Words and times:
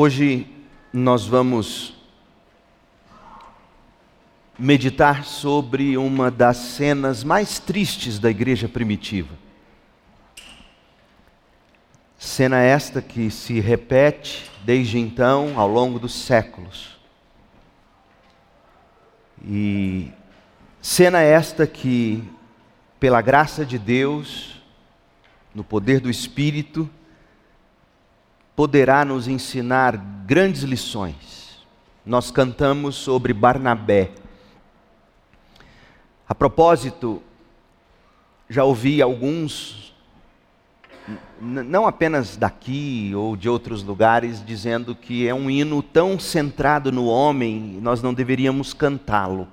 Hoje 0.00 0.46
nós 0.92 1.26
vamos 1.26 1.92
meditar 4.56 5.24
sobre 5.24 5.98
uma 5.98 6.30
das 6.30 6.56
cenas 6.56 7.24
mais 7.24 7.58
tristes 7.58 8.20
da 8.20 8.30
igreja 8.30 8.68
primitiva. 8.68 9.34
Cena 12.16 12.60
esta 12.60 13.02
que 13.02 13.28
se 13.28 13.58
repete 13.58 14.48
desde 14.64 15.00
então 15.00 15.58
ao 15.58 15.66
longo 15.66 15.98
dos 15.98 16.14
séculos. 16.14 16.96
E 19.44 20.12
cena 20.80 21.22
esta 21.22 21.66
que, 21.66 22.22
pela 23.00 23.20
graça 23.20 23.66
de 23.66 23.80
Deus, 23.80 24.62
no 25.52 25.64
poder 25.64 25.98
do 25.98 26.08
Espírito, 26.08 26.88
poderá 28.58 29.04
nos 29.04 29.28
ensinar 29.28 29.96
grandes 30.26 30.64
lições. 30.64 31.64
Nós 32.04 32.32
cantamos 32.32 32.96
sobre 32.96 33.32
Barnabé. 33.32 34.10
A 36.28 36.34
propósito, 36.34 37.22
já 38.50 38.64
ouvi 38.64 39.00
alguns, 39.00 39.94
não 41.40 41.86
apenas 41.86 42.36
daqui 42.36 43.12
ou 43.14 43.36
de 43.36 43.48
outros 43.48 43.84
lugares, 43.84 44.44
dizendo 44.44 44.92
que 44.92 45.28
é 45.28 45.32
um 45.32 45.48
hino 45.48 45.80
tão 45.80 46.18
centrado 46.18 46.90
no 46.90 47.06
homem, 47.06 47.78
nós 47.80 48.02
não 48.02 48.12
deveríamos 48.12 48.74
cantá-lo. 48.74 49.46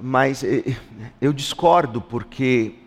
Mas 0.00 0.44
eh, 0.44 0.76
eu 1.20 1.32
discordo, 1.32 2.00
porque 2.00 2.81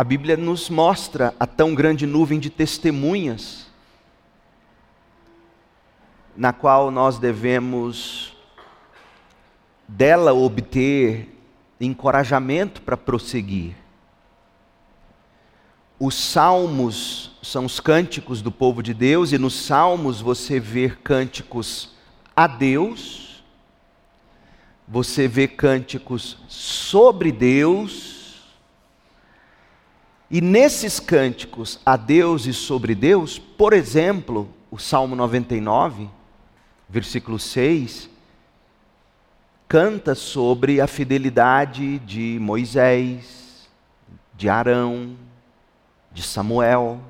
a 0.00 0.04
Bíblia 0.04 0.34
nos 0.34 0.70
mostra 0.70 1.34
a 1.38 1.46
tão 1.46 1.74
grande 1.74 2.06
nuvem 2.06 2.40
de 2.40 2.48
testemunhas, 2.48 3.66
na 6.34 6.54
qual 6.54 6.90
nós 6.90 7.18
devemos 7.18 8.34
dela 9.86 10.32
obter 10.32 11.38
encorajamento 11.78 12.80
para 12.80 12.96
prosseguir. 12.96 13.76
Os 15.98 16.14
salmos 16.14 17.32
são 17.42 17.66
os 17.66 17.78
cânticos 17.78 18.40
do 18.40 18.50
povo 18.50 18.82
de 18.82 18.94
Deus, 18.94 19.32
e 19.32 19.38
nos 19.38 19.52
salmos 19.52 20.22
você 20.22 20.58
vê 20.58 20.88
cânticos 20.88 21.94
a 22.34 22.46
Deus, 22.46 23.44
você 24.88 25.28
vê 25.28 25.46
cânticos 25.46 26.38
sobre 26.48 27.30
Deus, 27.30 28.19
e 30.30 30.40
nesses 30.40 31.00
cânticos 31.00 31.80
a 31.84 31.96
Deus 31.96 32.46
e 32.46 32.52
sobre 32.52 32.94
Deus, 32.94 33.36
por 33.36 33.72
exemplo, 33.72 34.48
o 34.70 34.78
Salmo 34.78 35.16
99, 35.16 36.08
versículo 36.88 37.36
6, 37.36 38.08
canta 39.66 40.14
sobre 40.14 40.80
a 40.80 40.86
fidelidade 40.86 41.98
de 42.00 42.38
Moisés, 42.40 43.68
de 44.36 44.48
Arão, 44.48 45.16
de 46.12 46.22
Samuel. 46.22 47.00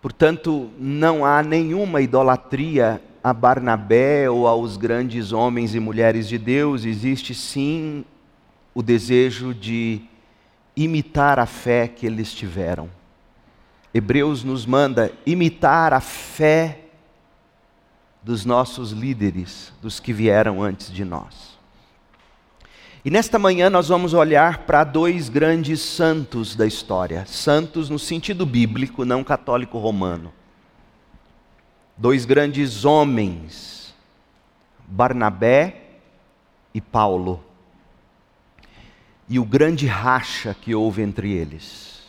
Portanto, 0.00 0.70
não 0.78 1.24
há 1.24 1.42
nenhuma 1.42 2.00
idolatria 2.00 3.02
a 3.22 3.34
Barnabé 3.34 4.30
ou 4.30 4.46
aos 4.46 4.78
grandes 4.78 5.32
homens 5.32 5.74
e 5.74 5.80
mulheres 5.80 6.28
de 6.28 6.38
Deus, 6.38 6.86
existe 6.86 7.34
sim 7.34 8.06
o 8.74 8.82
desejo 8.82 9.52
de 9.52 10.02
imitar 10.76 11.38
a 11.38 11.46
fé 11.46 11.88
que 11.88 12.06
eles 12.06 12.32
tiveram. 12.32 12.90
Hebreus 13.94 14.44
nos 14.44 14.66
manda 14.66 15.10
imitar 15.24 15.94
a 15.94 16.00
fé 16.00 16.80
dos 18.22 18.44
nossos 18.44 18.90
líderes, 18.90 19.72
dos 19.80 19.98
que 19.98 20.12
vieram 20.12 20.62
antes 20.62 20.92
de 20.92 21.04
nós. 21.04 21.56
E 23.04 23.10
nesta 23.10 23.38
manhã 23.38 23.70
nós 23.70 23.88
vamos 23.88 24.12
olhar 24.12 24.66
para 24.66 24.82
dois 24.82 25.28
grandes 25.28 25.80
santos 25.80 26.56
da 26.56 26.66
história, 26.66 27.24
santos 27.24 27.88
no 27.88 28.00
sentido 28.00 28.44
bíblico, 28.44 29.04
não 29.04 29.22
católico 29.22 29.78
romano. 29.78 30.32
Dois 31.96 32.24
grandes 32.24 32.84
homens, 32.84 33.94
Barnabé 34.88 35.84
e 36.74 36.80
Paulo 36.80 37.45
e 39.28 39.38
o 39.38 39.44
grande 39.44 39.86
racha 39.86 40.54
que 40.54 40.74
houve 40.74 41.02
entre 41.02 41.32
eles. 41.32 42.02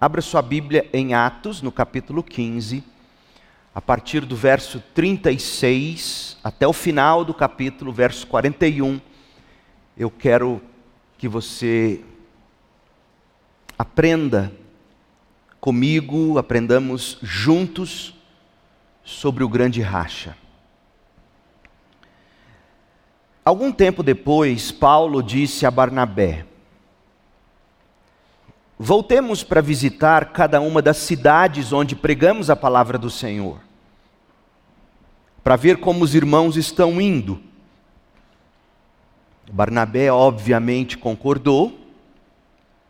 Abra 0.00 0.22
sua 0.22 0.40
Bíblia 0.40 0.88
em 0.92 1.14
Atos, 1.14 1.60
no 1.60 1.72
capítulo 1.72 2.22
15, 2.22 2.84
a 3.74 3.80
partir 3.80 4.24
do 4.24 4.36
verso 4.36 4.82
36 4.94 6.36
até 6.42 6.66
o 6.66 6.72
final 6.72 7.24
do 7.24 7.34
capítulo, 7.34 7.92
verso 7.92 8.26
41. 8.26 9.00
Eu 9.96 10.10
quero 10.10 10.62
que 11.16 11.26
você 11.26 12.04
aprenda 13.76 14.52
comigo, 15.60 16.38
aprendamos 16.38 17.18
juntos 17.20 18.14
sobre 19.02 19.42
o 19.42 19.48
grande 19.48 19.80
racha. 19.80 20.36
Algum 23.48 23.72
tempo 23.72 24.02
depois, 24.02 24.70
Paulo 24.70 25.22
disse 25.22 25.64
a 25.64 25.70
Barnabé: 25.70 26.44
Voltemos 28.78 29.42
para 29.42 29.62
visitar 29.62 30.34
cada 30.34 30.60
uma 30.60 30.82
das 30.82 30.98
cidades 30.98 31.72
onde 31.72 31.96
pregamos 31.96 32.50
a 32.50 32.54
palavra 32.54 32.98
do 32.98 33.08
Senhor, 33.08 33.58
para 35.42 35.56
ver 35.56 35.78
como 35.78 36.04
os 36.04 36.14
irmãos 36.14 36.58
estão 36.58 37.00
indo. 37.00 37.40
Barnabé, 39.50 40.12
obviamente, 40.12 40.98
concordou, 40.98 41.80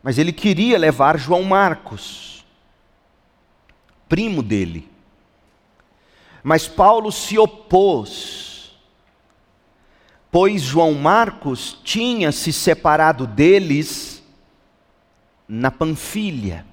mas 0.02 0.18
ele 0.18 0.32
queria 0.32 0.76
levar 0.76 1.20
João 1.20 1.44
Marcos, 1.44 2.44
primo 4.08 4.42
dele. 4.42 4.90
Mas 6.42 6.66
Paulo 6.66 7.12
se 7.12 7.38
opôs 7.38 8.47
pois 10.30 10.62
João 10.62 10.94
Marcos 10.94 11.78
tinha 11.82 12.30
se 12.32 12.52
separado 12.52 13.26
deles 13.26 14.22
na 15.48 15.70
Panfilha, 15.70 16.66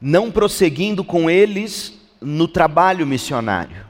não 0.00 0.30
prosseguindo 0.30 1.04
com 1.04 1.28
eles 1.28 2.00
no 2.20 2.48
trabalho 2.48 3.06
missionário. 3.06 3.84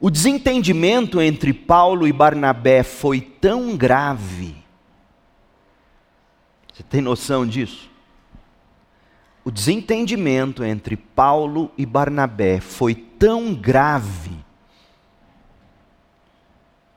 O 0.00 0.10
desentendimento 0.10 1.20
entre 1.20 1.52
Paulo 1.52 2.06
e 2.06 2.12
Barnabé 2.12 2.82
foi 2.82 3.20
tão 3.20 3.76
grave. 3.76 4.54
Você 6.72 6.82
tem 6.82 7.00
noção 7.00 7.46
disso? 7.46 7.88
O 9.44 9.50
desentendimento 9.50 10.64
entre 10.64 10.96
Paulo 10.96 11.70
e 11.78 11.86
Barnabé 11.86 12.60
foi 12.60 12.94
tão 12.94 13.54
grave 13.54 14.43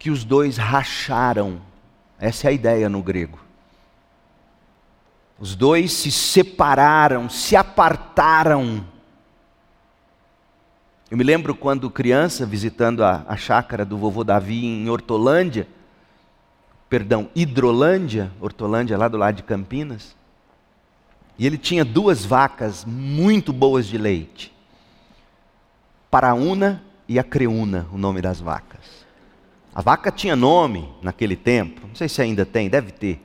que 0.07 0.11
os 0.11 0.23
dois 0.23 0.55
racharam. 0.55 1.59
Essa 2.17 2.47
é 2.47 2.49
a 2.49 2.53
ideia 2.53 2.87
no 2.87 3.03
grego. 3.03 3.37
Os 5.37 5.53
dois 5.53 5.91
se 5.91 6.09
separaram, 6.09 7.29
se 7.29 7.57
apartaram. 7.57 8.85
Eu 11.11 11.17
me 11.17 11.25
lembro 11.25 11.53
quando 11.53 11.91
criança, 11.91 12.45
visitando 12.45 13.03
a, 13.03 13.25
a 13.27 13.35
chácara 13.35 13.83
do 13.83 13.97
vovô 13.97 14.23
Davi 14.23 14.65
em 14.65 14.89
Hortolândia, 14.89 15.67
perdão, 16.87 17.29
Hidrolândia, 17.35 18.31
Hortolândia 18.39 18.97
lá 18.97 19.09
do 19.09 19.17
lado 19.17 19.35
de 19.35 19.43
Campinas, 19.43 20.15
e 21.37 21.45
ele 21.45 21.57
tinha 21.57 21.83
duas 21.83 22.23
vacas 22.23 22.85
muito 22.85 23.51
boas 23.51 23.85
de 23.85 23.97
leite. 23.97 24.55
Paraúna 26.09 26.81
e 27.09 27.19
Acreúna, 27.19 27.85
o 27.91 27.97
nome 27.97 28.21
das 28.21 28.39
vacas. 28.39 29.05
A 29.77 29.81
vaca 29.83 30.11
tinha 30.11 30.35
nome 30.35 30.89
naquele 31.03 31.35
tempo, 31.35 31.81
não 31.87 31.93
sei 31.93 32.09
se 32.09 32.19
ainda 32.19 32.43
tem, 32.43 32.67
deve 32.67 32.91
ter. 32.91 33.21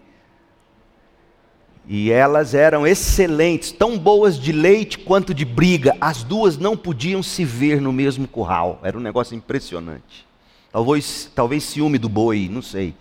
E 1.89 2.13
elas 2.13 2.53
eram 2.53 2.87
excelentes, 2.87 3.73
tão 3.73 3.99
boas 3.99 4.39
de 4.39 4.53
leite 4.53 4.99
quanto 4.99 5.33
de 5.33 5.47
briga. 5.47 5.97
As 5.99 6.23
duas 6.23 6.59
não 6.59 6.77
podiam 6.77 7.23
se 7.23 7.43
ver 7.43 7.81
no 7.81 7.91
mesmo 7.91 8.29
curral. 8.29 8.79
Era 8.83 8.99
um 8.99 9.01
negócio 9.01 9.35
impressionante. 9.35 10.27
Talvez, 10.71 11.31
talvez 11.35 11.65
ciúme 11.65 11.97
do 11.97 12.11
boi, 12.11 12.51
não 12.53 12.61
sei. 12.61 12.95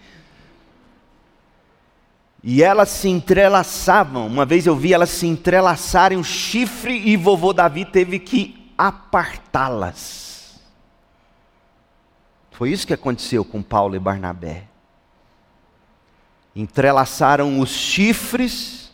E 2.41 2.63
elas 2.63 2.87
se 2.87 3.09
entrelaçavam. 3.09 4.27
Uma 4.27 4.45
vez 4.45 4.65
eu 4.65 4.77
vi 4.77 4.93
elas 4.93 5.09
se 5.09 5.27
entrelaçarem 5.27 6.17
o 6.17 6.23
chifre 6.23 6.97
e 7.05 7.17
vovô 7.17 7.51
Davi 7.51 7.83
teve 7.83 8.17
que 8.17 8.71
apartá-las. 8.77 10.30
Foi 12.51 12.69
isso 12.69 12.85
que 12.85 12.93
aconteceu 12.93 13.43
com 13.43 13.61
Paulo 13.63 13.95
e 13.95 13.99
Barnabé. 13.99 14.65
Entrelaçaram 16.55 17.59
os 17.59 17.69
chifres 17.69 18.91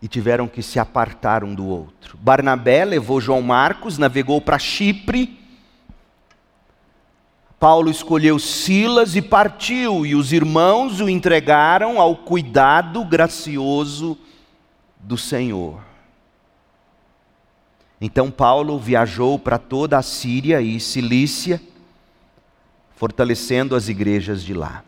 e 0.00 0.06
tiveram 0.06 0.46
que 0.46 0.62
se 0.62 0.78
apartar 0.78 1.42
um 1.42 1.54
do 1.54 1.66
outro. 1.66 2.16
Barnabé 2.16 2.84
levou 2.84 3.20
João 3.20 3.42
Marcos, 3.42 3.98
navegou 3.98 4.40
para 4.40 4.58
Chipre. 4.58 5.36
Paulo 7.58 7.90
escolheu 7.90 8.38
Silas 8.38 9.16
e 9.16 9.20
partiu, 9.20 10.06
e 10.06 10.14
os 10.14 10.32
irmãos 10.32 11.00
o 11.00 11.08
entregaram 11.08 12.00
ao 12.00 12.14
cuidado 12.14 13.04
gracioso 13.04 14.16
do 15.00 15.18
Senhor. 15.18 15.87
Então 18.00 18.30
Paulo 18.30 18.78
viajou 18.78 19.38
para 19.38 19.58
toda 19.58 19.98
a 19.98 20.02
Síria 20.02 20.60
e 20.60 20.78
Cilícia, 20.78 21.60
fortalecendo 22.94 23.74
as 23.74 23.88
igrejas 23.88 24.42
de 24.42 24.54
lá. 24.54 24.84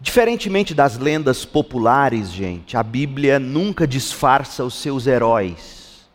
Diferentemente 0.00 0.74
das 0.74 0.98
lendas 0.98 1.44
populares, 1.44 2.30
gente, 2.30 2.76
a 2.76 2.82
Bíblia 2.82 3.38
nunca 3.38 3.86
disfarça 3.86 4.64
os 4.64 4.74
seus 4.74 5.06
heróis. 5.06 6.08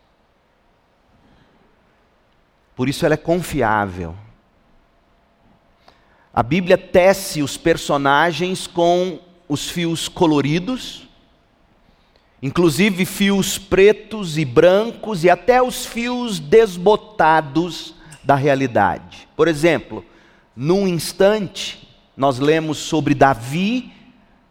Por 2.76 2.88
isso 2.88 3.04
ela 3.04 3.14
é 3.14 3.18
confiável. 3.18 4.14
A 6.32 6.42
Bíblia 6.42 6.78
tece 6.78 7.42
os 7.42 7.56
personagens 7.56 8.66
com 8.66 9.20
os 9.48 9.68
fios 9.68 10.06
coloridos 10.08 11.07
inclusive 12.42 13.04
fios 13.04 13.58
pretos 13.58 14.38
e 14.38 14.44
brancos 14.44 15.24
e 15.24 15.30
até 15.30 15.62
os 15.62 15.84
fios 15.84 16.38
desbotados 16.38 17.94
da 18.22 18.34
realidade. 18.34 19.28
Por 19.36 19.48
exemplo, 19.48 20.04
num 20.54 20.86
instante, 20.86 21.88
nós 22.16 22.38
lemos 22.38 22.78
sobre 22.78 23.14
Davi, 23.14 23.92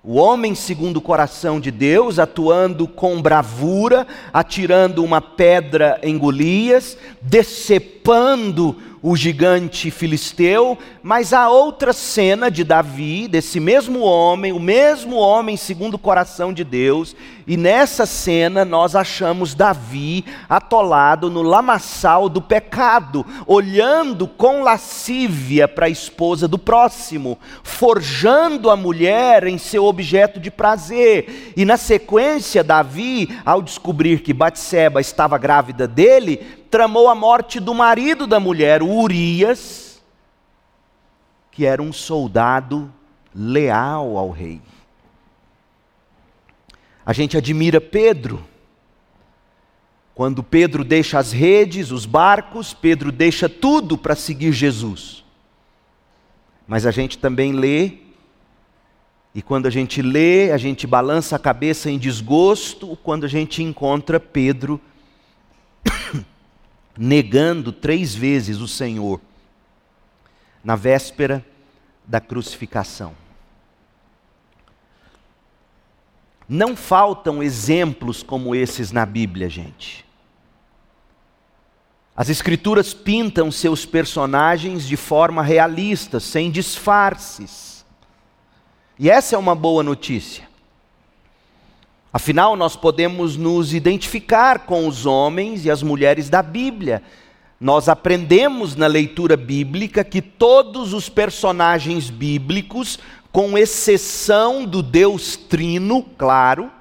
o 0.04 0.16
homem 0.16 0.56
segundo 0.56 0.98
o 0.98 1.02
coração 1.02 1.60
de 1.60 1.70
Deus, 1.70 2.18
atuando 2.18 2.88
com 2.88 3.22
bravura, 3.22 4.08
atirando 4.32 5.04
uma 5.04 5.20
pedra 5.20 6.00
em 6.02 6.18
Golias, 6.18 6.98
decepando 7.22 8.78
o 9.02 9.16
gigante 9.18 9.92
filisteu, 9.92 10.78
mas 11.08 11.32
há 11.32 11.48
outra 11.48 11.94
cena 11.94 12.52
de 12.52 12.66
Davi, 12.66 13.30
desse 13.30 13.62
mesmo 13.62 14.02
homem, 14.02 14.52
o 14.52 14.60
mesmo 14.60 15.16
homem 15.16 15.56
segundo 15.56 15.94
o 15.94 15.98
coração 15.98 16.52
de 16.52 16.66
Deus, 16.66 17.16
e 17.48 17.56
nessa 17.56 18.06
cena 18.06 18.66
nós 18.66 18.94
achamos 18.94 19.56
Davi 19.56 20.26
atolado 20.50 21.30
no 21.30 21.42
lamaçal 21.42 22.28
do 22.28 22.42
pecado, 22.42 23.26
olhando 23.46 24.28
com 24.28 24.64
lascívia 24.64 25.66
para 25.66 25.86
a 25.86 25.90
esposa 25.90 26.46
do 26.46 26.60
próximo, 26.60 27.40
forjando 27.64 28.70
a 28.70 28.76
mulher 28.76 29.48
em 29.48 29.58
seu 29.58 29.86
objeto 29.86 30.42
de 30.42 30.52
prazer. 30.52 31.54
E 31.56 31.64
na 31.64 31.78
sequência, 31.78 32.66
Davi, 32.66 33.34
ao 33.46 33.62
descobrir 33.62 34.20
que 34.20 34.34
Batseba 34.34 35.00
estava 35.00 35.38
grávida 35.38 35.88
dele, 35.88 36.46
tramou 36.70 37.08
a 37.08 37.16
morte 37.16 37.62
do 37.62 37.74
marido 37.74 38.28
da 38.28 38.42
mulher, 38.42 38.84
Urias, 38.84 39.87
que 41.58 41.66
era 41.66 41.82
um 41.82 41.92
soldado 41.92 42.94
leal 43.34 44.16
ao 44.16 44.30
rei. 44.30 44.62
A 47.04 47.12
gente 47.12 47.36
admira 47.36 47.82
Pedro. 47.82 48.46
Quando 50.14 50.44
Pedro 50.44 50.84
deixa 50.84 51.18
as 51.18 51.32
redes, 51.32 51.90
os 51.90 52.06
barcos, 52.06 52.76
Pedro 52.76 53.12
deixa 53.12 53.50
tudo 53.50 53.98
para 53.98 54.14
seguir 54.14 54.52
Jesus. 54.52 55.24
Mas 56.68 56.86
a 56.86 56.92
gente 56.92 57.18
também 57.18 57.54
lê, 57.54 58.02
e 59.34 59.42
quando 59.42 59.66
a 59.66 59.72
gente 59.72 60.00
lê, 60.00 60.52
a 60.52 60.60
gente 60.60 60.86
balança 60.86 61.38
a 61.38 61.40
cabeça 61.40 61.90
em 61.90 61.98
desgosto, 61.98 62.96
quando 62.98 63.24
a 63.24 63.28
gente 63.28 63.64
encontra 63.64 64.20
Pedro 64.20 64.80
negando 66.96 67.72
três 67.72 68.14
vezes 68.14 68.60
o 68.60 68.68
Senhor 68.68 69.20
na 70.68 70.76
véspera 70.76 71.46
da 72.06 72.20
crucificação. 72.20 73.14
Não 76.46 76.76
faltam 76.76 77.42
exemplos 77.42 78.22
como 78.22 78.54
esses 78.54 78.92
na 78.92 79.06
Bíblia, 79.06 79.48
gente. 79.48 80.06
As 82.14 82.28
Escrituras 82.28 82.94
pintam 82.94 83.50
seus 83.50 83.86
personagens 83.86 84.86
de 84.86 84.98
forma 84.98 85.42
realista, 85.42 86.20
sem 86.20 86.52
disfarces. 86.52 87.86
E 89.00 89.10
essa 89.10 89.38
é 89.38 89.40
uma 89.40 89.56
boa 89.56 89.82
notícia. 89.82 90.50
Afinal, 92.12 92.58
nós 92.58 92.76
podemos 92.76 93.38
nos 93.38 93.74
identificar 93.74 94.66
com 94.66 94.86
os 94.86 95.06
homens 95.06 95.64
e 95.64 95.72
as 95.72 95.82
mulheres 95.82 96.30
da 96.30 96.44
Bíblia. 96.44 97.02
Nós 97.60 97.90
aprendemos 97.90 98.76
na 98.76 98.86
leitura 98.86 99.36
bíblica 99.36 100.04
que 100.04 100.22
todos 100.22 100.94
os 100.94 101.10
personagens 101.10 102.10
bíblicos, 102.10 103.00
com 103.32 103.58
exceção 103.58 104.64
do 104.64 104.84
Deus 104.84 105.36
Trino, 105.36 106.04
claro, 106.18 106.72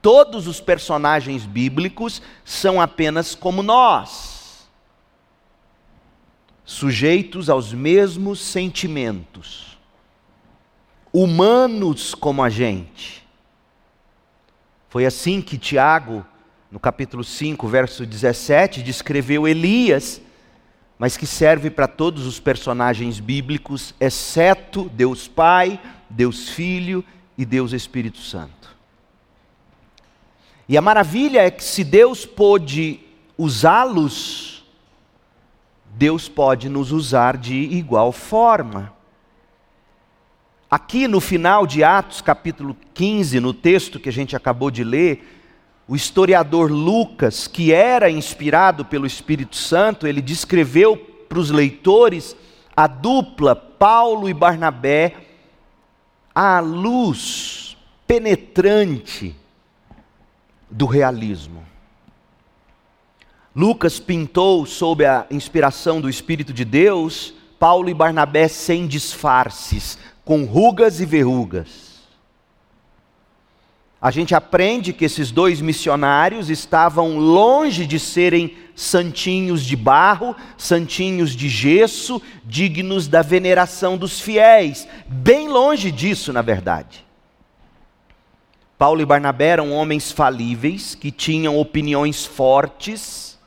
todos 0.00 0.46
os 0.46 0.60
personagens 0.60 1.44
bíblicos 1.44 2.22
são 2.44 2.80
apenas 2.80 3.34
como 3.34 3.62
nós, 3.62 4.66
sujeitos 6.64 7.50
aos 7.50 7.74
mesmos 7.74 8.40
sentimentos, 8.40 9.78
humanos 11.12 12.14
como 12.14 12.42
a 12.42 12.48
gente. 12.48 13.22
Foi 14.88 15.04
assim 15.04 15.42
que 15.42 15.58
Tiago, 15.58 16.24
no 16.74 16.80
capítulo 16.80 17.22
5, 17.22 17.68
verso 17.68 18.04
17, 18.04 18.82
descreveu 18.82 19.46
Elias, 19.46 20.20
mas 20.98 21.16
que 21.16 21.24
serve 21.24 21.70
para 21.70 21.86
todos 21.86 22.26
os 22.26 22.40
personagens 22.40 23.20
bíblicos, 23.20 23.94
exceto 24.00 24.90
Deus 24.92 25.28
Pai, 25.28 25.80
Deus 26.10 26.48
Filho 26.48 27.04
e 27.38 27.44
Deus 27.44 27.72
Espírito 27.72 28.18
Santo. 28.18 28.74
E 30.68 30.76
a 30.76 30.82
maravilha 30.82 31.46
é 31.46 31.50
que 31.52 31.62
se 31.62 31.84
Deus 31.84 32.26
pôde 32.26 32.98
usá-los, 33.38 34.64
Deus 35.94 36.28
pode 36.28 36.68
nos 36.68 36.90
usar 36.90 37.36
de 37.36 37.54
igual 37.54 38.10
forma. 38.10 38.92
Aqui 40.68 41.06
no 41.06 41.20
final 41.20 41.68
de 41.68 41.84
Atos, 41.84 42.20
capítulo 42.20 42.76
15, 42.94 43.38
no 43.38 43.54
texto 43.54 44.00
que 44.00 44.08
a 44.08 44.12
gente 44.12 44.34
acabou 44.34 44.72
de 44.72 44.82
ler, 44.82 45.34
o 45.86 45.94
historiador 45.94 46.70
Lucas, 46.70 47.46
que 47.46 47.72
era 47.72 48.10
inspirado 48.10 48.84
pelo 48.84 49.06
Espírito 49.06 49.56
Santo, 49.56 50.06
ele 50.06 50.22
descreveu 50.22 50.96
para 50.96 51.38
os 51.38 51.50
leitores 51.50 52.34
a 52.76 52.86
dupla 52.86 53.54
Paulo 53.54 54.28
e 54.28 54.34
Barnabé, 54.34 55.14
a 56.34 56.58
luz 56.60 57.76
penetrante 58.06 59.36
do 60.70 60.86
realismo. 60.86 61.62
Lucas 63.54 64.00
pintou, 64.00 64.66
sob 64.66 65.04
a 65.06 65.26
inspiração 65.30 66.00
do 66.00 66.08
Espírito 66.08 66.52
de 66.52 66.64
Deus, 66.64 67.34
Paulo 67.58 67.88
e 67.88 67.94
Barnabé 67.94 68.48
sem 68.48 68.86
disfarces, 68.86 69.96
com 70.24 70.44
rugas 70.44 71.00
e 71.00 71.06
verrugas. 71.06 71.93
A 74.04 74.10
gente 74.10 74.34
aprende 74.34 74.92
que 74.92 75.06
esses 75.06 75.30
dois 75.30 75.62
missionários 75.62 76.50
estavam 76.50 77.16
longe 77.16 77.86
de 77.86 77.98
serem 77.98 78.54
santinhos 78.76 79.64
de 79.64 79.74
barro, 79.74 80.36
santinhos 80.58 81.34
de 81.34 81.48
gesso, 81.48 82.20
dignos 82.44 83.08
da 83.08 83.22
veneração 83.22 83.96
dos 83.96 84.20
fiéis. 84.20 84.86
Bem 85.08 85.48
longe 85.48 85.90
disso, 85.90 86.34
na 86.34 86.42
verdade. 86.42 87.02
Paulo 88.76 89.00
e 89.00 89.06
Barnabé 89.06 89.46
eram 89.46 89.72
homens 89.72 90.12
falíveis, 90.12 90.94
que 90.94 91.10
tinham 91.10 91.58
opiniões 91.58 92.26
fortes, 92.26 93.38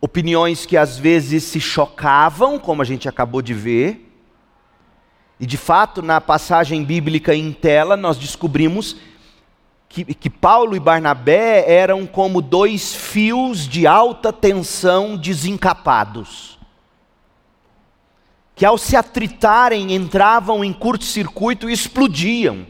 opiniões 0.00 0.64
que 0.64 0.76
às 0.76 0.96
vezes 0.96 1.42
se 1.42 1.58
chocavam, 1.58 2.56
como 2.56 2.82
a 2.82 2.84
gente 2.84 3.08
acabou 3.08 3.42
de 3.42 3.52
ver, 3.52 4.07
e 5.40 5.46
de 5.46 5.56
fato, 5.56 6.02
na 6.02 6.20
passagem 6.20 6.82
bíblica 6.82 7.34
em 7.34 7.52
tela, 7.52 7.96
nós 7.96 8.16
descobrimos 8.16 8.96
que, 9.88 10.04
que, 10.04 10.28
Paulo 10.28 10.74
e 10.74 10.80
Barnabé 10.80 11.64
eram 11.70 12.06
como 12.06 12.42
dois 12.42 12.94
fios 12.94 13.66
de 13.68 13.86
alta 13.86 14.32
tensão 14.32 15.16
desencapados, 15.16 16.58
que 18.54 18.66
ao 18.66 18.76
se 18.76 18.96
atritarem 18.96 19.94
entravam 19.94 20.64
em 20.64 20.72
curto-circuito 20.72 21.70
e 21.70 21.72
explodiam. 21.72 22.66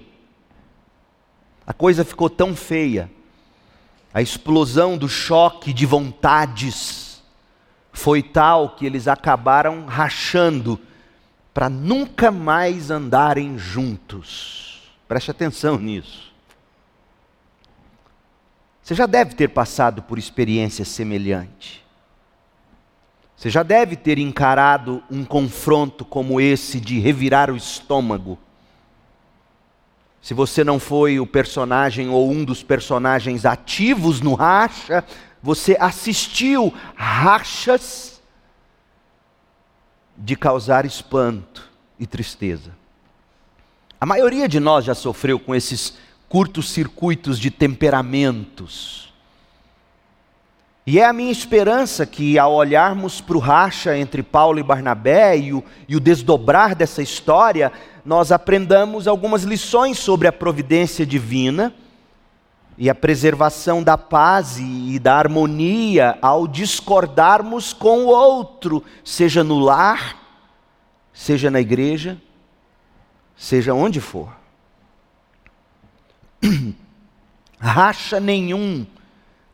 A 1.67 1.73
coisa 1.73 2.05
ficou 2.05 2.29
tão 2.29 2.55
feia, 2.55 3.11
a 4.13 4.21
explosão 4.21 4.97
do 4.99 5.09
choque 5.09 5.73
de 5.73 5.87
vontades 5.87 7.23
foi 7.93 8.23
tal 8.23 8.71
que 8.71 8.87
eles 8.87 9.09
acabaram 9.09 9.87
rachando 9.87 10.79
para 11.59 11.69
nunca 11.69 12.31
mais 12.31 12.89
andarem 12.89 13.59
juntos. 13.59 14.81
Preste 15.09 15.33
atenção 15.33 15.77
nisso. 15.77 16.33
Você 18.81 18.95
já 18.95 19.07
deve 19.07 19.35
ter 19.35 19.49
passado 19.49 20.01
por 20.01 20.21
experiência 20.21 20.85
semelhante. 20.85 21.85
Você 23.37 23.51
já 23.51 23.65
deve 23.65 23.97
ter 23.97 24.21
encarado 24.21 25.03
um 25.11 25.25
confronto 25.25 26.05
como 26.05 26.41
esse 26.41 26.79
de 26.79 27.01
revirar 27.01 27.51
o 27.51 27.57
estômago. 27.57 28.39
Se 30.23 30.35
você 30.35 30.63
não 30.63 30.79
foi 30.79 31.19
o 31.19 31.27
personagem 31.27 32.09
ou 32.09 32.31
um 32.31 32.45
dos 32.45 32.63
personagens 32.63 33.45
ativos 33.45 34.21
no 34.21 34.35
racha, 34.35 35.05
você 35.43 35.77
assistiu 35.81 36.73
rachas 36.95 38.18
de 40.19 40.35
causar 40.35 40.85
espanto 40.85 41.71
e 41.99 42.07
tristeza. 42.07 42.73
A 44.01 44.05
maioria 44.05 44.49
de 44.49 44.59
nós 44.59 44.85
já 44.85 44.95
sofreu 44.95 45.39
com 45.39 45.55
esses 45.55 45.97
curtos 46.29 46.71
circuitos 46.71 47.39
de 47.39 47.51
temperamentos. 47.51 49.13
E 50.87 50.99
é 50.99 51.05
a 51.05 51.13
minha 51.13 51.31
esperança 51.31 52.05
que, 52.07 52.39
ao 52.39 52.55
olharmos 52.55 53.21
para 53.21 53.37
o 53.37 53.41
racha 53.41 53.97
entre 53.97 54.23
Paulo 54.23 54.59
e 54.59 54.63
Barnabé 54.63 55.39
e 55.39 55.53
o, 55.53 55.63
e 55.89 55.95
o 55.95 56.01
desdobrar 56.01 56.75
dessa 56.75 57.03
história, 57.03 57.71
nós 58.05 58.33
aprendamos 58.33 59.07
algumas 59.07 59.43
lições 59.43 59.99
sobre 59.99 60.27
a 60.27 60.33
providência 60.33 61.05
divina 61.05 61.75
e 62.79 62.89
a 62.89 62.95
preservação 62.95 63.83
da 63.83 63.99
paz 63.99 64.57
e 64.61 65.01
da 65.01 65.17
harmonia 65.17 66.17
ao 66.23 66.47
discordarmos 66.47 67.73
com 67.73 68.05
o 68.05 68.07
outro, 68.07 68.85
seja 69.05 69.43
no 69.43 69.59
lar, 69.59 70.17
seja 71.13 71.51
na 71.51 71.61
igreja, 71.61 72.17
seja 73.37 73.75
onde 73.75 74.01
for. 74.01 74.33
Racha 77.59 78.21
nenhum 78.21 78.87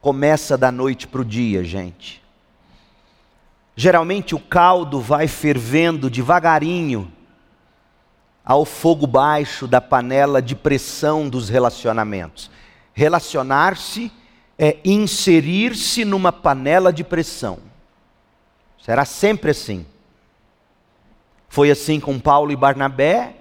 começa 0.03 0.59
da 0.59 0.71
noite 0.71 1.09
para 1.09 1.23
o 1.23 1.25
dia, 1.25 1.65
gente. 1.65 2.23
Geralmente 3.75 4.35
o 4.35 4.39
caldo 4.39 5.01
vai 5.01 5.27
fervendo 5.27 6.11
devagarinho 6.11 7.11
ao 8.45 8.67
fogo 8.67 9.07
baixo 9.07 9.67
da 9.67 9.81
panela 9.81 10.43
de 10.43 10.55
pressão 10.55 11.27
dos 11.27 11.49
relacionamentos. 11.49 12.51
Relacionar-se 12.95 14.11
é 14.59 14.79
inserir-se 14.85 16.05
numa 16.05 16.33
panela 16.33 16.93
de 16.93 17.05
pressão. 17.05 17.59
Será 18.83 19.05
sempre 19.05 19.51
assim. 19.51 19.85
Foi 21.49 21.71
assim 21.71 22.01
com 22.01 22.19
Paulo 22.19 22.53
e 22.53 22.57
Barnabé, 22.57 23.37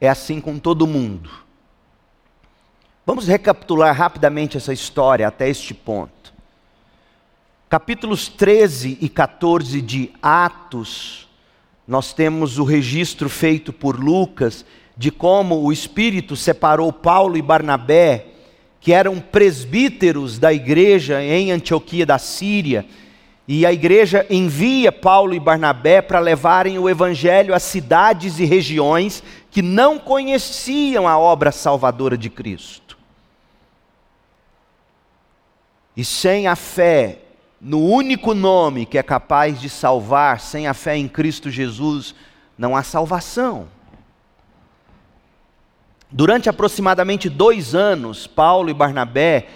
é 0.00 0.08
assim 0.08 0.40
com 0.40 0.58
todo 0.58 0.86
mundo. 0.86 1.30
Vamos 3.04 3.26
recapitular 3.26 3.94
rapidamente 3.96 4.56
essa 4.56 4.72
história 4.72 5.26
até 5.26 5.48
este 5.48 5.74
ponto. 5.74 6.32
Capítulos 7.68 8.28
13 8.28 8.98
e 9.00 9.08
14 9.08 9.80
de 9.80 10.12
Atos, 10.22 11.28
nós 11.86 12.12
temos 12.12 12.58
o 12.58 12.64
registro 12.64 13.28
feito 13.28 13.72
por 13.72 13.98
Lucas 13.98 14.64
de 14.96 15.10
como 15.10 15.62
o 15.62 15.72
Espírito 15.72 16.36
separou 16.36 16.92
Paulo 16.92 17.36
e 17.36 17.42
Barnabé, 17.42 18.29
que 18.80 18.92
eram 18.92 19.20
presbíteros 19.20 20.38
da 20.38 20.52
igreja 20.52 21.22
em 21.22 21.52
Antioquia 21.52 22.06
da 22.06 22.18
Síria, 22.18 22.86
e 23.46 23.66
a 23.66 23.72
igreja 23.72 24.24
envia 24.30 24.92
Paulo 24.92 25.34
e 25.34 25.40
Barnabé 25.40 26.00
para 26.00 26.20
levarem 26.20 26.78
o 26.78 26.88
evangelho 26.88 27.52
a 27.52 27.58
cidades 27.58 28.38
e 28.38 28.44
regiões 28.44 29.22
que 29.50 29.60
não 29.60 29.98
conheciam 29.98 31.06
a 31.06 31.18
obra 31.18 31.50
salvadora 31.50 32.16
de 32.16 32.30
Cristo. 32.30 32.96
E 35.96 36.04
sem 36.04 36.46
a 36.46 36.54
fé 36.54 37.18
no 37.60 37.84
único 37.84 38.32
nome 38.32 38.86
que 38.86 38.96
é 38.96 39.02
capaz 39.02 39.60
de 39.60 39.68
salvar, 39.68 40.40
sem 40.40 40.66
a 40.66 40.72
fé 40.72 40.96
em 40.96 41.08
Cristo 41.08 41.50
Jesus, 41.50 42.14
não 42.56 42.74
há 42.74 42.82
salvação. 42.82 43.68
Durante 46.12 46.48
aproximadamente 46.48 47.28
dois 47.28 47.74
anos, 47.74 48.26
Paulo 48.26 48.68
e 48.68 48.74
Barnabé 48.74 49.48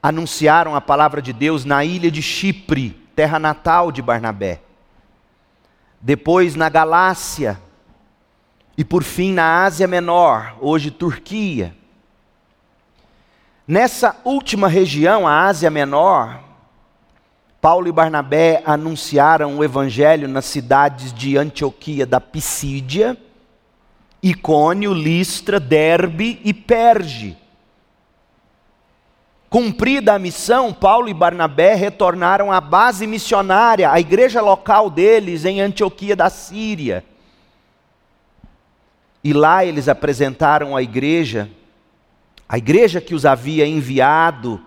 anunciaram 0.00 0.76
a 0.76 0.80
palavra 0.80 1.20
de 1.20 1.32
Deus 1.32 1.64
na 1.64 1.84
ilha 1.84 2.10
de 2.10 2.22
Chipre, 2.22 2.90
terra 3.16 3.38
natal 3.38 3.90
de 3.90 4.00
Barnabé. 4.00 4.60
Depois 6.00 6.54
na 6.54 6.68
Galácia, 6.68 7.60
e 8.76 8.84
por 8.84 9.02
fim 9.02 9.32
na 9.32 9.64
Ásia 9.64 9.88
Menor, 9.88 10.56
hoje 10.60 10.92
Turquia. 10.92 11.74
Nessa 13.66 14.14
última 14.24 14.68
região, 14.68 15.26
a 15.26 15.46
Ásia 15.46 15.68
Menor, 15.68 16.38
Paulo 17.60 17.88
e 17.88 17.92
Barnabé 17.92 18.62
anunciaram 18.64 19.58
o 19.58 19.64
evangelho 19.64 20.28
nas 20.28 20.44
cidades 20.44 21.12
de 21.12 21.36
Antioquia 21.36 22.06
da 22.06 22.20
Pisídia, 22.20 23.18
Icônio, 24.22 24.92
Listra, 24.92 25.60
Derbe 25.60 26.40
e 26.44 26.52
Perge. 26.52 27.36
Cumprida 29.48 30.14
a 30.14 30.18
missão, 30.18 30.72
Paulo 30.72 31.08
e 31.08 31.14
Barnabé 31.14 31.74
retornaram 31.74 32.52
à 32.52 32.60
base 32.60 33.06
missionária, 33.06 33.90
à 33.90 33.98
igreja 33.98 34.42
local 34.42 34.90
deles 34.90 35.44
em 35.44 35.60
Antioquia 35.60 36.14
da 36.14 36.28
Síria. 36.28 37.04
E 39.24 39.32
lá 39.32 39.64
eles 39.64 39.88
apresentaram 39.88 40.76
à 40.76 40.82
igreja 40.82 41.50
a 42.48 42.56
igreja 42.56 43.00
que 43.00 43.14
os 43.14 43.26
havia 43.26 43.66
enviado 43.66 44.58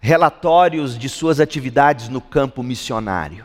relatórios 0.00 0.98
de 0.98 1.06
suas 1.06 1.38
atividades 1.38 2.08
no 2.08 2.20
campo 2.20 2.62
missionário. 2.62 3.44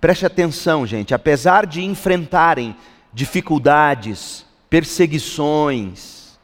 Preste 0.00 0.24
atenção, 0.24 0.86
gente, 0.86 1.12
apesar 1.12 1.66
de 1.66 1.82
enfrentarem 1.82 2.76
dificuldades, 3.12 4.46
perseguições, 4.68 6.38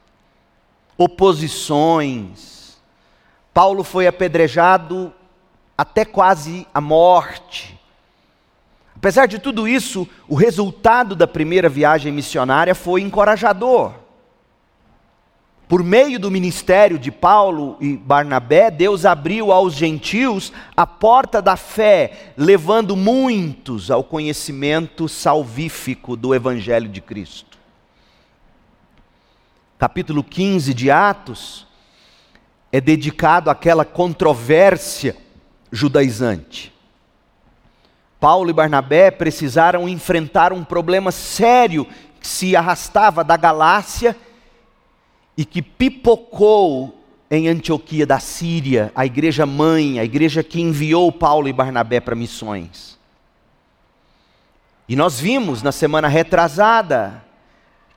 oposições, 0.99 2.57
Paulo 3.57 3.83
foi 3.83 4.07
apedrejado 4.07 5.13
até 5.79 6.05
quase 6.05 6.67
a 6.75 6.81
morte. 6.81 7.81
Apesar 8.95 9.27
de 9.27 9.39
tudo 9.39 9.67
isso, 9.67 10.07
o 10.29 10.35
resultado 10.35 11.17
da 11.17 11.27
primeira 11.27 11.69
viagem 11.69 12.13
missionária 12.13 12.75
foi 12.75 13.01
encorajador. 13.01 13.95
Por 15.69 15.83
meio 15.83 16.21
do 16.21 16.31
ministério 16.31 16.97
de 16.97 17.11
Paulo 17.11 17.77
e 17.81 17.97
Barnabé, 17.97 18.71
Deus 18.71 19.05
abriu 19.05 19.51
aos 19.51 19.75
gentios 19.75 20.53
a 20.77 20.87
porta 20.87 21.43
da 21.43 21.57
fé, 21.57 22.33
levando 22.37 22.95
muitos 22.95 23.91
ao 23.91 24.05
conhecimento 24.05 25.09
salvífico 25.09 26.17
do 26.17 26.33
Evangelho 26.33 26.89
de 26.89 27.01
Cristo. 27.01 27.59
Capítulo 29.77 30.23
15 30.23 30.73
de 30.73 30.89
Atos 30.89 31.67
é 32.71 32.81
dedicado 32.81 33.51
àquela 33.51 33.85
controvérsia 33.85 35.17
judaizante. 35.73 36.73
Paulo 38.21 38.51
e 38.51 38.53
Barnabé 38.53 39.11
precisaram 39.11 39.89
enfrentar 39.89 40.53
um 40.53 40.65
problema 40.65 41.11
sério 41.11 41.87
que 42.21 42.27
se 42.27 42.55
arrastava 42.55 43.25
da 43.25 43.37
Galácia 43.37 44.17
e 45.37 45.45
que 45.45 45.61
pipocou 45.61 46.97
em 47.31 47.49
Antioquia 47.49 48.07
da 48.07 48.19
Síria, 48.19 48.93
a 48.95 49.05
igreja 49.05 49.45
mãe, 49.45 49.99
a 49.99 50.05
igreja 50.05 50.43
que 50.43 50.61
enviou 50.61 51.11
Paulo 51.13 51.49
e 51.49 51.53
Barnabé 51.53 52.01
para 52.01 52.15
missões. 52.15 52.97
E 54.89 54.95
nós 54.95 55.19
vimos 55.19 55.63
na 55.63 55.73
semana 55.73 56.07
retrasada 56.07 57.25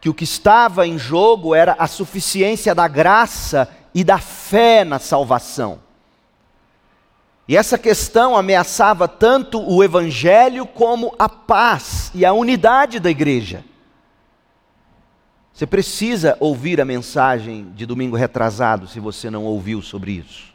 que 0.01 0.09
o 0.09 0.13
que 0.13 0.23
estava 0.23 0.87
em 0.87 0.97
jogo 0.97 1.53
era 1.53 1.75
a 1.77 1.87
suficiência 1.87 2.73
da 2.73 2.87
graça 2.87 3.69
e 3.93 4.03
da 4.03 4.17
fé 4.17 4.83
na 4.83 4.97
salvação. 4.97 5.79
E 7.47 7.57
essa 7.57 7.77
questão 7.77 8.35
ameaçava 8.35 9.07
tanto 9.07 9.59
o 9.59 9.83
evangelho 9.83 10.65
como 10.65 11.13
a 11.17 11.27
paz 11.27 12.11
e 12.13 12.25
a 12.25 12.31
unidade 12.31 12.99
da 12.99 13.09
igreja. 13.09 13.63
Você 15.59 15.67
precisa 15.67 16.37
ouvir 16.39 16.79
a 16.79 16.85
mensagem 16.85 17.69
de 17.75 17.85
domingo 17.85 18.15
retrasado 18.15 18.87
se 18.87 18.97
você 18.97 19.29
não 19.29 19.43
ouviu 19.43 19.81
sobre 19.81 20.13
isso. 20.13 20.53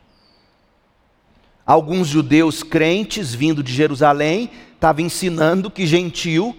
Alguns 1.67 2.09
judeus 2.09 2.63
crentes 2.63 3.35
vindo 3.35 3.63
de 3.63 3.71
Jerusalém 3.71 4.51
estavam 4.73 5.05
ensinando 5.05 5.71
que 5.71 5.87
gentil 5.87 6.57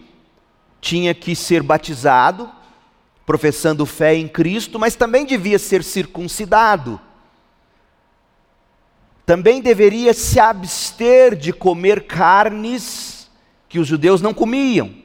tinha 0.80 1.12
que 1.16 1.36
ser 1.36 1.64
batizado, 1.64 2.48
professando 3.26 3.84
fé 3.84 4.14
em 4.14 4.28
Cristo, 4.28 4.78
mas 4.78 4.96
também 4.96 5.26
devia 5.26 5.58
ser 5.58 5.84
circuncidado. 5.84 7.02
Também 9.26 9.60
deveria 9.60 10.14
se 10.14 10.40
abster 10.40 11.36
de 11.36 11.52
comer 11.52 12.06
carnes 12.06 13.28
que 13.68 13.80
os 13.80 13.88
judeus 13.88 14.22
não 14.22 14.36
comiam 14.36 15.04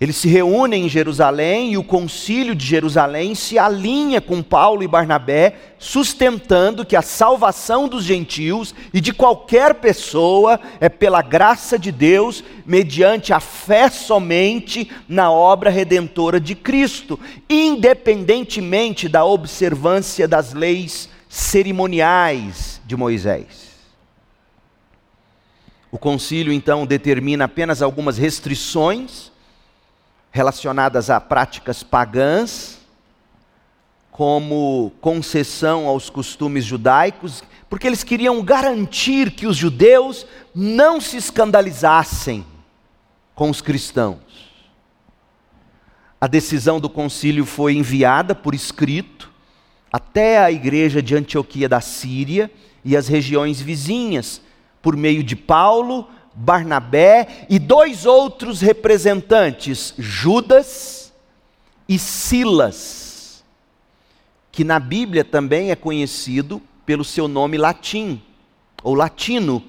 Eles 0.00 0.16
se 0.16 0.28
reúnem 0.28 0.86
em 0.86 0.88
Jerusalém 0.88 1.72
e 1.72 1.78
o 1.78 1.84
concílio 1.84 2.52
de 2.52 2.66
Jerusalém 2.66 3.32
se 3.32 3.56
alinha 3.58 4.20
com 4.20 4.42
Paulo 4.42 4.82
e 4.82 4.88
Barnabé, 4.88 5.54
sustentando 5.78 6.84
que 6.84 6.96
a 6.96 7.02
salvação 7.02 7.86
dos 7.86 8.02
gentios 8.02 8.74
e 8.92 9.00
de 9.00 9.12
qualquer 9.12 9.74
pessoa 9.74 10.58
é 10.80 10.88
pela 10.88 11.22
graça 11.22 11.78
de 11.78 11.92
Deus, 11.92 12.42
mediante 12.66 13.32
a 13.32 13.38
fé 13.38 13.88
somente 13.88 14.90
na 15.08 15.30
obra 15.30 15.70
redentora 15.70 16.40
de 16.40 16.56
Cristo, 16.56 17.18
independentemente 17.48 19.08
da 19.08 19.24
observância 19.24 20.26
das 20.26 20.52
leis 20.52 21.08
cerimoniais 21.28 22.80
de 22.84 22.96
Moisés. 22.96 23.64
O 25.92 25.98
concílio 25.98 26.52
então 26.52 26.84
determina 26.84 27.44
apenas 27.44 27.80
algumas 27.80 28.18
restrições 28.18 29.32
relacionadas 30.34 31.10
a 31.10 31.20
práticas 31.20 31.84
pagãs, 31.84 32.80
como 34.10 34.92
concessão 35.00 35.86
aos 35.86 36.10
costumes 36.10 36.64
judaicos, 36.64 37.44
porque 37.70 37.86
eles 37.86 38.02
queriam 38.02 38.42
garantir 38.42 39.30
que 39.30 39.46
os 39.46 39.56
judeus 39.56 40.26
não 40.52 41.00
se 41.00 41.16
escandalizassem 41.16 42.44
com 43.32 43.48
os 43.48 43.60
cristãos. 43.60 44.18
A 46.20 46.26
decisão 46.26 46.80
do 46.80 46.90
concílio 46.90 47.46
foi 47.46 47.74
enviada 47.74 48.34
por 48.34 48.56
escrito 48.56 49.30
até 49.92 50.38
a 50.38 50.50
igreja 50.50 51.00
de 51.00 51.14
Antioquia 51.14 51.68
da 51.68 51.80
Síria 51.80 52.50
e 52.84 52.96
as 52.96 53.06
regiões 53.06 53.60
vizinhas, 53.60 54.42
por 54.82 54.96
meio 54.96 55.22
de 55.22 55.36
Paulo, 55.36 56.08
Barnabé 56.34 57.46
e 57.48 57.58
dois 57.58 58.06
outros 58.06 58.60
representantes, 58.60 59.94
Judas 59.96 61.12
e 61.88 61.98
Silas, 61.98 63.44
que 64.50 64.64
na 64.64 64.80
Bíblia 64.80 65.24
também 65.24 65.70
é 65.70 65.76
conhecido 65.76 66.60
pelo 66.84 67.04
seu 67.04 67.28
nome 67.28 67.56
latim, 67.56 68.20
ou 68.82 68.94
latino, 68.94 69.62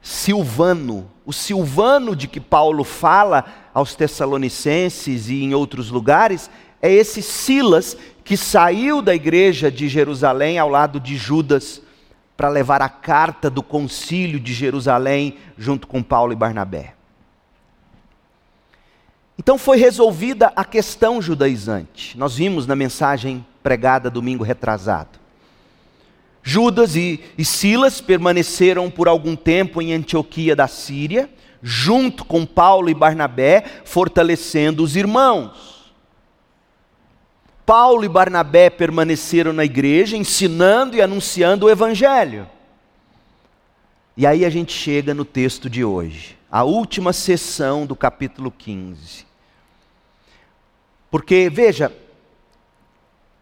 Silvano. 0.00 1.10
O 1.26 1.32
Silvano 1.32 2.16
de 2.16 2.26
que 2.26 2.40
Paulo 2.40 2.84
fala 2.84 3.44
aos 3.74 3.94
Tessalonicenses 3.94 5.28
e 5.28 5.42
em 5.42 5.54
outros 5.54 5.90
lugares 5.90 6.50
é 6.80 6.90
esse 6.90 7.22
Silas 7.22 7.96
que 8.24 8.36
saiu 8.36 9.02
da 9.02 9.14
igreja 9.14 9.70
de 9.70 9.88
Jerusalém 9.88 10.58
ao 10.58 10.68
lado 10.68 10.98
de 10.98 11.16
Judas 11.16 11.82
para 12.38 12.48
levar 12.48 12.80
a 12.80 12.88
carta 12.88 13.50
do 13.50 13.64
concílio 13.64 14.38
de 14.38 14.54
Jerusalém 14.54 15.38
junto 15.56 15.88
com 15.88 16.00
Paulo 16.04 16.32
e 16.32 16.36
Barnabé. 16.36 16.94
Então 19.36 19.58
foi 19.58 19.76
resolvida 19.76 20.52
a 20.54 20.64
questão 20.64 21.20
judaizante. 21.20 22.16
Nós 22.16 22.36
vimos 22.36 22.64
na 22.64 22.76
mensagem 22.76 23.44
pregada 23.60 24.08
domingo 24.08 24.44
retrasado. 24.44 25.18
Judas 26.40 26.94
e, 26.94 27.18
e 27.36 27.44
Silas 27.44 28.00
permaneceram 28.00 28.88
por 28.88 29.08
algum 29.08 29.34
tempo 29.34 29.82
em 29.82 29.92
Antioquia 29.92 30.54
da 30.54 30.68
Síria, 30.68 31.28
junto 31.60 32.24
com 32.24 32.46
Paulo 32.46 32.88
e 32.88 32.94
Barnabé, 32.94 33.64
fortalecendo 33.84 34.84
os 34.84 34.94
irmãos. 34.94 35.77
Paulo 37.68 38.02
e 38.02 38.08
Barnabé 38.08 38.70
permaneceram 38.70 39.52
na 39.52 39.62
igreja, 39.62 40.16
ensinando 40.16 40.96
e 40.96 41.02
anunciando 41.02 41.66
o 41.66 41.70
Evangelho. 41.70 42.48
E 44.16 44.26
aí 44.26 44.46
a 44.46 44.48
gente 44.48 44.72
chega 44.72 45.12
no 45.12 45.22
texto 45.22 45.68
de 45.68 45.84
hoje, 45.84 46.38
a 46.50 46.64
última 46.64 47.12
sessão 47.12 47.84
do 47.84 47.94
capítulo 47.94 48.50
15. 48.50 49.26
Porque, 51.10 51.50
veja, 51.50 51.92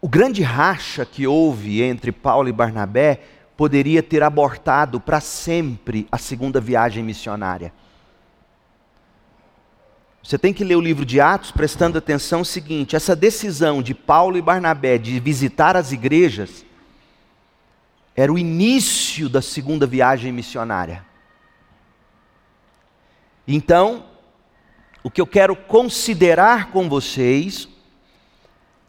o 0.01 0.09
grande 0.09 0.43
racha 0.43 1.05
que 1.05 1.25
houve 1.25 1.81
entre 1.81 2.11
Paulo 2.11 2.49
e 2.49 2.51
Barnabé 2.51 3.21
poderia 3.55 4.03
ter 4.03 4.23
abortado 4.23 4.99
para 4.99 5.21
sempre 5.21 6.05
a 6.11 6.17
segunda 6.17 6.59
viagem 6.59 7.01
missionária. 7.01 7.71
Você 10.27 10.37
tem 10.37 10.51
que 10.51 10.65
ler 10.65 10.75
o 10.75 10.81
livro 10.81 11.05
de 11.05 11.21
Atos 11.21 11.51
prestando 11.51 11.97
atenção 11.97 12.43
seguinte: 12.43 12.97
essa 12.97 13.15
decisão 13.15 13.81
de 13.81 13.93
Paulo 13.93 14.37
e 14.37 14.41
Barnabé 14.41 14.97
de 14.97 15.17
visitar 15.21 15.77
as 15.77 15.93
igrejas 15.93 16.65
era 18.13 18.33
o 18.33 18.37
início 18.37 19.29
da 19.29 19.41
segunda 19.41 19.87
viagem 19.87 20.33
missionária. 20.33 21.05
Então, 23.47 24.03
o 25.01 25.09
que 25.09 25.21
eu 25.21 25.25
quero 25.25 25.55
considerar 25.55 26.71
com 26.71 26.89
vocês, 26.89 27.69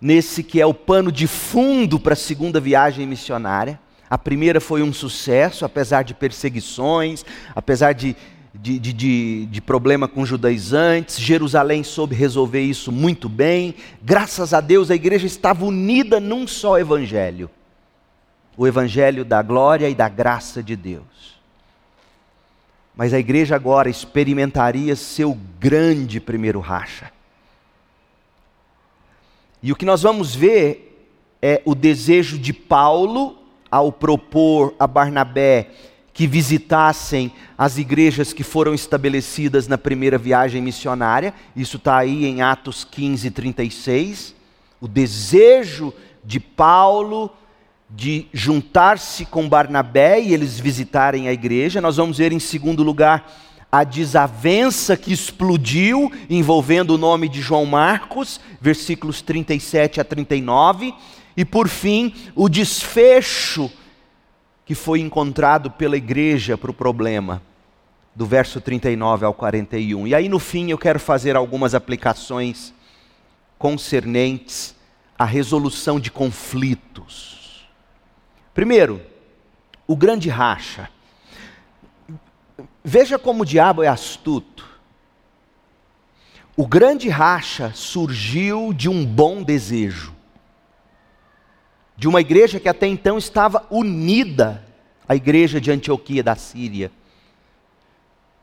nesse 0.01 0.43
que 0.43 0.61
é 0.61 0.67
o 0.67 0.75
pano 0.75 1.13
de 1.13 1.29
fundo 1.29 2.01
para 2.01 2.15
a 2.15 2.17
segunda 2.17 2.59
viagem 2.59 3.07
missionária, 3.07 3.79
a 4.11 4.19
primeira 4.19 4.61
foi 4.61 4.83
um 4.83 4.93
sucesso, 4.93 5.65
apesar 5.65 6.03
de 6.03 6.15
perseguições, 6.15 7.25
apesar 7.55 7.93
de 7.93 8.17
de, 8.55 8.79
de, 8.79 8.93
de, 8.93 9.47
de, 9.47 9.61
problema 9.61 10.09
com 10.09 10.25
judaizantes, 10.25 11.21
Jerusalém 11.21 11.85
soube 11.85 12.15
resolver 12.15 12.63
isso 12.63 12.91
muito 12.91 13.29
bem. 13.29 13.75
Graças 14.03 14.55
a 14.55 14.61
Deus 14.61 14.91
a 14.91 14.95
igreja 14.95 15.27
estava 15.27 15.65
unida 15.65 16.19
num 16.19 16.47
só 16.47 16.79
evangelho 16.79 17.51
o 18.59 18.67
evangelho 18.67 19.25
da 19.25 19.41
glória 19.41 19.89
e 19.89 19.95
da 19.95 20.09
graça 20.09 20.61
de 20.61 20.75
Deus. 20.75 21.39
Mas 22.97 23.15
a 23.15 23.19
igreja 23.19 23.55
agora 23.55 23.89
experimentaria 23.89 24.97
seu 24.97 25.39
grande 25.61 26.19
primeiro 26.19 26.59
racha. 26.59 27.13
E 29.63 29.71
o 29.71 29.77
que 29.77 29.85
nós 29.85 30.03
vamos 30.03 30.35
ver 30.35 31.09
é 31.41 31.63
o 31.65 31.73
desejo 31.73 32.37
de 32.37 32.53
Paulo 32.53 33.39
ao 33.71 33.93
propor 33.93 34.75
a 34.77 34.89
Barnabé 34.89 35.71
que 36.19 36.27
visitassem 36.27 37.31
as 37.57 37.79
igrejas 37.79 38.33
que 38.33 38.43
foram 38.43 38.75
estabelecidas 38.75 39.69
na 39.69 39.79
primeira 39.79 40.19
viagem 40.19 40.61
missionária. 40.61 41.33
Isso 41.55 41.77
está 41.77 41.97
aí 41.97 42.25
em 42.25 42.43
Atos 42.43 42.83
15, 42.83 43.31
36. 43.31 44.35
O 44.81 44.89
desejo 44.89 45.95
de 46.25 46.41
Paulo 46.41 47.31
de 47.89 48.27
juntar-se 48.33 49.27
com 49.27 49.49
Barnabé 49.49 50.21
e 50.21 50.35
eles 50.35 50.59
visitarem 50.59 51.29
a 51.29 51.33
igreja. 51.33 51.81
Nós 51.81 51.99
vamos 51.99 52.19
ver 52.19 52.33
em 52.33 52.41
segundo 52.41 52.83
lugar 52.83 53.33
a 53.71 53.85
desavença 53.85 54.97
que 54.97 55.13
explodiu 55.13 56.11
envolvendo 56.29 56.97
o 56.97 56.99
nome 56.99 57.29
de 57.29 57.41
João 57.41 57.65
Marcos, 57.65 58.41
versículos 58.61 59.23
37 59.23 60.01
a 60.01 60.05
39. 60.05 60.93
E 61.37 61.45
por 61.45 61.69
fim, 61.69 62.13
o 62.35 62.49
desfecho 62.49 63.71
que 64.69 64.75
foi 64.75 65.01
encontrado 65.01 65.71
pela 65.71 65.97
igreja 65.97 66.59
para 66.59 66.71
o 66.71 66.75
problema, 66.75 67.41
do 68.15 68.27
verso 68.27 68.61
39 68.61 69.25
ao 69.25 69.33
41. 69.33 70.09
E 70.09 70.15
aí 70.15 70.29
no 70.29 70.39
fim 70.39 70.71
eu 70.71 70.77
quero 70.77 71.01
fazer 71.01 71.37
algumas 71.37 71.75
aplicações 71.75 72.75
concernentes 73.59 74.77
à 75.19 75.25
resolução 75.25 75.99
de 75.99 76.11
conflitos. 76.11 77.67
Primeiro, 78.53 79.01
o 79.87 79.97
grande 79.97 80.29
racha. 80.29 80.91
Veja 82.85 83.19
como 83.19 83.45
o 83.45 83.47
diabo 83.47 83.83
é 83.83 83.89
astuto. 83.89 84.69
O 86.55 86.67
grande 86.67 87.09
racha 87.09 87.73
surgiu 87.75 88.75
de 88.75 88.87
um 88.87 89.03
bom 89.03 89.43
desejo 89.43 90.18
de 91.99 92.07
uma 92.07 92.21
igreja 92.21 92.61
que 92.61 92.69
até 92.69 92.87
então 92.87 93.19
estava 93.19 93.67
unida 93.69 94.65
à 95.07 95.17
igreja 95.17 95.61
de 95.61 95.73
Antioquia 95.73 96.23
da 96.23 96.37
Síria. 96.37 96.93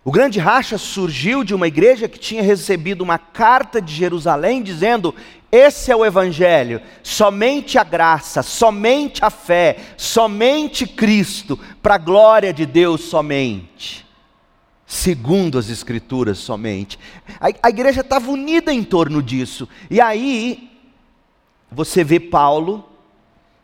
O 0.04 0.12
grande 0.12 0.40
racha 0.40 0.78
surgiu 0.78 1.42
de 1.42 1.56
uma 1.56 1.66
igreja 1.66 2.10
que 2.10 2.20
tinha 2.20 2.44
recebido 2.44 3.02
uma 3.02 3.18
carta 3.18 3.82
de 3.82 3.94
Jerusalém 3.94 4.62
dizendo: 4.62 5.16
esse 5.50 5.90
é 5.90 5.96
o 5.96 6.06
Evangelho, 6.06 6.82
somente 7.02 7.78
a 7.78 7.84
graça, 7.86 8.44
somente 8.44 9.24
a 9.24 9.30
fé, 9.30 9.78
somente 9.96 10.86
Cristo, 10.86 11.58
para 11.82 11.96
a 11.96 11.98
glória 11.98 12.52
de 12.52 12.66
Deus 12.66 13.06
somente, 13.06 14.06
segundo 14.86 15.58
as 15.58 15.70
Escrituras 15.70 16.40
somente. 16.40 17.00
A, 17.40 17.48
a 17.64 17.70
igreja 17.70 18.02
estava 18.02 18.30
unida 18.30 18.74
em 18.74 18.84
torno 18.84 19.24
disso, 19.24 19.68
e 19.90 20.02
aí 20.02 20.70
você 21.72 22.04
vê 22.04 22.20
Paulo 22.20 22.95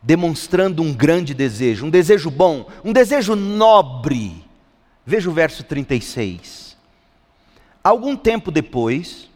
demonstrando 0.02 0.82
um 0.82 0.94
grande 0.94 1.34
desejo, 1.34 1.86
um 1.86 1.90
desejo 1.90 2.32
bom, 2.32 2.68
um 2.84 2.92
desejo 2.92 3.36
nobre. 3.36 4.44
Veja 5.06 5.30
o 5.30 5.34
verso 5.34 5.64
36. 5.64 6.78
Algum 7.84 8.16
tempo 8.16 8.52
depois 8.52 9.30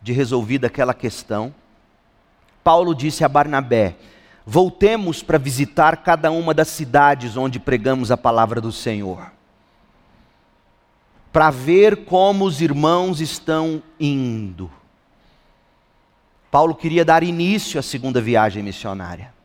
de 0.00 0.12
resolvida 0.12 0.68
aquela 0.68 0.94
questão, 0.94 1.54
Paulo 2.62 2.94
disse 2.94 3.24
a 3.24 3.28
Barnabé: 3.28 3.96
Voltemos 4.44 5.22
para 5.22 5.38
visitar 5.38 5.98
cada 5.98 6.30
uma 6.30 6.54
das 6.54 6.68
cidades 6.68 7.36
onde 7.36 7.58
pregamos 7.58 8.10
a 8.10 8.16
palavra 8.16 8.60
do 8.60 8.70
Senhor, 8.70 9.32
para 11.32 11.50
ver 11.50 12.04
como 12.04 12.44
os 12.44 12.60
irmãos 12.60 13.20
estão 13.20 13.82
indo. 13.98 14.70
Paulo 16.50 16.74
queria 16.74 17.04
dar 17.04 17.22
início 17.22 17.78
à 17.78 17.82
segunda 17.82 18.20
viagem 18.20 18.62
missionária. 18.62 19.35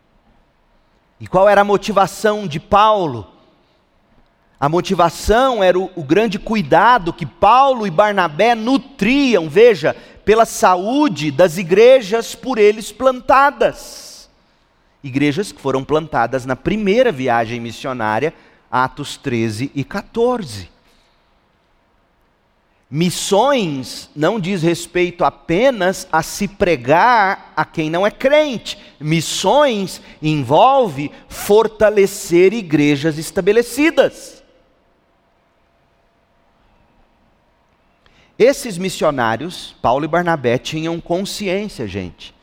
E 1.22 1.28
qual 1.28 1.48
era 1.48 1.62
a 1.62 1.64
motivação 1.64 2.48
de 2.48 2.60
Paulo? 2.60 3.28
A 4.60 4.68
motivação 4.68 5.64
era 5.64 5.78
o, 5.78 5.88
o, 5.96 6.04
grande 6.04 6.40
cuidado 6.40 7.14
que 7.14 7.28
Paulo 7.28 7.86
e 7.86 7.92
Barnabé 7.92 8.56
nutriam, 8.56 9.48
veja, 9.48 9.96
pela 10.26 10.46
saúde 10.46 11.30
das 11.30 11.60
igrejas 11.60 12.34
por 12.34 12.58
eles 12.58 12.92
plantadas. 12.92 14.30
Igrejas 15.04 15.52
que 15.52 15.62
foram 15.62 15.84
plantadas 15.84 16.44
na 16.44 16.56
primeira 16.56 17.12
viagem 17.12 17.60
missionária, 17.60 18.34
Atos 18.72 19.16
13 19.16 19.72
e 19.76 19.84
14. 19.84 20.72
Missões 22.94 24.10
não 24.14 24.38
diz 24.38 24.62
respeito 24.62 25.24
apenas 25.24 26.06
a 26.12 26.22
se 26.22 26.46
pregar 26.46 27.54
a 27.56 27.64
quem 27.64 27.90
não 27.90 28.06
é 28.06 28.12
crente. 28.12 28.78
Missões 29.00 30.02
envolve 30.22 31.10
fortalecer 31.30 32.52
igrejas 32.52 33.18
estabelecidas. 33.18 34.44
Esses 38.38 38.78
missionários, 38.78 39.74
Paulo 39.82 40.04
e 40.04 40.08
Barnabé, 40.10 40.58
tinham 40.58 41.00
consciência, 41.00 41.88
gente, 41.88 42.36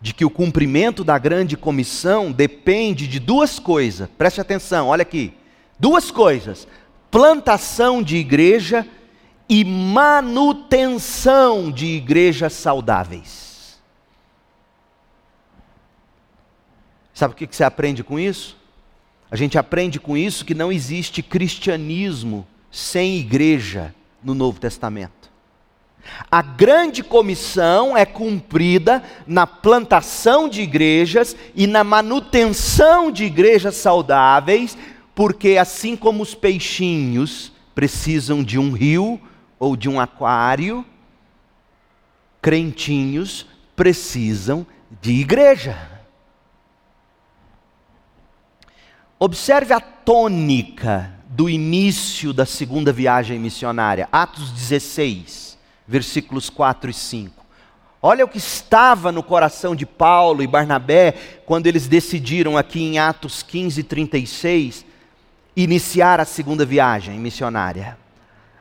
de 0.00 0.12
que 0.12 0.24
o 0.24 0.30
cumprimento 0.30 1.04
da 1.04 1.16
grande 1.16 1.56
comissão 1.56 2.32
depende 2.32 3.06
de 3.06 3.20
duas 3.20 3.60
coisas. 3.60 4.08
Preste 4.18 4.40
atenção, 4.40 4.88
olha 4.88 5.02
aqui. 5.02 5.32
Duas 5.78 6.10
coisas: 6.10 6.66
plantação 7.08 8.02
de 8.02 8.16
igreja 8.16 8.84
e 8.84 8.99
e 9.50 9.64
manutenção 9.64 11.72
de 11.72 11.86
igrejas 11.86 12.52
saudáveis. 12.52 13.80
Sabe 17.12 17.34
o 17.34 17.36
que 17.36 17.48
você 17.50 17.64
aprende 17.64 18.04
com 18.04 18.16
isso? 18.16 18.56
A 19.28 19.34
gente 19.34 19.58
aprende 19.58 19.98
com 19.98 20.16
isso 20.16 20.44
que 20.44 20.54
não 20.54 20.70
existe 20.70 21.20
cristianismo 21.20 22.46
sem 22.70 23.16
igreja 23.16 23.92
no 24.22 24.36
Novo 24.36 24.60
Testamento. 24.60 25.28
A 26.30 26.42
grande 26.42 27.02
comissão 27.02 27.96
é 27.96 28.06
cumprida 28.06 29.02
na 29.26 29.48
plantação 29.48 30.48
de 30.48 30.62
igrejas 30.62 31.34
e 31.56 31.66
na 31.66 31.82
manutenção 31.82 33.10
de 33.10 33.24
igrejas 33.24 33.74
saudáveis, 33.74 34.78
porque 35.12 35.56
assim 35.56 35.96
como 35.96 36.22
os 36.22 36.36
peixinhos 36.36 37.50
precisam 37.74 38.44
de 38.44 38.56
um 38.56 38.72
rio, 38.72 39.20
ou 39.60 39.76
de 39.76 39.90
um 39.90 40.00
aquário, 40.00 40.84
crentinhos 42.40 43.46
precisam 43.76 44.66
de 45.02 45.12
igreja. 45.12 45.76
Observe 49.18 49.74
a 49.74 49.80
tônica 49.80 51.12
do 51.28 51.48
início 51.48 52.32
da 52.32 52.46
segunda 52.46 52.90
viagem 52.90 53.38
missionária, 53.38 54.08
Atos 54.10 54.50
16, 54.50 55.58
versículos 55.86 56.48
4 56.48 56.90
e 56.90 56.94
5. 56.94 57.44
Olha 58.00 58.24
o 58.24 58.28
que 58.28 58.38
estava 58.38 59.12
no 59.12 59.22
coração 59.22 59.76
de 59.76 59.84
Paulo 59.84 60.42
e 60.42 60.46
Barnabé 60.46 61.12
quando 61.44 61.66
eles 61.66 61.86
decidiram 61.86 62.56
aqui 62.56 62.82
em 62.82 62.98
Atos 62.98 63.42
15, 63.42 63.82
36 63.82 64.86
iniciar 65.54 66.18
a 66.18 66.24
segunda 66.24 66.64
viagem 66.64 67.18
missionária. 67.18 67.98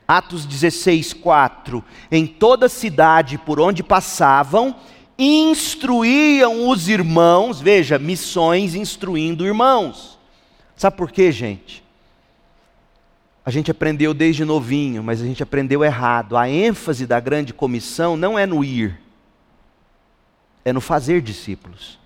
Atos 0.09 0.43
16, 0.43 1.13
4. 1.13 1.85
Em 2.11 2.25
toda 2.25 2.67
cidade 2.67 3.37
por 3.37 3.59
onde 3.59 3.83
passavam, 3.83 4.75
instruíam 5.19 6.67
os 6.67 6.89
irmãos, 6.89 7.61
veja, 7.61 7.99
missões 7.99 8.73
instruindo 8.73 9.45
irmãos. 9.45 10.17
Sabe 10.75 10.97
por 10.97 11.11
quê, 11.11 11.31
gente? 11.31 11.83
A 13.45 13.51
gente 13.51 13.69
aprendeu 13.69 14.11
desde 14.11 14.43
novinho, 14.43 15.03
mas 15.03 15.21
a 15.21 15.25
gente 15.25 15.43
aprendeu 15.43 15.83
errado. 15.83 16.35
A 16.35 16.49
ênfase 16.49 17.05
da 17.05 17.19
grande 17.19 17.53
comissão 17.53 18.17
não 18.17 18.37
é 18.37 18.47
no 18.47 18.63
ir, 18.63 18.99
é 20.65 20.73
no 20.73 20.81
fazer 20.81 21.21
discípulos. 21.21 21.99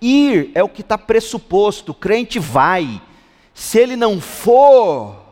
Ir 0.00 0.52
é 0.54 0.62
o 0.62 0.68
que 0.68 0.82
está 0.82 0.96
pressuposto, 0.96 1.90
o 1.90 1.96
crente 1.96 2.38
vai. 2.38 3.02
Se 3.52 3.76
ele 3.76 3.96
não 3.96 4.20
for, 4.20 5.27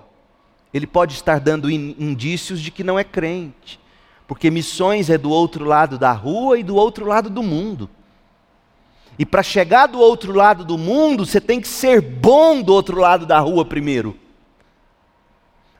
ele 0.77 0.87
pode 0.87 1.15
estar 1.15 1.41
dando 1.41 1.71
indícios 1.71 2.61
de 2.61 2.71
que 2.71 2.85
não 2.85 2.99
é 2.99 3.05
crente, 3.05 3.81
porque 4.27 4.51
missões 4.51 5.09
é 5.09 5.17
do 5.17 5.31
outro 5.31 5.65
lado 5.65 5.99
da 5.99 6.13
rua 6.13 6.59
e 6.59 6.63
do 6.63 6.77
outro 6.77 7.07
lado 7.07 7.31
do 7.31 7.43
mundo. 7.43 7.89
E 9.19 9.25
para 9.25 9.43
chegar 9.43 9.87
do 9.87 9.99
outro 9.99 10.35
lado 10.35 10.65
do 10.65 10.77
mundo, 10.77 11.25
você 11.25 11.41
tem 11.41 11.61
que 11.61 11.69
ser 11.69 12.03
bom 12.03 12.61
do 12.61 12.75
outro 12.75 13.01
lado 13.01 13.25
da 13.25 13.39
rua 13.39 13.65
primeiro. 13.65 14.19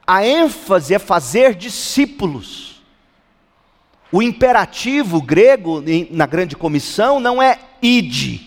A 0.07 0.27
ênfase 0.27 0.95
é 0.95 0.99
fazer 0.99 1.55
discípulos. 1.55 2.81
O 4.11 4.23
imperativo 4.23 5.21
grego 5.21 5.83
na 6.11 6.25
grande 6.25 6.57
comissão 6.57 7.21
não 7.21 7.43
é 7.43 7.59
ide. 7.83 8.47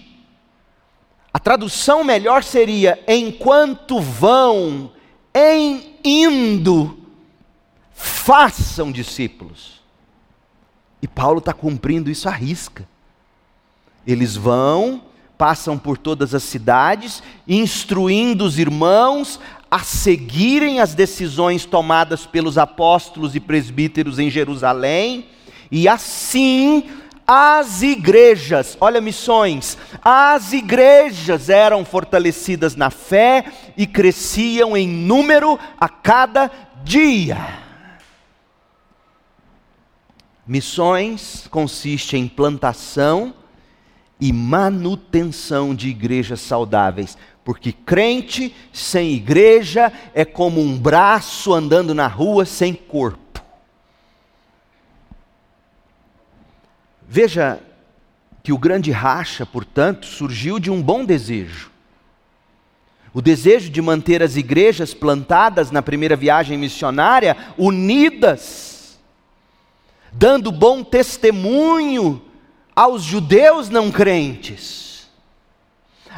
A 1.32 1.38
tradução 1.38 2.04
melhor 2.04 2.44
seria 2.44 3.04
enquanto 3.08 4.00
vão 4.00 4.92
em 5.40 5.96
indo, 6.04 6.98
façam 7.94 8.92
discípulos. 8.92 9.82
E 11.02 11.08
Paulo 11.08 11.40
está 11.40 11.54
cumprindo 11.54 12.10
isso 12.10 12.28
à 12.28 12.32
risca. 12.32 12.88
Eles 14.06 14.36
vão, 14.36 15.04
passam 15.38 15.78
por 15.78 15.98
todas 15.98 16.36
as 16.36 16.44
cidades, 16.44 17.24
instruindo 17.48 18.44
os 18.44 18.60
irmãos 18.60 19.40
a 19.72 19.80
seguirem 19.80 20.80
as 20.80 20.96
decisões 20.96 21.64
tomadas 21.64 22.26
pelos 22.26 22.58
apóstolos 22.58 23.36
e 23.36 23.40
presbíteros 23.40 24.18
em 24.18 24.30
Jerusalém, 24.30 25.28
e 25.72 25.88
assim 25.88 26.90
as 27.32 27.84
igrejas, 27.84 28.76
olha 28.82 29.00
missões, 29.00 29.78
as 30.02 30.52
igrejas 30.52 31.48
eram 31.48 31.86
fortalecidas 31.86 32.76
na 32.76 32.90
fé 32.90 33.46
e 33.78 33.86
cresciam 33.86 34.76
em 34.76 34.88
número 34.88 35.60
a 35.80 35.88
cada 35.88 36.50
dia. 36.84 37.38
Missões 40.48 41.48
consiste 41.52 42.18
em 42.18 42.28
plantação 42.28 43.32
e 44.20 44.34
manutenção 44.34 45.76
de 45.76 45.88
igrejas 45.88 46.42
saudáveis, 46.42 47.16
porque 47.46 47.72
crente 47.72 48.56
sem 48.74 49.14
igreja 49.14 49.94
é 50.16 50.26
como 50.26 50.60
um 50.60 50.76
braço 50.76 51.54
andando 51.54 51.94
na 51.94 52.08
rua 52.08 52.44
sem 52.44 52.74
corpo. 52.74 53.29
Veja 57.12 57.60
que 58.44 58.54
o 58.54 58.58
grande 58.58 58.92
racha, 58.92 59.44
portanto, 59.44 60.06
surgiu 60.06 60.60
de 60.60 60.70
um 60.70 60.80
bom 60.80 61.04
desejo. 61.04 61.72
O 63.12 63.20
desejo 63.20 63.72
de 63.72 63.82
manter 63.82 64.22
as 64.22 64.36
igrejas 64.36 64.94
plantadas 64.94 65.72
na 65.72 65.82
primeira 65.82 66.16
viagem 66.16 66.56
missionária 66.56 67.36
unidas, 67.58 69.00
dando 70.14 70.52
bom 70.52 70.84
testemunho 70.84 72.22
aos 72.76 73.02
judeus 73.02 73.72
não 73.72 73.90
crentes. 73.90 75.10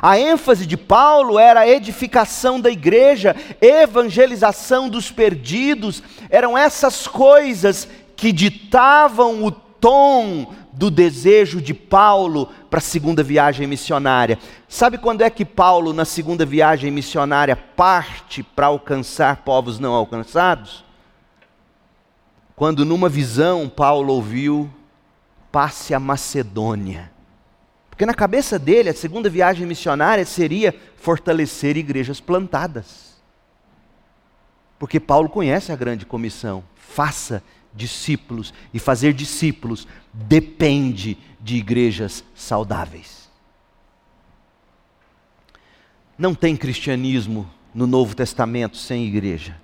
A 0.01 0.19
ênfase 0.19 0.65
de 0.65 0.75
Paulo 0.75 1.39
era 1.39 1.61
a 1.61 1.69
edificação 1.69 2.59
da 2.59 2.69
igreja, 2.69 3.33
evangelização 3.61 4.89
dos 4.89 5.09
perdidos, 5.09 6.03
eram 6.29 6.57
essas 6.57 7.07
coisas 7.07 7.87
que 8.17 8.33
ditavam 8.33 9.45
o 9.45 9.51
tom 9.81 10.53
do 10.81 10.89
desejo 10.89 11.61
de 11.61 11.75
Paulo 11.75 12.49
para 12.67 12.79
a 12.79 12.81
segunda 12.81 13.21
viagem 13.21 13.67
missionária. 13.67 14.39
Sabe 14.67 14.97
quando 14.97 15.21
é 15.21 15.29
que 15.29 15.45
Paulo, 15.45 15.93
na 15.93 16.05
segunda 16.05 16.43
viagem 16.43 16.89
missionária, 16.89 17.55
parte 17.55 18.41
para 18.41 18.65
alcançar 18.65 19.43
povos 19.43 19.77
não 19.77 19.93
alcançados? 19.93 20.83
Quando, 22.55 22.83
numa 22.83 23.07
visão, 23.07 23.69
Paulo 23.69 24.11
ouviu: 24.11 24.73
passe 25.51 25.93
a 25.93 25.99
Macedônia. 25.99 27.11
Porque 27.87 28.03
na 28.03 28.15
cabeça 28.15 28.57
dele, 28.57 28.89
a 28.89 28.95
segunda 28.95 29.29
viagem 29.29 29.67
missionária 29.67 30.25
seria 30.25 30.73
fortalecer 30.95 31.77
igrejas 31.77 32.19
plantadas. 32.19 33.21
Porque 34.79 34.99
Paulo 34.99 35.29
conhece 35.29 35.71
a 35.71 35.75
grande 35.75 36.07
comissão: 36.07 36.63
faça 36.75 37.43
discípulos, 37.73 38.53
e 38.73 38.79
fazer 38.79 39.13
discípulos 39.13 39.87
depende 40.13 41.17
de 41.39 41.57
igrejas 41.57 42.23
saudáveis. 42.35 43.29
Não 46.17 46.35
tem 46.35 46.55
cristianismo 46.55 47.49
no 47.73 47.87
Novo 47.87 48.15
Testamento 48.15 48.77
sem 48.77 49.05
igreja. 49.05 49.59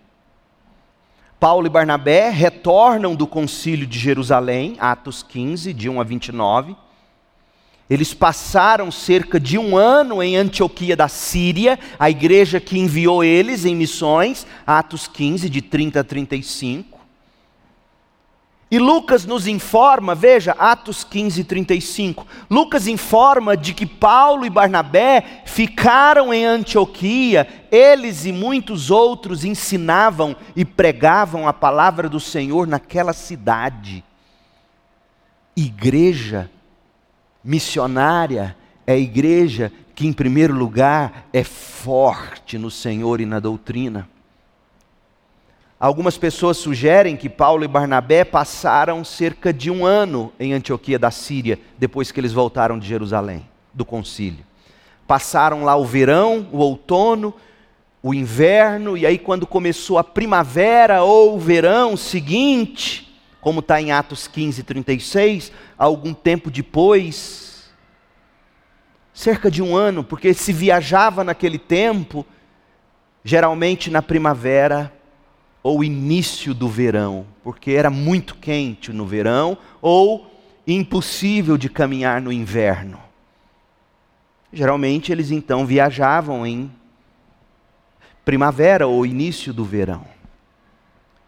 Paulo 1.40 1.68
e 1.68 1.70
Barnabé 1.70 2.30
retornam 2.30 3.16
do 3.16 3.28
concílio 3.28 3.86
de 3.86 4.00
Jerusalém, 4.00 4.76
Atos 4.80 5.22
15, 5.22 5.72
de 5.72 5.88
1 5.88 6.02
a 6.02 6.04
29. 6.04 6.76
Eles 7.90 8.14
passaram 8.14 8.92
cerca 8.92 9.40
de 9.40 9.58
um 9.58 9.78
ano 9.78 10.22
em 10.22 10.36
Antioquia 10.36 10.96
da 10.96 11.08
Síria, 11.08 11.78
a 12.00 12.10
igreja 12.10 12.60
que 12.60 12.80
enviou 12.80 13.24
eles 13.24 13.66
em 13.66 13.76
missões, 13.76 14.48
Atos 14.66 15.08
15, 15.08 15.48
de 15.48 15.62
30 15.62 16.00
a 16.00 16.04
35. 16.04 16.97
E 18.70 18.80
Lucas 18.80 19.26
nos 19.26 19.48
informa, 19.48 20.14
veja, 20.14 20.52
Atos 20.52 21.04
15, 21.04 21.44
35. 21.46 22.28
Lucas 22.50 22.86
informa 22.86 23.56
de 23.56 23.74
que 23.74 23.86
Paulo 23.86 24.46
e 24.46 24.50
Barnabé 24.50 25.42
ficaram 25.46 26.34
em 26.34 26.44
Antioquia, 26.44 27.48
eles 27.72 28.26
e 28.26 28.34
muitos 28.34 28.92
outros 28.92 29.46
ensinavam 29.46 30.36
e 30.54 30.66
pregavam 30.66 31.48
a 31.48 31.54
palavra 31.54 32.10
do 32.10 32.20
Senhor 32.20 32.68
naquela 32.68 33.14
cidade. 33.14 34.04
Igreja 35.56 36.52
missionária 37.42 38.56
é 38.86 39.00
igreja 39.00 39.72
que, 39.96 40.06
em 40.06 40.12
primeiro 40.12 40.54
lugar, 40.54 41.28
é 41.32 41.44
forte 41.44 42.58
no 42.58 42.70
Senhor 42.70 43.22
e 43.22 43.26
na 43.26 43.40
doutrina. 43.40 44.10
Algumas 45.80 46.18
pessoas 46.18 46.58
sugerem 46.58 47.16
que 47.16 47.30
Paulo 47.30 47.64
e 47.64 47.68
Barnabé 47.68 48.26
passaram 48.26 49.04
cerca 49.04 49.54
de 49.54 49.70
um 49.70 49.86
ano 49.86 50.34
em 50.40 50.52
Antioquia 50.52 50.98
da 50.98 51.12
Síria, 51.12 51.60
depois 51.78 52.12
que 52.12 52.20
eles 52.20 52.34
voltaram 52.34 52.80
de 52.80 52.88
Jerusalém, 52.88 53.48
do 53.72 53.86
concílio. 53.86 54.44
Passaram 55.06 55.64
lá 55.64 55.76
o 55.76 55.86
verão, 55.86 56.48
o 56.52 56.58
outono, 56.58 57.32
o 58.02 58.12
inverno, 58.12 58.98
e 58.98 59.06
aí, 59.06 59.20
quando 59.20 59.46
começou 59.46 60.00
a 60.00 60.04
primavera 60.04 61.04
ou 61.04 61.36
o 61.36 61.40
verão 61.40 61.96
seguinte, 61.96 63.16
como 63.40 63.60
está 63.60 63.80
em 63.80 63.92
Atos 63.92 64.28
15, 64.28 64.64
36, 64.64 65.52
algum 65.78 66.12
tempo 66.12 66.50
depois, 66.50 67.70
cerca 69.14 69.52
de 69.52 69.62
um 69.62 69.76
ano, 69.76 70.04
porque 70.04 70.34
se 70.34 70.52
viajava 70.52 71.24
naquele 71.24 71.60
tempo, 71.60 72.26
geralmente 73.24 73.92
na 73.92 74.02
primavera 74.02 74.97
ou 75.68 75.84
início 75.84 76.54
do 76.54 76.70
verão, 76.70 77.26
porque 77.44 77.72
era 77.72 77.90
muito 77.90 78.36
quente 78.36 78.94
no 78.94 79.06
verão, 79.06 79.58
ou 79.82 80.26
impossível 80.66 81.58
de 81.58 81.68
caminhar 81.68 82.22
no 82.22 82.32
inverno. 82.32 82.98
Geralmente 84.54 85.12
eles 85.12 85.30
então 85.30 85.66
viajavam 85.66 86.48
em 86.48 86.72
primavera 88.24 88.88
ou 88.88 89.06
início 89.06 89.54
do 89.54 89.66
verão. 89.66 90.06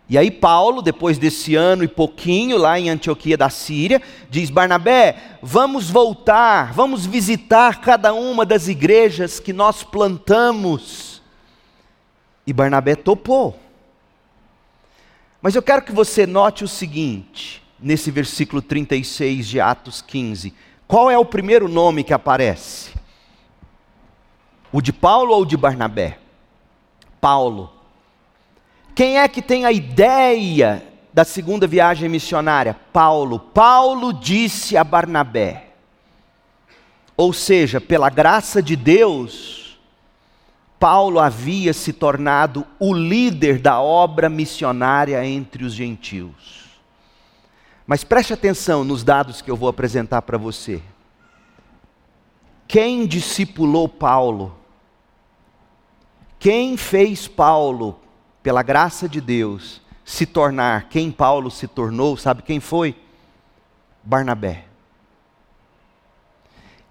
E 0.08 0.18
aí 0.18 0.32
Paulo, 0.32 0.82
depois 0.82 1.18
desse 1.18 1.56
ano 1.56 1.84
e 1.84 1.88
pouquinho 1.90 2.58
lá 2.58 2.80
em 2.80 2.90
Antioquia 2.90 3.36
da 3.36 3.50
Síria, 3.50 4.02
diz: 4.30 4.50
Barnabé, 4.50 5.18
vamos 5.42 5.90
voltar, 5.90 6.72
vamos 6.72 7.06
visitar 7.06 7.82
cada 7.82 8.14
uma 8.14 8.46
das 8.46 8.70
igrejas 8.70 9.38
que 9.38 9.52
nós 9.52 9.84
plantamos. 9.84 11.22
E 12.48 12.54
Barnabé 12.54 12.96
topou. 12.96 13.68
Mas 15.42 15.56
eu 15.56 15.62
quero 15.62 15.82
que 15.82 15.92
você 15.92 16.26
note 16.26 16.64
o 16.64 16.68
seguinte, 16.68 17.64
nesse 17.80 18.12
versículo 18.12 18.62
36 18.62 19.48
de 19.48 19.60
Atos 19.60 20.02
15: 20.02 20.54
qual 20.88 21.10
é 21.10 21.18
o 21.18 21.24
primeiro 21.24 21.68
nome 21.68 22.04
que 22.04 22.14
aparece? 22.14 22.92
O 24.72 24.82
de 24.82 24.92
Paulo 24.92 25.34
ou 25.34 25.44
o 25.44 25.46
de 25.46 25.56
Barnabé? 25.56 26.20
Paulo. 27.22 27.72
Quem 28.94 29.20
é 29.20 29.28
que 29.28 29.42
tem 29.42 29.66
a 29.66 29.72
ideia 29.72 30.84
da 31.14 31.24
segunda 31.24 31.66
viagem 31.66 32.10
missionária? 32.10 32.76
Paulo. 32.92 33.40
Paulo 33.40 34.12
disse 34.14 34.76
a 34.76 34.84
Barnabé. 34.84 35.68
Ou 37.16 37.34
seja, 37.34 37.80
pela 37.80 38.10
graça 38.10 38.62
de 38.62 38.76
Deus, 38.76 39.59
Paulo 40.80 41.20
havia 41.20 41.74
se 41.74 41.92
tornado 41.92 42.66
o 42.80 42.94
líder 42.94 43.60
da 43.60 43.82
obra 43.82 44.30
missionária 44.30 45.24
entre 45.26 45.66
os 45.66 45.74
gentios. 45.74 46.70
Mas 47.86 48.04
preste 48.04 48.32
atenção 48.32 48.86
nos 48.86 49.04
dados 49.04 49.42
que 49.42 49.52
eu 49.52 49.58
vou 49.58 49.68
apresentar 49.68 50.22
para 50.22 50.38
você. 50.38 50.82
Quem 52.68 53.06
discipulou 53.06 53.90
Paulo? 53.90 54.56
Quem 56.38 56.78
fez 56.78 57.28
Paulo, 57.28 58.00
pela 58.42 58.64
graça 58.64 59.10
de 59.10 59.20
Deus, 59.20 59.82
se 60.06 60.26
tornar 60.26 60.88
quem 60.88 61.12
Paulo 61.12 61.52
se 61.52 61.68
tornou? 61.68 62.16
Sabe 62.16 62.42
quem 62.42 62.62
foi? 62.62 62.96
Barnabé. 64.02 64.66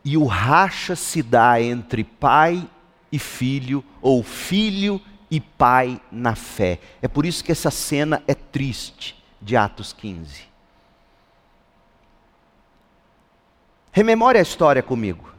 E 0.04 0.18
o 0.18 0.26
racha 0.26 0.94
se 0.94 1.22
dá 1.22 1.62
entre 1.62 2.04
pai 2.04 2.68
e 3.10 3.18
filho, 3.18 3.84
ou 4.00 4.22
filho 4.22 5.00
e 5.30 5.40
pai 5.40 6.00
na 6.10 6.34
fé. 6.34 6.78
É 7.02 7.08
por 7.08 7.26
isso 7.26 7.44
que 7.44 7.52
essa 7.52 7.70
cena 7.70 8.22
é 8.26 8.34
triste, 8.34 9.22
de 9.40 9.56
Atos 9.56 9.92
15. 9.92 10.48
Rememore 13.92 14.38
a 14.38 14.42
história 14.42 14.82
comigo. 14.82 15.32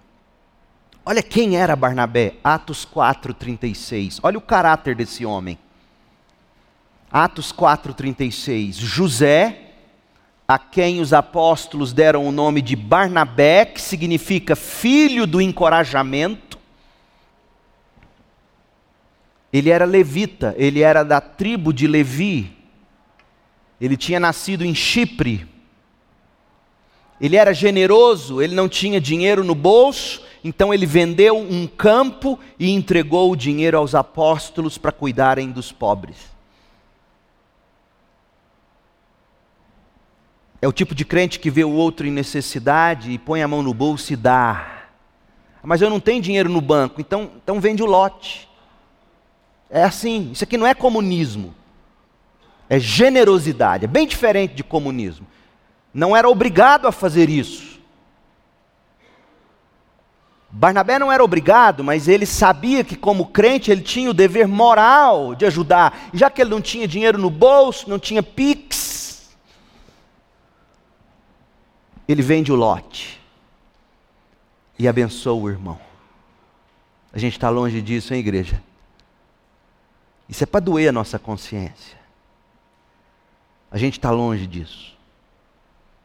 Olha 1.06 1.24
quem 1.24 1.58
era 1.58 1.76
Barnabé, 1.76 2.36
Atos 2.44 2.86
4:36. 2.86 4.20
Olha 4.22 4.38
o 4.38 4.42
caráter 4.42 4.96
desse 4.96 5.26
homem. 5.26 5.58
Atos 7.12 7.52
4:36. 7.52 8.76
José, 8.76 9.70
a 10.48 10.60
quem 10.60 11.00
os 11.00 11.14
apóstolos 11.14 11.94
deram 11.94 12.28
o 12.28 12.32
nome 12.32 12.62
de 12.62 12.76
Barnabé, 12.76 13.66
que 13.66 13.82
significa 13.82 14.56
filho 14.56 15.26
do 15.26 15.42
encorajamento, 15.42 16.49
ele 19.52 19.70
era 19.70 19.86
levita, 19.86 20.54
ele 20.58 20.82
era 20.82 21.04
da 21.04 21.20
tribo 21.20 21.74
de 21.74 21.88
Levi. 21.88 22.56
Ele 23.82 23.98
tinha 23.98 24.20
nascido 24.20 24.64
em 24.64 24.76
Chipre. 24.76 25.48
Ele 27.20 27.36
era 27.36 27.54
generoso, 27.54 28.42
ele 28.42 28.56
não 28.56 28.70
tinha 28.70 29.02
dinheiro 29.02 29.44
no 29.44 29.56
bolso, 29.56 30.24
então 30.44 30.74
ele 30.74 30.86
vendeu 30.86 31.38
um 31.38 31.68
campo 31.68 32.40
e 32.58 32.70
entregou 32.70 33.32
o 33.32 33.36
dinheiro 33.36 33.78
aos 33.78 33.94
apóstolos 33.94 34.78
para 34.78 34.92
cuidarem 34.92 35.52
dos 35.52 35.72
pobres. 35.72 36.18
É 40.62 40.68
o 40.68 40.74
tipo 40.74 40.94
de 40.94 41.06
crente 41.06 41.40
que 41.40 41.50
vê 41.50 41.64
o 41.64 41.72
outro 41.72 42.06
em 42.06 42.12
necessidade 42.12 43.12
e 43.12 43.18
põe 43.18 43.42
a 43.42 43.48
mão 43.48 43.64
no 43.64 43.74
bolso 43.74 44.14
e 44.14 44.16
dá. 44.16 44.86
Mas 45.64 45.82
eu 45.82 45.90
não 45.90 46.00
tenho 46.00 46.22
dinheiro 46.22 46.50
no 46.50 46.62
banco, 46.62 47.02
então, 47.02 47.32
então 47.42 47.60
vende 47.60 47.82
o 47.82 47.86
lote. 47.86 48.49
É 49.70 49.84
assim, 49.84 50.32
isso 50.32 50.44
aqui 50.44 50.58
não 50.58 50.66
é 50.66 50.74
comunismo. 50.74 51.54
É 52.68 52.80
generosidade, 52.80 53.86
é 53.86 53.88
bem 53.88 54.08
diferente 54.08 54.54
de 54.54 54.64
comunismo. 54.64 55.26
Não 55.94 56.16
era 56.16 56.30
obrigado 56.30 56.88
a 56.88 56.92
fazer 56.92 57.30
isso. 57.30 57.80
Barnabé 60.52 60.98
não 60.98 61.12
era 61.12 61.24
obrigado, 61.24 61.84
mas 61.84 62.08
ele 62.08 62.26
sabia 62.26 62.84
que, 62.84 62.96
como 62.96 63.28
crente, 63.28 63.70
ele 63.70 63.82
tinha 63.82 64.10
o 64.10 64.14
dever 64.14 64.48
moral 64.48 65.36
de 65.36 65.46
ajudar. 65.46 66.10
Já 66.14 66.30
que 66.30 66.42
ele 66.42 66.50
não 66.50 66.62
tinha 66.62 66.88
dinheiro 66.88 67.20
no 67.20 67.30
bolso, 67.30 67.88
não 67.90 68.00
tinha 68.00 68.24
pix, 68.24 69.30
ele 72.08 72.24
vende 72.24 72.52
o 72.52 72.56
lote 72.56 73.22
e 74.78 74.88
abençoa 74.88 75.34
o 75.34 75.50
irmão. 75.50 75.80
A 77.14 77.20
gente 77.20 77.34
está 77.34 77.50
longe 77.50 77.82
disso, 77.82 78.14
hein, 78.14 78.20
igreja? 78.20 78.62
Isso 80.30 80.44
é 80.44 80.46
para 80.48 80.60
doer 80.60 80.90
a 80.90 80.94
nossa 80.94 81.18
consciência. 81.18 81.98
A 83.72 83.78
gente 83.78 83.98
está 83.98 84.12
longe 84.12 84.46
disso. 84.46 84.96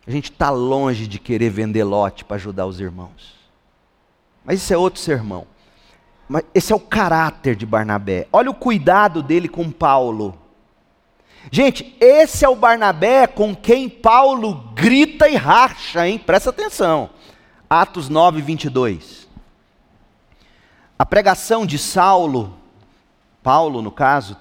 A 0.07 0.11
gente 0.11 0.31
está 0.31 0.51
longe 0.51 1.07
de 1.07 1.19
querer 1.19 1.51
vender 1.51 1.85
lote 1.85 2.25
para 2.25 2.37
ajudar 2.37 2.67
os 2.67 2.81
irmãos. 2.81 3.35
Mas 4.45 4.63
isso 4.63 4.73
é 4.73 4.77
outro 4.77 5.01
sermão. 5.01 5.47
Mas 6.27 6.45
esse 6.55 6.73
é 6.73 6.77
o 6.77 6.81
caráter 6.81 7.55
de 7.55 7.67
Barnabé. 7.67 8.27
Olha 8.33 8.51
o 8.51 8.55
cuidado 8.55 9.23
dele 9.23 9.49
com 9.49 9.71
Paulo. 9.71 10.39
Gente, 11.51 11.95
esse 12.01 12.45
é 12.45 12.49
o 12.49 12.57
Barnabé 12.57 13.27
com 13.27 13.55
quem 13.55 13.89
Paulo 13.89 14.73
grita 14.75 15.29
e 15.29 15.37
racha, 15.37 16.09
hein? 16.09 16.19
Presta 16.19 16.51
atenção. 16.51 17.11
Atos 17.69 18.09
9, 18.09 18.41
22. 18.41 19.29
A 20.99 21.05
pregação 21.05 21.67
de 21.67 21.79
Saulo 21.79 22.63
Paulo, 23.45 23.83
no 23.83 23.91
caso, 23.91 24.39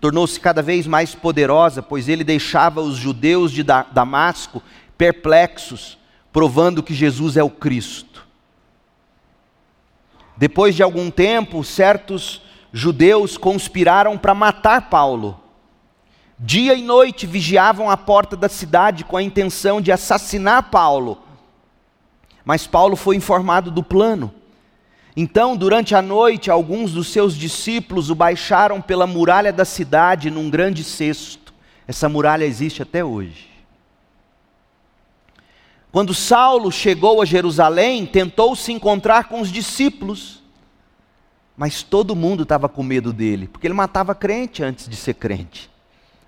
tornou-se 0.00 0.40
cada 0.40 0.62
vez 0.62 0.86
mais 0.86 1.14
poderosa, 1.14 1.82
pois 1.82 2.08
ele 2.08 2.24
deixava 2.24 2.80
os 2.80 2.96
judeus 2.96 3.52
de 3.52 3.62
Damasco 3.62 4.62
perplexos, 4.96 5.98
provando 6.32 6.82
que 6.82 6.94
Jesus 6.94 7.36
é 7.36 7.42
o 7.42 7.50
Cristo. 7.50 8.26
Depois 10.34 10.74
de 10.74 10.82
algum 10.82 11.10
tempo, 11.10 11.62
certos 11.62 12.40
judeus 12.72 13.36
conspiraram 13.36 14.16
para 14.16 14.34
matar 14.34 14.88
Paulo. 14.88 15.38
Dia 16.38 16.74
e 16.74 16.82
noite 16.82 17.26
vigiavam 17.26 17.90
a 17.90 17.96
porta 17.98 18.34
da 18.34 18.48
cidade 18.48 19.04
com 19.04 19.16
a 19.16 19.22
intenção 19.22 19.78
de 19.78 19.92
assassinar 19.92 20.70
Paulo. 20.70 21.18
Mas 22.46 22.66
Paulo 22.66 22.96
foi 22.96 23.14
informado 23.14 23.70
do 23.70 23.82
plano. 23.82 24.32
Então, 25.20 25.56
durante 25.56 25.96
a 25.96 26.00
noite, 26.00 26.48
alguns 26.48 26.92
dos 26.92 27.08
seus 27.08 27.34
discípulos 27.34 28.08
o 28.08 28.14
baixaram 28.14 28.80
pela 28.80 29.04
muralha 29.04 29.52
da 29.52 29.64
cidade 29.64 30.30
num 30.30 30.48
grande 30.48 30.84
cesto. 30.84 31.52
Essa 31.88 32.08
muralha 32.08 32.44
existe 32.44 32.82
até 32.82 33.04
hoje. 33.04 33.48
Quando 35.90 36.14
Saulo 36.14 36.70
chegou 36.70 37.20
a 37.20 37.24
Jerusalém, 37.24 38.06
tentou 38.06 38.54
se 38.54 38.70
encontrar 38.70 39.24
com 39.24 39.40
os 39.40 39.50
discípulos, 39.50 40.40
mas 41.56 41.82
todo 41.82 42.14
mundo 42.14 42.44
estava 42.44 42.68
com 42.68 42.84
medo 42.84 43.12
dele, 43.12 43.48
porque 43.48 43.66
ele 43.66 43.74
matava 43.74 44.14
crente 44.14 44.62
antes 44.62 44.88
de 44.88 44.94
ser 44.94 45.14
crente. 45.14 45.68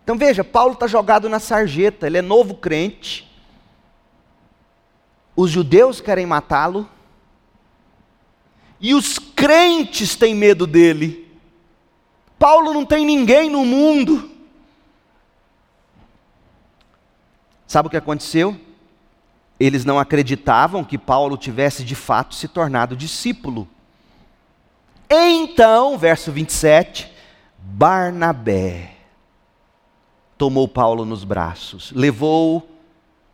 Então 0.03 0.19
veja, 0.19 0.43
Paulo 0.43 0.73
está 0.73 0.89
jogado 0.89 1.29
na 1.29 1.39
sarjeta, 1.39 2.09
ele 2.09 2.19
é 2.19 2.23
novo 2.23 2.55
crente, 2.55 3.31
os 5.37 5.49
judeus 5.49 6.01
querem 6.01 6.27
matá-lo, 6.27 6.89
e 8.81 8.95
os 8.95 9.19
crentes 9.19 10.17
têm 10.17 10.35
medo 10.35 10.67
dele. 10.67 11.29
Paulo 12.39 12.73
não 12.73 12.87
tem 12.87 13.05
ninguém 13.05 13.51
no 13.51 13.65
mundo. 13.65 14.31
Sabe 17.67 17.89
o 17.89 17.91
que 17.91 17.97
aconteceu? 17.97 18.59
Eles 19.59 19.85
não 19.85 19.99
acreditavam 19.99 20.83
que 20.83 20.97
Paulo 20.97 21.37
tivesse 21.37 21.85
de 21.85 21.95
fato 21.95 22.35
se 22.35 22.49
tornado 22.49 22.97
discípulo. 22.97 23.69
Então, 25.09 25.99
verso 25.99 26.33
27, 26.33 27.13
Barnabé 27.59 28.97
tomou 30.39 30.67
Paulo 30.67 31.05
nos 31.05 31.23
braços, 31.23 31.93
levou 31.93 32.67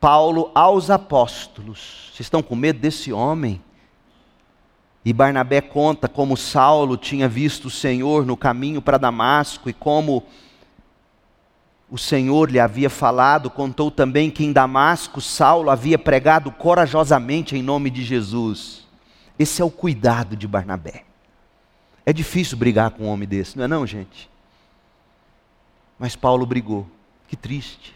Paulo 0.01 0.51
aos 0.55 0.91
apóstolos. 0.91 2.11
Vocês 2.13 2.27
estão 2.27 2.43
com 2.43 2.57
medo 2.57 2.81
desse 2.81 3.13
homem? 3.13 3.63
E 5.07 5.13
Barnabé 5.13 5.61
conta 5.61 6.09
como 6.09 6.37
Saulo 6.37 6.97
tinha 6.97 7.29
visto 7.29 7.67
o 7.67 7.71
Senhor 7.71 8.27
no 8.27 8.37
caminho 8.37 8.83
para 8.83 8.99
Damasco 8.99 9.71
e 9.71 9.73
como 9.73 10.25
o 11.89 11.97
Senhor 11.97 12.51
lhe 12.51 12.59
havia 12.59 12.91
falado, 12.91 13.49
contou 13.49 13.89
também 13.89 14.33
que 14.33 14.45
em 14.45 14.53
Damasco 14.53 15.21
Saulo 15.21 15.71
havia 15.71 15.97
pregado 15.97 16.51
corajosamente 16.51 17.55
em 17.55 17.63
nome 17.63 17.89
de 17.89 18.03
Jesus. 18.03 18.85
Esse 19.39 19.63
é 19.63 19.65
o 19.65 19.71
cuidado 19.71 20.35
de 20.35 20.49
Barnabé. 20.49 21.05
É 22.05 22.13
difícil 22.13 22.59
brigar 22.59 22.91
com 22.91 23.05
um 23.05 23.09
homem 23.09 23.29
desse, 23.29 23.57
não 23.57 23.65
é 23.65 23.69
não, 23.69 23.87
gente? 23.87 24.29
Mas 26.01 26.17
Paulo 26.17 26.45
brigou. 26.45 26.85
Que 27.29 27.37
triste 27.37 27.95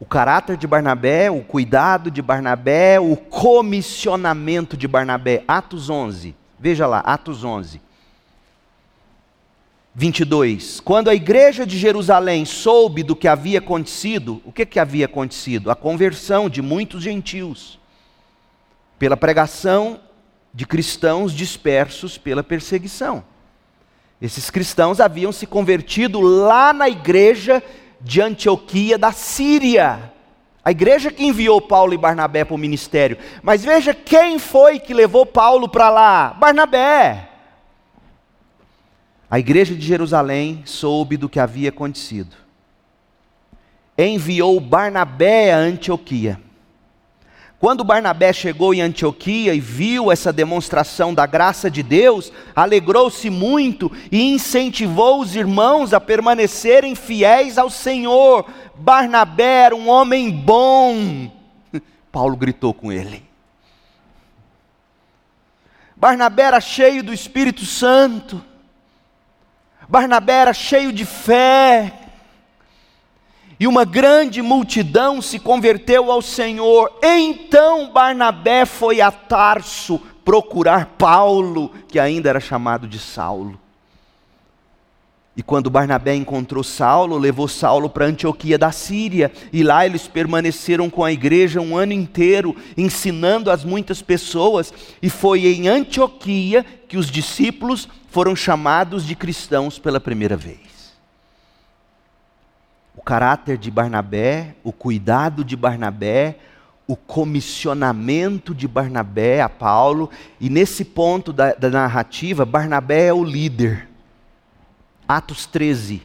o 0.00 0.06
caráter 0.06 0.56
de 0.56 0.66
Barnabé, 0.66 1.30
o 1.30 1.42
cuidado 1.42 2.10
de 2.10 2.22
Barnabé, 2.22 2.98
o 2.98 3.14
comissionamento 3.14 4.74
de 4.74 4.88
Barnabé. 4.88 5.44
Atos 5.46 5.90
11. 5.90 6.34
Veja 6.58 6.86
lá, 6.86 7.00
Atos 7.00 7.44
11. 7.44 7.82
22. 9.94 10.80
Quando 10.80 11.10
a 11.10 11.14
igreja 11.14 11.66
de 11.66 11.76
Jerusalém 11.76 12.46
soube 12.46 13.02
do 13.02 13.14
que 13.14 13.28
havia 13.28 13.58
acontecido, 13.58 14.40
o 14.42 14.50
que, 14.50 14.64
que 14.64 14.80
havia 14.80 15.04
acontecido? 15.04 15.70
A 15.70 15.76
conversão 15.76 16.48
de 16.48 16.62
muitos 16.62 17.02
gentios, 17.02 17.78
pela 18.98 19.18
pregação 19.18 20.00
de 20.54 20.66
cristãos 20.66 21.32
dispersos 21.34 22.16
pela 22.16 22.42
perseguição. 22.42 23.22
Esses 24.20 24.50
cristãos 24.50 24.98
haviam 24.98 25.32
se 25.32 25.46
convertido 25.46 26.20
lá 26.20 26.72
na 26.72 26.88
igreja 26.88 27.62
de 28.00 28.20
Antioquia 28.20 28.96
da 28.96 29.12
Síria. 29.12 30.12
A 30.64 30.70
igreja 30.70 31.10
que 31.10 31.24
enviou 31.24 31.60
Paulo 31.60 31.94
e 31.94 31.98
Barnabé 31.98 32.44
para 32.44 32.54
o 32.54 32.58
ministério. 32.58 33.16
Mas 33.42 33.64
veja 33.64 33.94
quem 33.94 34.38
foi 34.38 34.78
que 34.78 34.92
levou 34.92 35.24
Paulo 35.24 35.68
para 35.68 35.88
lá: 35.90 36.34
Barnabé. 36.38 37.28
A 39.30 39.38
igreja 39.38 39.74
de 39.74 39.86
Jerusalém 39.86 40.62
soube 40.66 41.16
do 41.16 41.28
que 41.28 41.38
havia 41.38 41.68
acontecido. 41.68 42.36
Enviou 43.96 44.58
Barnabé 44.58 45.52
a 45.52 45.58
Antioquia. 45.58 46.40
Quando 47.60 47.84
Barnabé 47.84 48.32
chegou 48.32 48.72
em 48.72 48.80
Antioquia 48.80 49.54
e 49.54 49.60
viu 49.60 50.10
essa 50.10 50.32
demonstração 50.32 51.12
da 51.12 51.26
graça 51.26 51.70
de 51.70 51.82
Deus, 51.82 52.32
alegrou-se 52.56 53.28
muito 53.28 53.92
e 54.10 54.32
incentivou 54.32 55.20
os 55.20 55.36
irmãos 55.36 55.92
a 55.92 56.00
permanecerem 56.00 56.94
fiéis 56.94 57.58
ao 57.58 57.68
Senhor. 57.68 58.46
Barnabé 58.76 59.64
era 59.64 59.76
um 59.76 59.90
homem 59.90 60.30
bom. 60.30 61.30
Paulo 62.10 62.34
gritou 62.34 62.72
com 62.72 62.90
ele. 62.90 63.22
Barnabé 65.94 66.44
era 66.44 66.62
cheio 66.62 67.02
do 67.02 67.12
Espírito 67.12 67.66
Santo. 67.66 68.42
Barnabé 69.86 70.32
era 70.32 70.54
cheio 70.54 70.94
de 70.94 71.04
fé 71.04 71.99
e 73.60 73.66
uma 73.66 73.84
grande 73.84 74.40
multidão 74.40 75.20
se 75.20 75.38
converteu 75.38 76.10
ao 76.10 76.22
Senhor. 76.22 76.90
Então 77.02 77.92
Barnabé 77.92 78.64
foi 78.64 79.02
a 79.02 79.10
Tarso 79.10 80.00
procurar 80.24 80.94
Paulo, 80.96 81.70
que 81.86 81.98
ainda 81.98 82.30
era 82.30 82.40
chamado 82.40 82.88
de 82.88 82.98
Saulo. 82.98 83.60
E 85.36 85.42
quando 85.42 85.70
Barnabé 85.70 86.14
encontrou 86.14 86.64
Saulo, 86.64 87.18
levou 87.18 87.48
Saulo 87.48 87.90
para 87.90 88.06
Antioquia 88.06 88.56
da 88.56 88.72
Síria, 88.72 89.30
e 89.52 89.62
lá 89.62 89.84
eles 89.84 90.08
permaneceram 90.08 90.88
com 90.88 91.04
a 91.04 91.12
igreja 91.12 91.60
um 91.60 91.76
ano 91.76 91.92
inteiro, 91.92 92.56
ensinando 92.76 93.50
as 93.50 93.62
muitas 93.62 94.00
pessoas, 94.00 94.72
e 95.02 95.10
foi 95.10 95.46
em 95.46 95.68
Antioquia 95.68 96.64
que 96.88 96.96
os 96.96 97.10
discípulos 97.10 97.88
foram 98.08 98.34
chamados 98.34 99.06
de 99.06 99.14
cristãos 99.14 99.78
pela 99.78 100.00
primeira 100.00 100.36
vez 100.36 100.69
caráter 103.10 103.58
de 103.58 103.72
Barnabé, 103.72 104.54
o 104.62 104.70
cuidado 104.70 105.42
de 105.42 105.56
Barnabé, 105.56 106.36
o 106.86 106.94
comissionamento 106.94 108.54
de 108.54 108.68
Barnabé 108.68 109.40
a 109.40 109.48
Paulo, 109.48 110.08
e 110.40 110.48
nesse 110.48 110.84
ponto 110.84 111.32
da, 111.32 111.52
da 111.52 111.68
narrativa, 111.70 112.44
Barnabé 112.44 113.06
é 113.06 113.12
o 113.12 113.24
líder. 113.24 113.88
Atos 115.08 115.44
13. 115.44 116.02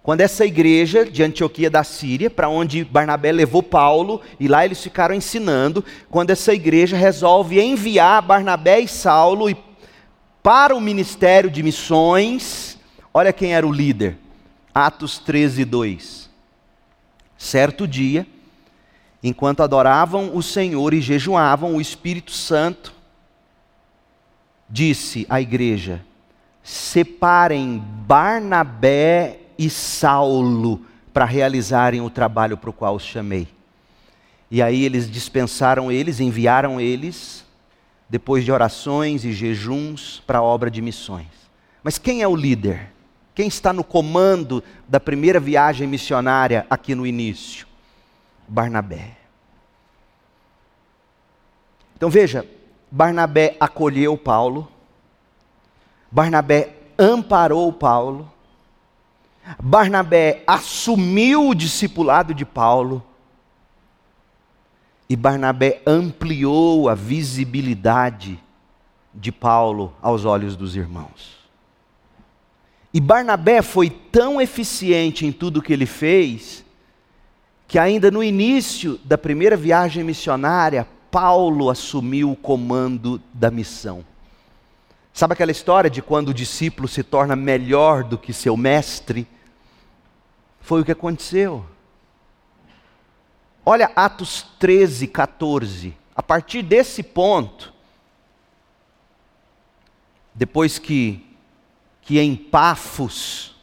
Quando 0.00 0.20
essa 0.20 0.46
igreja 0.46 1.04
de 1.04 1.24
Antioquia 1.24 1.68
da 1.68 1.82
Síria, 1.82 2.30
para 2.30 2.48
onde 2.48 2.84
Barnabé 2.84 3.32
levou 3.32 3.60
Paulo, 3.60 4.20
e 4.38 4.46
lá 4.46 4.64
eles 4.64 4.80
ficaram 4.80 5.16
ensinando, 5.16 5.84
quando 6.08 6.30
essa 6.30 6.54
igreja 6.54 6.96
resolve 6.96 7.60
enviar 7.60 8.22
Barnabé 8.22 8.78
e 8.78 8.86
Saulo 8.86 9.52
para 10.40 10.72
o 10.72 10.80
ministério 10.80 11.50
de 11.50 11.64
missões, 11.64 12.78
olha 13.12 13.32
quem 13.32 13.54
era 13.54 13.66
o 13.66 13.72
líder: 13.72 14.21
Atos 14.74 15.18
13, 15.18 15.64
2. 15.64 16.30
Certo 17.36 17.86
dia, 17.86 18.26
enquanto 19.22 19.62
adoravam 19.62 20.34
o 20.34 20.42
Senhor 20.42 20.94
e 20.94 21.00
jejuavam, 21.00 21.76
o 21.76 21.80
Espírito 21.80 22.32
Santo 22.32 22.94
disse 24.68 25.26
à 25.28 25.40
igreja: 25.40 26.04
separem 26.62 27.78
Barnabé 28.06 29.40
e 29.58 29.68
Saulo 29.68 30.80
para 31.12 31.24
realizarem 31.24 32.00
o 32.00 32.08
trabalho 32.08 32.56
para 32.56 32.70
o 32.70 32.72
qual 32.72 32.96
os 32.96 33.02
chamei. 33.02 33.48
E 34.50 34.62
aí 34.62 34.84
eles 34.84 35.10
dispensaram 35.10 35.90
eles, 35.90 36.20
enviaram 36.20 36.80
eles, 36.80 37.44
depois 38.08 38.44
de 38.44 38.52
orações 38.52 39.24
e 39.24 39.32
jejuns, 39.32 40.22
para 40.26 40.38
a 40.38 40.42
obra 40.42 40.70
de 40.70 40.80
missões. 40.80 41.26
Mas 41.82 41.98
quem 41.98 42.22
é 42.22 42.28
o 42.28 42.36
líder? 42.36 42.91
Quem 43.34 43.48
está 43.48 43.72
no 43.72 43.82
comando 43.82 44.62
da 44.86 45.00
primeira 45.00 45.40
viagem 45.40 45.86
missionária 45.86 46.66
aqui 46.68 46.94
no 46.94 47.06
início? 47.06 47.66
Barnabé. 48.46 49.16
Então 51.96 52.10
veja, 52.10 52.46
Barnabé 52.90 53.56
acolheu 53.58 54.18
Paulo, 54.18 54.68
Barnabé 56.10 56.74
amparou 56.98 57.72
Paulo, 57.72 58.30
Barnabé 59.62 60.42
assumiu 60.46 61.48
o 61.48 61.54
discipulado 61.54 62.34
de 62.34 62.44
Paulo, 62.44 63.02
e 65.08 65.16
Barnabé 65.16 65.80
ampliou 65.86 66.88
a 66.88 66.94
visibilidade 66.94 68.42
de 69.14 69.30
Paulo 69.30 69.94
aos 70.02 70.24
olhos 70.24 70.56
dos 70.56 70.74
irmãos. 70.76 71.41
E 72.92 73.00
Barnabé 73.00 73.62
foi 73.62 73.88
tão 73.88 74.40
eficiente 74.40 75.24
em 75.24 75.32
tudo 75.32 75.62
que 75.62 75.72
ele 75.72 75.86
fez, 75.86 76.64
que 77.66 77.78
ainda 77.78 78.10
no 78.10 78.22
início 78.22 79.00
da 79.04 79.16
primeira 79.16 79.56
viagem 79.56 80.04
missionária, 80.04 80.86
Paulo 81.10 81.70
assumiu 81.70 82.30
o 82.30 82.36
comando 82.36 83.20
da 83.32 83.50
missão. 83.50 84.04
Sabe 85.12 85.34
aquela 85.34 85.50
história 85.50 85.90
de 85.90 86.00
quando 86.00 86.30
o 86.30 86.34
discípulo 86.34 86.88
se 86.88 87.02
torna 87.02 87.36
melhor 87.36 88.02
do 88.02 88.16
que 88.16 88.32
seu 88.32 88.56
mestre? 88.56 89.26
Foi 90.60 90.80
o 90.80 90.84
que 90.84 90.92
aconteceu. 90.92 91.66
Olha 93.64 93.90
Atos 93.94 94.46
13, 94.58 95.06
14. 95.06 95.96
A 96.16 96.22
partir 96.22 96.62
desse 96.62 97.02
ponto, 97.02 97.72
depois 100.34 100.78
que, 100.78 101.31
que 102.12 102.20
em 102.20 102.36
Pafos, 102.36 103.54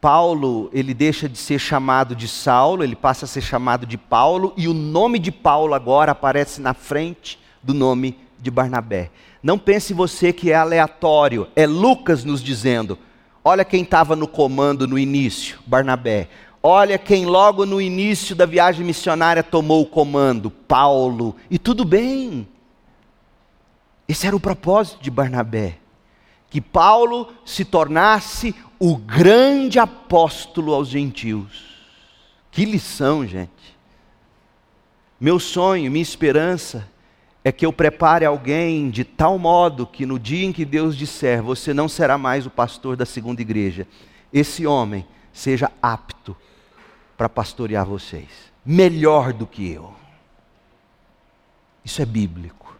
Paulo, 0.00 0.70
ele 0.72 0.94
deixa 0.94 1.28
de 1.28 1.36
ser 1.36 1.58
chamado 1.58 2.16
de 2.16 2.26
Saulo, 2.26 2.82
ele 2.82 2.96
passa 2.96 3.26
a 3.26 3.28
ser 3.28 3.42
chamado 3.42 3.84
de 3.84 3.98
Paulo, 3.98 4.54
e 4.56 4.66
o 4.66 4.72
nome 4.72 5.18
de 5.18 5.30
Paulo 5.30 5.74
agora 5.74 6.12
aparece 6.12 6.62
na 6.62 6.72
frente 6.72 7.38
do 7.62 7.74
nome 7.74 8.18
de 8.38 8.50
Barnabé. 8.50 9.10
Não 9.42 9.58
pense 9.58 9.92
você 9.92 10.32
que 10.32 10.50
é 10.50 10.54
aleatório, 10.54 11.46
é 11.54 11.66
Lucas 11.66 12.24
nos 12.24 12.42
dizendo: 12.42 12.98
olha 13.44 13.66
quem 13.66 13.82
estava 13.82 14.16
no 14.16 14.26
comando 14.26 14.88
no 14.88 14.98
início, 14.98 15.58
Barnabé. 15.66 16.30
Olha 16.62 16.96
quem 16.96 17.26
logo 17.26 17.66
no 17.66 17.82
início 17.82 18.34
da 18.34 18.46
viagem 18.46 18.82
missionária 18.82 19.42
tomou 19.42 19.82
o 19.82 19.86
comando, 19.86 20.50
Paulo. 20.50 21.36
E 21.50 21.58
tudo 21.58 21.84
bem. 21.84 22.48
Esse 24.08 24.26
era 24.26 24.34
o 24.34 24.40
propósito 24.40 25.02
de 25.02 25.10
Barnabé. 25.10 25.80
Que 26.48 26.60
Paulo 26.60 27.32
se 27.44 27.64
tornasse 27.64 28.54
o 28.78 28.96
grande 28.96 29.78
apóstolo 29.78 30.72
aos 30.72 30.88
gentios. 30.88 31.76
Que 32.50 32.64
lição, 32.64 33.26
gente. 33.26 33.50
Meu 35.20 35.38
sonho, 35.38 35.90
minha 35.90 36.02
esperança 36.02 36.88
é 37.42 37.52
que 37.52 37.64
eu 37.64 37.72
prepare 37.72 38.24
alguém 38.24 38.90
de 38.90 39.04
tal 39.04 39.38
modo 39.38 39.86
que 39.86 40.04
no 40.04 40.18
dia 40.18 40.44
em 40.44 40.52
que 40.52 40.64
Deus 40.64 40.96
disser, 40.96 41.42
você 41.42 41.72
não 41.72 41.88
será 41.88 42.18
mais 42.18 42.44
o 42.44 42.50
pastor 42.50 42.96
da 42.96 43.06
segunda 43.06 43.40
igreja, 43.40 43.86
esse 44.32 44.66
homem 44.66 45.06
seja 45.32 45.70
apto 45.80 46.36
para 47.16 47.28
pastorear 47.28 47.86
vocês, 47.86 48.28
melhor 48.64 49.32
do 49.32 49.46
que 49.46 49.70
eu. 49.70 49.94
Isso 51.84 52.02
é 52.02 52.04
bíblico. 52.04 52.76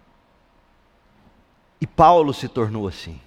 E 1.81 1.87
Paulo 1.87 2.35
se 2.35 2.49
tornou 2.49 2.89
assim. 2.89 3.21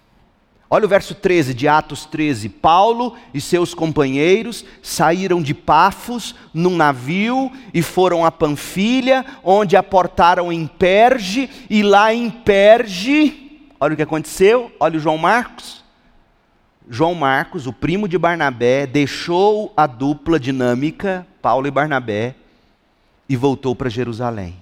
Olha 0.72 0.86
o 0.86 0.90
verso 0.90 1.16
13 1.16 1.56
de 1.56 1.68
Atos 1.68 2.06
13. 2.06 2.48
Paulo 2.48 3.16
e 3.34 3.42
seus 3.42 3.74
companheiros 3.74 4.64
saíram 4.84 5.42
de 5.42 5.54
Pafos 5.54 6.36
num 6.54 6.78
navio 6.78 7.52
e 7.74 7.82
foram 7.82 8.24
a 8.24 8.32
Panfilha, 8.32 9.26
onde 9.44 9.76
aportaram 9.76 10.54
em 10.54 10.68
Perge, 10.68 11.50
e 11.70 11.82
lá 11.82 12.14
em 12.14 12.30
Perge, 12.30 13.66
olha 13.80 13.94
o 13.94 13.96
que 13.96 14.04
aconteceu, 14.04 14.72
olha 14.80 14.98
o 14.98 15.00
João 15.02 15.18
Marcos. 15.18 15.84
João 16.88 17.16
Marcos, 17.16 17.66
o 17.66 17.74
primo 17.74 18.08
de 18.08 18.18
Barnabé, 18.18 18.86
deixou 18.86 19.74
a 19.76 19.88
dupla 19.88 20.40
dinâmica, 20.40 21.26
Paulo 21.42 21.68
e 21.68 21.72
Barnabé, 21.72 22.36
e 23.28 23.36
voltou 23.36 23.76
para 23.76 23.90
Jerusalém. 23.90 24.56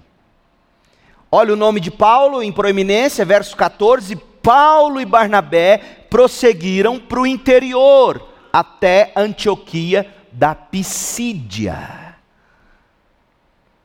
Olha 1.30 1.52
o 1.52 1.56
nome 1.56 1.80
de 1.80 1.90
Paulo 1.90 2.42
em 2.42 2.50
proeminência, 2.50 3.24
verso 3.24 3.54
14. 3.54 4.27
Paulo 4.48 4.98
e 4.98 5.04
Barnabé 5.04 6.06
prosseguiram 6.08 6.98
para 6.98 7.20
o 7.20 7.26
interior, 7.26 8.26
até 8.50 9.12
Antioquia 9.14 10.10
da 10.32 10.54
Pisídia. 10.54 12.16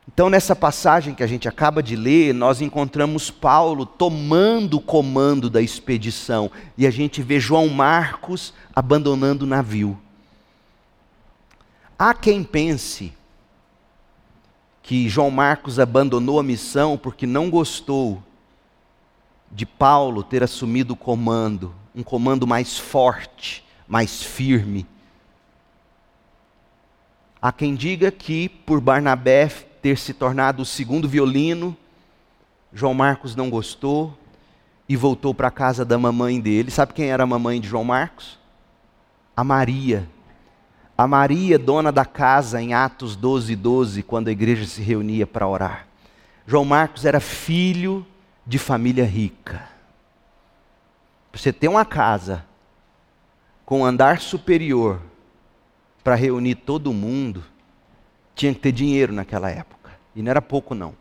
Então, 0.08 0.30
nessa 0.30 0.56
passagem 0.56 1.14
que 1.14 1.22
a 1.22 1.26
gente 1.26 1.46
acaba 1.46 1.82
de 1.82 1.94
ler, 1.94 2.32
nós 2.32 2.62
encontramos 2.62 3.30
Paulo 3.30 3.84
tomando 3.84 4.78
o 4.78 4.80
comando 4.80 5.50
da 5.50 5.60
expedição 5.60 6.50
e 6.78 6.86
a 6.86 6.90
gente 6.90 7.20
vê 7.20 7.38
João 7.38 7.68
Marcos 7.68 8.54
abandonando 8.74 9.44
o 9.44 9.48
navio. 9.48 9.98
Há 11.98 12.14
quem 12.14 12.42
pense 12.42 13.12
que 14.82 15.10
João 15.10 15.30
Marcos 15.30 15.78
abandonou 15.78 16.40
a 16.40 16.42
missão 16.42 16.96
porque 16.96 17.26
não 17.26 17.50
gostou 17.50 18.22
de 19.54 19.64
Paulo 19.64 20.24
ter 20.24 20.42
assumido 20.42 20.94
o 20.94 20.96
comando, 20.96 21.72
um 21.94 22.02
comando 22.02 22.44
mais 22.44 22.76
forte, 22.76 23.64
mais 23.86 24.20
firme. 24.20 24.84
Há 27.40 27.52
quem 27.52 27.76
diga 27.76 28.10
que 28.10 28.48
por 28.48 28.80
Barnabé 28.80 29.48
ter 29.80 29.96
se 29.96 30.12
tornado 30.12 30.62
o 30.62 30.66
segundo 30.66 31.08
violino. 31.08 31.76
João 32.72 32.94
Marcos 32.94 33.36
não 33.36 33.48
gostou 33.48 34.18
e 34.88 34.96
voltou 34.96 35.32
para 35.32 35.48
a 35.48 35.52
casa 35.52 35.84
da 35.84 35.96
mamãe 35.96 36.40
dele. 36.40 36.70
Sabe 36.70 36.92
quem 36.92 37.10
era 37.10 37.22
a 37.22 37.26
mamãe 37.26 37.60
de 37.60 37.68
João 37.68 37.84
Marcos? 37.84 38.38
A 39.36 39.44
Maria. 39.44 40.08
A 40.98 41.06
Maria, 41.06 41.58
dona 41.58 41.92
da 41.92 42.04
casa, 42.04 42.60
em 42.60 42.74
Atos 42.74 43.14
12, 43.14 43.54
12, 43.54 44.02
quando 44.02 44.28
a 44.28 44.32
igreja 44.32 44.66
se 44.66 44.82
reunia 44.82 45.26
para 45.26 45.46
orar. 45.46 45.86
João 46.46 46.64
Marcos 46.64 47.04
era 47.04 47.20
filho 47.20 48.04
de 48.46 48.58
família 48.58 49.04
rica. 49.04 49.68
Você 51.32 51.52
ter 51.52 51.68
uma 51.68 51.84
casa 51.84 52.44
com 53.64 53.84
andar 53.84 54.20
superior 54.20 55.00
para 56.02 56.14
reunir 56.14 56.56
todo 56.56 56.92
mundo, 56.92 57.42
tinha 58.34 58.52
que 58.52 58.60
ter 58.60 58.72
dinheiro 58.72 59.12
naquela 59.12 59.50
época. 59.50 59.92
E 60.14 60.22
não 60.22 60.30
era 60.30 60.42
pouco, 60.42 60.74
não. 60.74 60.94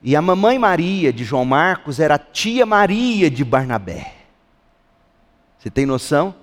E 0.00 0.14
a 0.14 0.22
mamãe 0.22 0.58
Maria 0.58 1.12
de 1.12 1.24
João 1.24 1.44
Marcos 1.44 1.98
era 1.98 2.14
a 2.14 2.18
tia 2.18 2.64
Maria 2.64 3.28
de 3.28 3.44
Barnabé. 3.44 4.14
Você 5.58 5.68
tem 5.68 5.84
noção? 5.84 6.34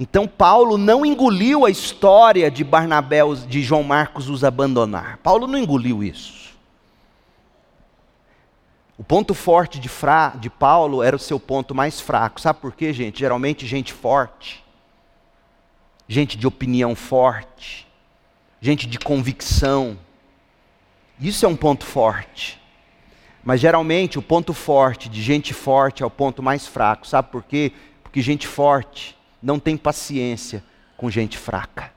Então 0.00 0.26
Paulo 0.26 0.78
não 0.78 1.04
engoliu 1.04 1.66
a 1.66 1.70
história 1.70 2.50
de 2.50 2.64
Barnabé, 2.64 3.20
de 3.46 3.62
João 3.62 3.82
Marcos 3.82 4.30
os 4.30 4.42
abandonar. 4.42 5.18
Paulo 5.18 5.46
não 5.46 5.58
engoliu 5.58 6.02
isso. 6.02 6.53
O 8.96 9.02
ponto 9.02 9.34
forte 9.34 9.80
de, 9.80 9.88
fra, 9.88 10.30
de 10.30 10.48
Paulo 10.48 11.02
era 11.02 11.16
o 11.16 11.18
seu 11.18 11.40
ponto 11.40 11.74
mais 11.74 12.00
fraco. 12.00 12.40
Sabe 12.40 12.60
por 12.60 12.74
quê, 12.74 12.92
gente? 12.92 13.20
Geralmente 13.20 13.66
gente 13.66 13.92
forte 13.92 14.64
gente 16.08 16.36
de 16.36 16.46
opinião 16.46 16.94
forte, 16.94 17.86
gente 18.60 18.86
de 18.86 18.98
convicção. 18.98 19.98
Isso 21.18 21.44
é 21.44 21.48
um 21.48 21.56
ponto 21.56 21.84
forte. 21.84 22.60
Mas 23.42 23.60
geralmente 23.60 24.18
o 24.18 24.22
ponto 24.22 24.54
forte 24.54 25.08
de 25.08 25.22
gente 25.22 25.52
forte 25.52 26.02
é 26.02 26.06
o 26.06 26.10
ponto 26.10 26.42
mais 26.42 26.66
fraco. 26.66 27.06
Sabe 27.06 27.30
por 27.30 27.42
quê? 27.42 27.72
Porque 28.02 28.22
gente 28.22 28.46
forte 28.46 29.16
não 29.42 29.58
tem 29.58 29.76
paciência 29.76 30.64
com 30.96 31.10
gente 31.10 31.36
fraca. 31.36 31.92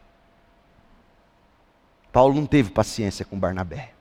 Paulo 2.12 2.34
não 2.34 2.46
teve 2.46 2.72
paciência 2.72 3.24
com 3.24 3.40
Barnabé. 3.40 3.94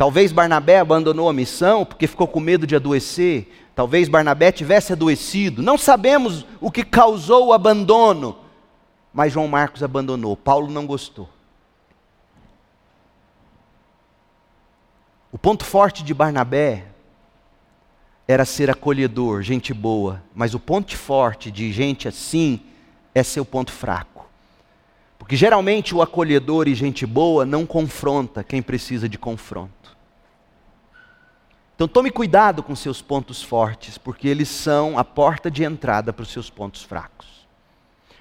Talvez 0.00 0.32
Barnabé 0.32 0.80
abandonou 0.80 1.28
a 1.28 1.32
missão 1.32 1.84
porque 1.84 2.06
ficou 2.06 2.26
com 2.26 2.40
medo 2.40 2.66
de 2.66 2.74
adoecer. 2.74 3.52
Talvez 3.74 4.08
Barnabé 4.08 4.50
tivesse 4.50 4.94
adoecido. 4.94 5.62
Não 5.62 5.76
sabemos 5.76 6.46
o 6.58 6.70
que 6.70 6.82
causou 6.82 7.48
o 7.48 7.52
abandono 7.52 8.40
mas 9.12 9.32
João 9.32 9.48
Marcos 9.48 9.82
abandonou. 9.82 10.36
Paulo 10.36 10.70
não 10.70 10.86
gostou. 10.86 11.28
O 15.32 15.38
ponto 15.38 15.64
forte 15.64 16.02
de 16.02 16.12
Barnabé 16.12 16.86
era 18.26 18.44
ser 18.44 18.70
acolhedor, 18.70 19.42
gente 19.42 19.74
boa, 19.74 20.22
mas 20.34 20.54
o 20.54 20.60
ponto 20.60 20.96
forte 20.96 21.50
de 21.50 21.72
gente 21.72 22.08
assim 22.08 22.60
é 23.14 23.22
seu 23.22 23.44
ponto 23.44 23.72
fraco. 23.72 24.26
Porque 25.18 25.36
geralmente 25.36 25.94
o 25.94 26.02
acolhedor 26.02 26.66
e 26.68 26.74
gente 26.74 27.06
boa 27.06 27.44
não 27.44 27.66
confronta 27.66 28.42
quem 28.42 28.62
precisa 28.62 29.08
de 29.08 29.18
confronto. 29.18 29.79
Então 31.80 31.88
tome 31.88 32.10
cuidado 32.10 32.62
com 32.62 32.76
seus 32.76 33.00
pontos 33.00 33.42
fortes, 33.42 33.96
porque 33.96 34.28
eles 34.28 34.50
são 34.50 34.98
a 34.98 35.02
porta 35.02 35.50
de 35.50 35.64
entrada 35.64 36.12
para 36.12 36.24
os 36.24 36.28
seus 36.28 36.50
pontos 36.50 36.82
fracos. 36.82 37.26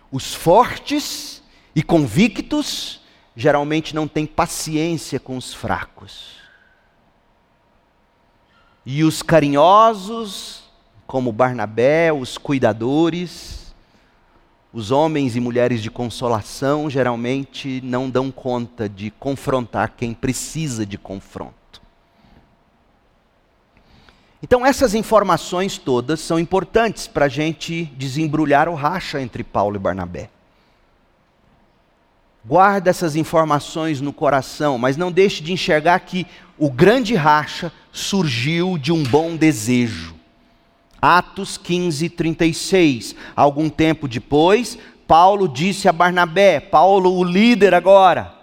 Os 0.10 0.34
fortes 0.34 1.43
e 1.76 1.84
convictos 1.84 3.01
geralmente 3.36 3.93
não 3.93 4.07
têm 4.07 4.26
paciência 4.26 5.20
com 5.20 5.36
os 5.36 5.53
fracos. 5.53 6.38
E 8.86 9.03
os 9.03 9.22
carinhosos, 9.22 10.64
como 11.05 11.34
Barnabé, 11.34 12.14
os 12.14 12.38
cuidadores, 12.38 13.76
os 14.72 14.89
homens 14.89 15.36
e 15.36 15.41
mulheres 15.41 15.84
de 15.84 15.91
consolação, 15.91 16.89
geralmente 16.89 17.82
não 17.84 18.10
dão 18.10 18.32
conta 18.32 18.88
de 18.88 19.12
confrontar 19.12 19.95
quem 19.97 20.14
precisa 20.14 20.86
de 20.86 20.97
confronto. 20.97 21.59
Então, 24.41 24.65
essas 24.65 24.93
informações 24.93 25.77
todas 25.77 26.21
são 26.21 26.39
importantes 26.39 27.07
para 27.07 27.25
a 27.25 27.29
gente 27.29 27.85
desembrulhar 27.97 28.69
o 28.69 28.73
racha 28.73 29.21
entre 29.21 29.43
Paulo 29.43 29.75
e 29.75 29.79
Barnabé. 29.79 30.29
Guarda 32.45 32.89
essas 32.89 33.17
informações 33.17 33.99
no 33.99 34.13
coração, 34.13 34.77
mas 34.77 34.95
não 34.95 35.11
deixe 35.11 35.43
de 35.43 35.51
enxergar 35.51 35.99
que 35.99 36.25
o 36.57 36.71
grande 36.71 37.15
racha 37.15 37.71
surgiu 37.91 38.77
de 38.77 38.93
um 38.93 39.03
bom 39.03 39.35
desejo. 39.35 40.15
Atos 41.01 41.57
15, 41.57 42.09
36. 42.09 43.15
Algum 43.35 43.69
tempo 43.69 44.07
depois, 44.07 44.77
Paulo 45.05 45.49
disse 45.49 45.89
a 45.89 45.93
Barnabé, 45.93 46.61
Paulo, 46.61 47.13
o 47.13 47.23
líder 47.25 47.73
agora, 47.73 48.33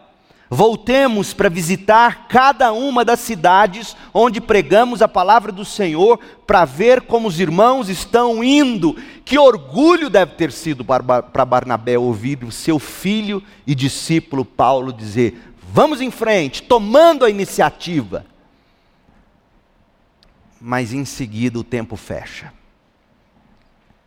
voltemos 0.49 1.33
para 1.33 1.49
visitar 1.49 2.29
cada 2.29 2.73
uma 2.73 3.05
das 3.05 3.21
cidades 3.21 3.97
onde 4.15 4.41
pregamos 4.41 5.03
a 5.03 5.09
palavra 5.09 5.51
do 5.51 5.65
Senhor, 5.65 6.19
para 6.47 6.65
ver 6.65 7.03
como 7.03 7.29
os 7.29 7.41
irmãos 7.41 7.89
estão 7.89 8.43
indo. 8.43 8.97
Que 9.25 9.39
orgulho 9.39 10.09
deve 10.09 10.35
ter 10.35 10.53
sido 10.53 10.85
para 10.85 11.45
Barnabé 11.45 11.99
ouvir 11.99 12.45
o 12.45 12.53
seu 12.53 12.79
filho 12.79 13.43
e 13.67 13.75
discípulo 13.75 14.45
Paulo 14.45 14.93
dizer: 14.93 15.55
vamos 15.73 16.01
em 16.01 16.11
frente, 16.11 16.63
tomando 16.63 17.25
a 17.25 17.31
iniciativa. 17.31 18.25
Mas 20.61 20.93
em 20.93 21.05
seguida 21.05 21.59
o 21.59 21.65
tempo 21.65 21.97
fecha. 21.97 22.53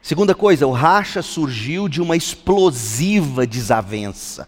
Segunda 0.01 0.33
coisa, 0.33 0.65
o 0.65 0.71
racha 0.71 1.21
surgiu 1.21 1.89
de 1.89 2.01
uma 2.01 2.15
explosiva 2.15 3.45
desavença. 3.45 4.47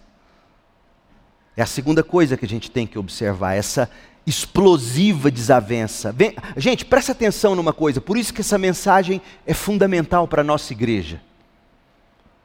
É 1.56 1.62
a 1.62 1.66
segunda 1.66 2.04
coisa 2.04 2.38
que 2.38 2.46
a 2.46 2.50
gente 2.50 2.72
tem 2.72 2.88
que 2.88 2.98
observar, 2.98 3.54
essa 3.54 3.90
explosiva 4.26 5.32
desavença. 5.32 6.12
Vem, 6.12 6.36
gente, 6.56 6.86
presta 6.86 7.12
atenção 7.12 7.56
numa 7.56 7.74
coisa, 7.74 8.00
por 8.00 8.18
isso 8.18 8.34
que 8.34 8.42
essa 8.42 8.58
mensagem 8.58 9.22
é 9.46 9.54
fundamental 9.54 10.28
para 10.28 10.42
a 10.42 10.46
nossa 10.46 10.74
igreja, 10.74 11.22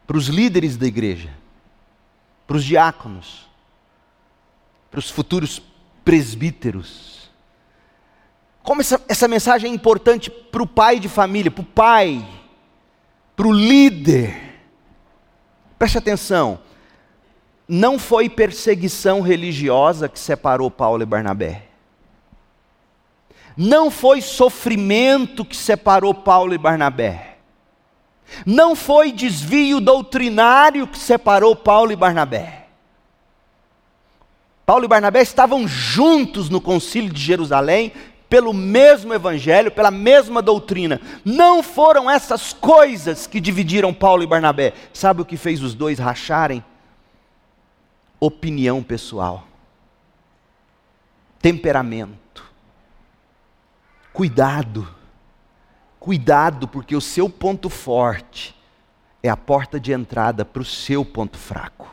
para 0.07 0.17
os 0.17 0.27
líderes 0.27 0.77
da 0.77 0.87
igreja, 0.87 1.31
para 2.47 2.57
os 2.57 2.65
diáconos, 2.65 3.47
para 4.91 4.99
os 4.99 5.11
futuros 5.11 5.63
presbíteros. 6.05 7.31
Como 8.63 8.81
essa, 8.81 9.01
essa 9.09 9.29
mensagem 9.29 9.71
é 9.71 9.75
importante 9.75 10.31
para 10.31 10.63
o 10.63 10.67
pai 10.67 10.99
de 10.99 11.09
família, 11.09 11.51
para 11.51 11.63
o 11.63 11.67
pai, 11.67 12.27
para 13.37 13.47
o 13.47 13.53
líder. 13.53 14.35
Preste 15.79 15.99
atenção, 15.99 16.59
não 17.69 17.99
foi 17.99 18.29
perseguição 18.29 19.21
religiosa 19.21 20.09
que 20.09 20.19
separou 20.19 20.71
Paulo 20.71 21.03
e 21.03 21.07
Barnabé. 21.07 21.63
Não 23.57 23.91
foi 23.91 24.21
sofrimento 24.21 25.45
que 25.45 25.57
separou 25.57 26.15
Paulo 26.15 26.55
e 26.55 26.59
Barnabé. 26.59 27.39
Não 28.45 28.77
foi 28.77 29.11
desvio 29.11 29.81
doutrinário 29.81 30.87
que 30.87 30.99
separou 30.99 31.57
Paulo 31.57 31.91
e 31.91 31.97
Barnabé. 31.97 32.67
Paulo 34.65 34.85
e 34.85 34.89
Barnabé 34.89 35.23
estavam 35.23 35.67
juntos 35.67 36.51
no 36.51 36.61
concílio 36.61 37.13
de 37.13 37.21
Jerusalém, 37.21 37.93
pelo 38.29 38.53
mesmo 38.53 39.15
evangelho, 39.15 39.71
pela 39.71 39.91
mesma 39.91 40.43
doutrina. 40.43 41.01
Não 41.25 41.63
foram 41.63 42.11
essas 42.11 42.53
coisas 42.53 43.27
que 43.27 43.41
dividiram 43.41 43.95
Paulo 43.95 44.25
e 44.25 44.27
Barnabé. 44.27 44.73
Sabe 44.93 45.23
o 45.23 45.25
que 45.25 45.37
fez 45.37 45.63
os 45.63 45.73
dois 45.73 45.99
racharem? 45.99 46.63
Opinião 48.27 48.83
pessoal, 48.83 49.47
temperamento. 51.41 52.45
Cuidado, 54.13 54.93
cuidado, 56.01 56.67
porque 56.67 56.97
o 56.97 57.01
seu 57.01 57.31
ponto 57.31 57.71
forte 57.71 58.53
é 59.23 59.29
a 59.29 59.37
porta 59.37 59.79
de 59.79 59.93
entrada 59.93 60.45
para 60.45 60.61
o 60.61 60.65
seu 60.65 61.05
ponto 61.05 61.39
fraco. 61.39 61.89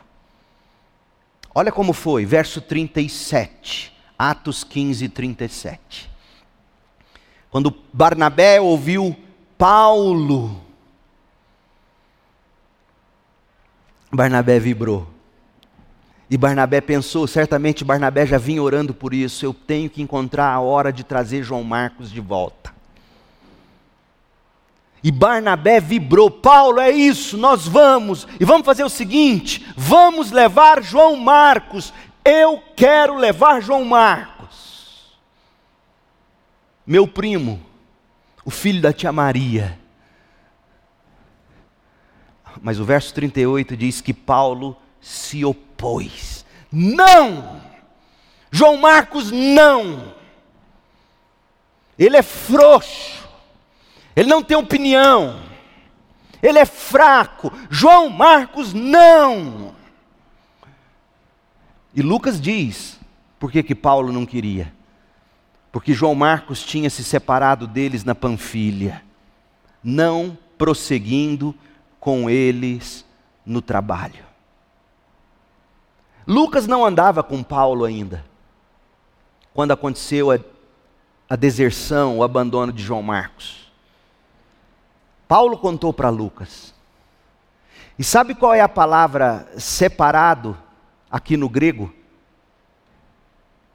Olha 1.54 1.70
como 1.70 1.92
foi, 1.92 2.26
verso 2.26 2.60
37, 2.60 3.96
Atos 4.18 4.64
15, 4.64 5.08
37. 5.10 6.10
Quando 7.48 7.72
Barnabé 7.92 8.60
ouviu 8.60 9.16
Paulo, 9.56 10.60
Barnabé 14.10 14.58
vibrou. 14.58 15.13
E 16.28 16.36
Barnabé 16.36 16.80
pensou, 16.80 17.26
certamente 17.26 17.84
Barnabé 17.84 18.26
já 18.26 18.38
vinha 18.38 18.62
orando 18.62 18.94
por 18.94 19.12
isso, 19.12 19.44
eu 19.44 19.52
tenho 19.52 19.90
que 19.90 20.00
encontrar 20.00 20.48
a 20.48 20.60
hora 20.60 20.92
de 20.92 21.04
trazer 21.04 21.42
João 21.42 21.62
Marcos 21.62 22.10
de 22.10 22.20
volta. 22.20 22.72
E 25.02 25.12
Barnabé 25.12 25.80
vibrou: 25.80 26.30
Paulo, 26.30 26.80
é 26.80 26.90
isso, 26.90 27.36
nós 27.36 27.68
vamos, 27.68 28.26
e 28.40 28.44
vamos 28.44 28.64
fazer 28.64 28.84
o 28.84 28.88
seguinte: 28.88 29.66
vamos 29.76 30.30
levar 30.30 30.82
João 30.82 31.16
Marcos. 31.16 31.92
Eu 32.24 32.62
quero 32.74 33.16
levar 33.16 33.60
João 33.60 33.84
Marcos. 33.84 35.18
Meu 36.86 37.06
primo, 37.06 37.60
o 38.46 38.50
filho 38.50 38.80
da 38.80 38.94
tia 38.94 39.12
Maria. 39.12 39.78
Mas 42.62 42.80
o 42.80 42.84
verso 42.84 43.12
38 43.12 43.76
diz 43.76 44.00
que 44.00 44.14
Paulo 44.14 44.74
se 45.04 45.44
opôs. 45.44 46.44
Não! 46.72 47.60
João 48.50 48.76
Marcos, 48.78 49.30
não! 49.30 50.14
Ele 51.96 52.16
é 52.16 52.22
frouxo 52.22 53.24
ele 54.16 54.28
não 54.28 54.42
tem 54.42 54.56
opinião, 54.56 55.40
ele 56.42 56.58
é 56.58 56.64
fraco. 56.64 57.52
João 57.68 58.08
Marcos, 58.08 58.72
não. 58.72 59.74
E 61.94 62.02
Lucas 62.02 62.40
diz, 62.40 62.98
por 63.38 63.50
que, 63.50 63.62
que 63.62 63.74
Paulo 63.74 64.12
não 64.12 64.24
queria? 64.24 64.72
Porque 65.72 65.92
João 65.92 66.14
Marcos 66.14 66.62
tinha 66.62 66.88
se 66.88 67.02
separado 67.02 67.66
deles 67.66 68.04
na 68.04 68.14
Panfilha, 68.14 69.02
não 69.82 70.38
prosseguindo 70.56 71.54
com 71.98 72.30
eles 72.30 73.04
no 73.44 73.60
trabalho. 73.60 74.23
Lucas 76.26 76.66
não 76.66 76.84
andava 76.84 77.22
com 77.22 77.42
Paulo 77.42 77.84
ainda, 77.84 78.24
quando 79.52 79.72
aconteceu 79.72 80.30
a, 80.30 80.38
a 81.28 81.36
deserção, 81.36 82.18
o 82.18 82.22
abandono 82.22 82.72
de 82.72 82.82
João 82.82 83.02
Marcos. 83.02 83.70
Paulo 85.28 85.58
contou 85.58 85.92
para 85.92 86.08
Lucas. 86.08 86.74
E 87.98 88.04
sabe 88.04 88.34
qual 88.34 88.54
é 88.54 88.60
a 88.60 88.68
palavra 88.68 89.48
separado 89.56 90.56
aqui 91.10 91.36
no 91.36 91.48
grego? 91.48 91.92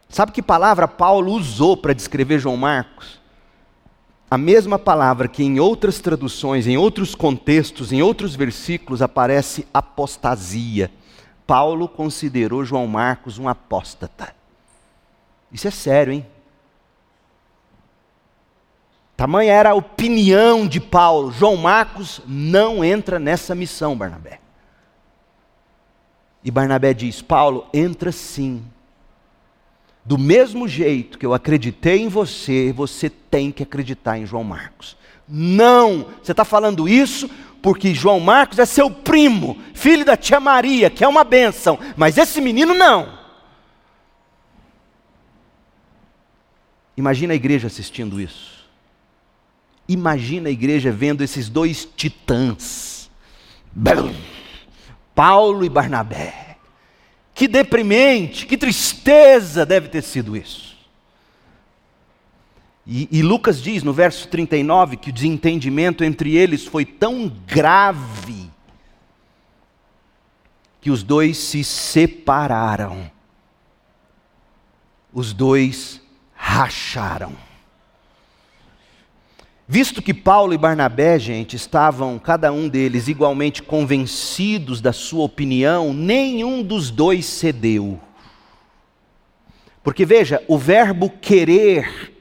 Sabe 0.10 0.32
que 0.32 0.41
palavra 0.41 0.88
Paulo 0.88 1.32
usou 1.32 1.78
para 1.78 1.93
descrever 1.93 2.39
João 2.39 2.58
Marcos? 2.58 3.20
A 4.30 4.38
mesma 4.38 4.78
palavra 4.78 5.28
que 5.28 5.43
em 5.43 5.60
outras 5.60 6.00
traduções, 6.00 6.68
em 6.68 6.78
outros 6.78 7.16
contextos, 7.16 7.91
em 7.91 8.02
outros 8.02 8.36
versículos 8.36 9.02
aparece 9.02 9.68
apostasia. 9.74 10.91
Paulo 11.50 11.89
considerou 11.89 12.64
João 12.64 12.86
Marcos 12.86 13.39
um 13.39 13.50
apóstata. 13.50 14.36
Isso 15.52 15.68
é 15.68 15.72
sério, 15.72 16.14
hein? 16.14 16.24
Tamanha 19.18 19.52
era 19.52 19.72
a 19.72 19.74
opinião 19.74 20.68
de 20.68 20.80
Paulo. 20.80 21.32
João 21.32 21.58
Marcos 21.58 22.22
não 22.28 22.86
entra 22.86 23.18
nessa 23.18 23.56
missão, 23.56 23.97
Barnabé. 23.97 24.39
E 26.43 26.52
Barnabé 26.52 26.93
diz: 26.93 27.20
Paulo, 27.20 27.66
entra 27.74 28.12
sim. 28.12 28.64
Do 30.06 30.20
mesmo 30.20 30.68
jeito 30.68 31.18
que 31.18 31.26
eu 31.26 31.34
acreditei 31.34 32.04
em 32.04 32.10
você, 32.10 32.72
você 32.72 33.10
tem 33.10 33.52
que 33.52 33.64
acreditar 33.64 34.20
em 34.20 34.26
João 34.26 34.43
Marcos. 34.43 34.95
Não, 35.28 36.06
você 36.22 36.32
está 36.32 36.45
falando 36.45 36.88
isso 36.88 37.28
porque 37.62 37.93
João 37.93 38.20
Marcos 38.20 38.60
é 38.60 38.66
seu 38.66 38.89
primo, 38.89 39.57
filho 39.74 40.05
da 40.05 40.16
tia 40.16 40.39
Maria, 40.39 40.89
que 40.89 41.03
é 41.03 41.07
uma 41.07 41.24
bênção, 41.24 41.78
mas 41.95 42.18
esse 42.18 42.39
menino 42.39 42.74
não. 42.74 43.18
Imagina 46.95 47.34
a 47.34 47.36
igreja 47.36 47.68
assistindo 47.68 48.20
isso. 48.20 48.60
Imagina 49.88 50.49
a 50.49 50.51
igreja 50.51 50.91
vendo 50.91 51.24
esses 51.24 51.49
dois 51.49 51.88
titãs, 51.95 53.10
Paulo 55.16 55.66
e 55.66 55.70
Barnabé. 55.70 56.57
Que 57.34 57.47
deprimente, 57.47 58.45
que 58.45 58.57
tristeza 58.57 59.66
deve 59.66 59.88
ter 59.88 60.03
sido 60.03 60.36
isso. 60.36 60.68
E, 62.91 63.07
e, 63.11 63.21
Lucas 63.21 63.61
diz 63.61 63.83
no 63.83 63.93
verso 63.93 64.27
39 64.29 64.97
que 64.97 65.11
o 65.11 65.13
desentendimento 65.13 66.03
entre 66.03 66.35
eles 66.35 66.65
foi 66.65 66.83
tão 66.83 67.31
grave 67.45 68.49
que 70.81 70.89
os 70.89 71.03
dois 71.03 71.37
se 71.37 71.63
separaram, 71.63 73.11
os 75.13 75.33
dois 75.33 76.01
racharam. 76.33 77.35
Visto 79.67 80.01
que 80.01 80.11
Paulo 80.11 80.51
e 80.51 80.57
Barnabé, 80.57 81.19
gente, 81.19 81.55
estavam 81.55 82.17
cada 82.17 82.51
um 82.51 82.67
deles 82.67 83.07
igualmente 83.07 83.61
convencidos 83.61 84.81
da 84.81 84.91
sua 84.91 85.25
opinião, 85.25 85.93
nenhum 85.93 86.63
dos 86.63 86.89
dois 86.89 87.27
cedeu. 87.27 87.99
Porque 89.83 90.07
veja, 90.07 90.43
o 90.47 90.57
verbo 90.57 91.11
querer, 91.21 92.18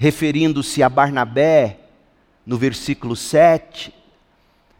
referindo-se 0.00 0.82
a 0.82 0.88
Barnabé, 0.88 1.78
no 2.46 2.56
versículo 2.56 3.14
7, 3.14 3.92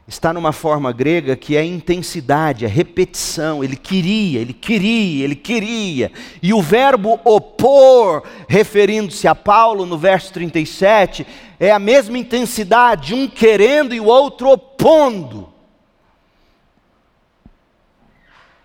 está 0.09 0.33
numa 0.33 0.51
forma 0.51 0.91
grega 0.93 1.37
que 1.37 1.59
é 1.59 1.63
intensidade, 1.63 2.65
é 2.65 2.69
repetição. 2.69 3.63
Ele 3.63 3.77
queria, 3.77 4.41
ele 4.41 4.55
queria, 4.55 5.25
ele 5.25 5.37
queria. 5.37 6.11
E 6.43 6.55
o 6.55 6.63
verbo 6.63 7.21
opor, 7.23 8.23
referindo-se 8.49 9.29
a 9.29 9.35
Paulo 9.35 9.85
no 9.85 9.99
verso 9.99 10.33
37, 10.33 11.27
é 11.61 11.71
a 11.71 11.79
mesma 11.79 12.17
intensidade, 12.17 13.13
um 13.13 13.29
querendo 13.29 13.95
e 13.95 14.01
o 14.01 14.07
outro 14.07 14.49
opondo. 14.49 15.51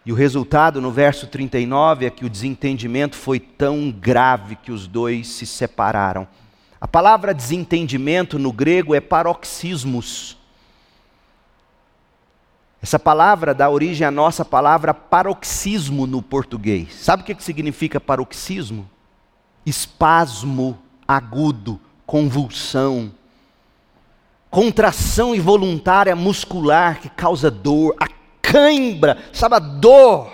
E 0.06 0.12
o 0.14 0.16
resultado 0.16 0.80
no 0.80 0.90
verso 0.90 1.28
39 1.28 2.06
é 2.06 2.10
que 2.10 2.24
o 2.24 2.30
desentendimento 2.30 3.18
foi 3.18 3.42
tão 3.42 3.92
grave 3.92 4.56
que 4.56 4.72
os 4.72 4.88
dois 4.88 5.28
se 5.28 5.46
separaram. 5.46 6.26
A 6.86 6.88
palavra 6.88 7.34
desentendimento 7.34 8.38
no 8.38 8.54
grego 8.54 8.94
é 8.94 9.02
paroxismos. 9.02 10.38
Essa 12.80 13.00
palavra 13.00 13.56
dá 13.56 13.68
origem 13.68 14.06
à 14.06 14.12
nossa 14.12 14.46
palavra 14.46 14.94
paroxismo 14.94 16.06
no 16.06 16.22
português. 16.22 16.94
Sabe 16.94 17.24
o 17.24 17.26
que 17.26 17.44
significa 17.44 18.00
paroxismo? 18.00 18.88
Espasmo 19.66 20.78
agudo, 21.08 21.82
convulsão, 22.06 23.12
contração 24.52 25.34
involuntária 25.34 26.16
muscular 26.16 27.00
que 27.00 27.10
causa 27.10 27.50
dor, 27.50 27.96
a 28.00 28.06
cãibra, 28.44 29.18
sabe 29.34 29.56
a 29.56 29.60
dor. 29.60 30.32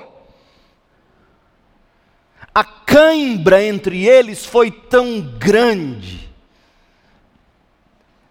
A 2.54 2.66
cãibra 2.66 3.64
entre 3.64 4.06
eles 4.06 4.45
foi 4.45 4.70
tão 4.70 5.22
grande. 5.39 6.30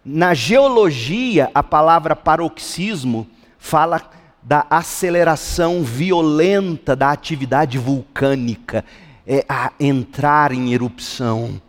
Na 0.04 0.32
geologia, 0.32 1.50
a 1.54 1.62
palavra 1.62 2.16
paroxismo 2.16 3.26
fala 3.58 4.00
da 4.42 4.66
aceleração 4.70 5.82
violenta 5.82 6.96
da 6.96 7.10
atividade 7.10 7.76
vulcânica, 7.78 8.84
é 9.26 9.44
a 9.48 9.72
entrar 9.78 10.52
em 10.52 10.72
erupção. 10.72 11.60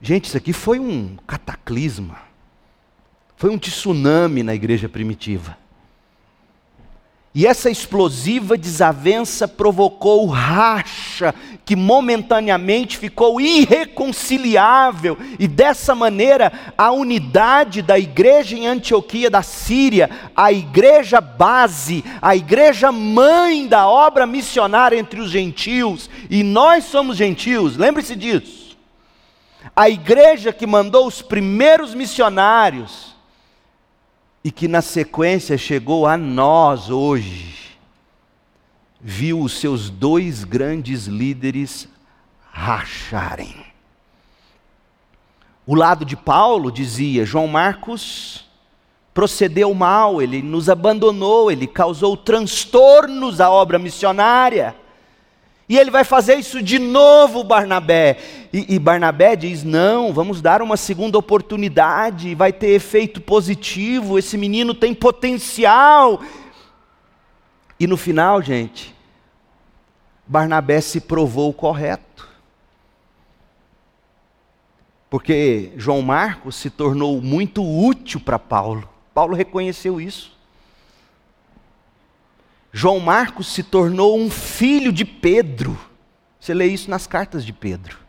Gente, 0.00 0.26
isso 0.26 0.36
aqui 0.36 0.52
foi 0.52 0.78
um 0.78 1.16
cataclisma. 1.26 2.18
Foi 3.36 3.50
um 3.50 3.58
tsunami 3.58 4.42
na 4.42 4.54
igreja 4.54 4.88
primitiva. 4.88 5.56
E 7.34 7.48
essa 7.48 7.68
explosiva 7.68 8.56
desavença 8.56 9.48
provocou 9.48 10.26
racha 10.26 11.34
que 11.64 11.74
momentaneamente 11.74 12.96
ficou 12.96 13.40
irreconciliável, 13.40 15.18
e 15.36 15.48
dessa 15.48 15.96
maneira 15.96 16.52
a 16.78 16.92
unidade 16.92 17.82
da 17.82 17.98
igreja 17.98 18.54
em 18.54 18.68
Antioquia 18.68 19.28
da 19.28 19.42
Síria, 19.42 20.10
a 20.36 20.52
igreja 20.52 21.20
base, 21.20 22.04
a 22.22 22.36
igreja 22.36 22.92
mãe 22.92 23.66
da 23.66 23.88
obra 23.88 24.26
missionária 24.26 24.96
entre 24.96 25.20
os 25.20 25.30
gentios, 25.30 26.08
e 26.30 26.44
nós 26.44 26.84
somos 26.84 27.16
gentios, 27.16 27.76
lembre-se 27.76 28.14
disso. 28.14 28.76
A 29.74 29.88
igreja 29.88 30.52
que 30.52 30.66
mandou 30.66 31.06
os 31.06 31.20
primeiros 31.20 31.94
missionários, 31.94 33.13
e 34.44 34.50
que 34.50 34.68
na 34.68 34.82
sequência 34.82 35.56
chegou 35.56 36.06
a 36.06 36.18
nós 36.18 36.90
hoje, 36.90 37.78
viu 39.00 39.40
os 39.40 39.58
seus 39.58 39.88
dois 39.88 40.44
grandes 40.44 41.06
líderes 41.06 41.88
racharem. 42.52 43.64
O 45.66 45.74
lado 45.74 46.04
de 46.04 46.14
Paulo 46.14 46.70
dizia: 46.70 47.24
João 47.24 47.48
Marcos 47.48 48.44
procedeu 49.14 49.72
mal, 49.72 50.20
ele 50.20 50.42
nos 50.42 50.68
abandonou, 50.68 51.50
ele 51.50 51.66
causou 51.66 52.14
transtornos 52.14 53.40
à 53.40 53.50
obra 53.50 53.78
missionária. 53.78 54.76
E 55.68 55.78
ele 55.78 55.90
vai 55.90 56.04
fazer 56.04 56.34
isso 56.36 56.62
de 56.62 56.78
novo, 56.78 57.42
Barnabé. 57.42 58.18
E, 58.52 58.74
e, 58.74 58.78
Barnabé 58.78 59.34
diz: 59.34 59.64
não, 59.64 60.12
vamos 60.12 60.42
dar 60.42 60.60
uma 60.60 60.76
segunda 60.76 61.16
oportunidade, 61.16 62.34
vai 62.34 62.52
ter 62.52 62.68
efeito 62.68 63.20
positivo, 63.20 64.18
esse 64.18 64.36
menino 64.36 64.74
tem 64.74 64.94
potencial. 64.94 66.20
E 67.80 67.86
no 67.86 67.96
final, 67.96 68.42
gente, 68.42 68.94
Barnabé 70.26 70.80
se 70.80 71.00
provou 71.00 71.52
correto. 71.52 72.28
Porque 75.08 75.72
João 75.76 76.02
Marcos 76.02 76.56
se 76.56 76.68
tornou 76.68 77.22
muito 77.22 77.62
útil 77.62 78.20
para 78.20 78.38
Paulo. 78.38 78.88
Paulo 79.14 79.34
reconheceu 79.34 80.00
isso. 80.00 80.33
João 82.76 82.98
Marcos 82.98 83.46
se 83.46 83.62
tornou 83.62 84.18
um 84.18 84.28
filho 84.28 84.92
de 84.92 85.04
Pedro. 85.04 85.78
Você 86.40 86.52
lê 86.52 86.66
isso 86.66 86.90
nas 86.90 87.06
cartas 87.06 87.46
de 87.46 87.52
Pedro. 87.52 88.00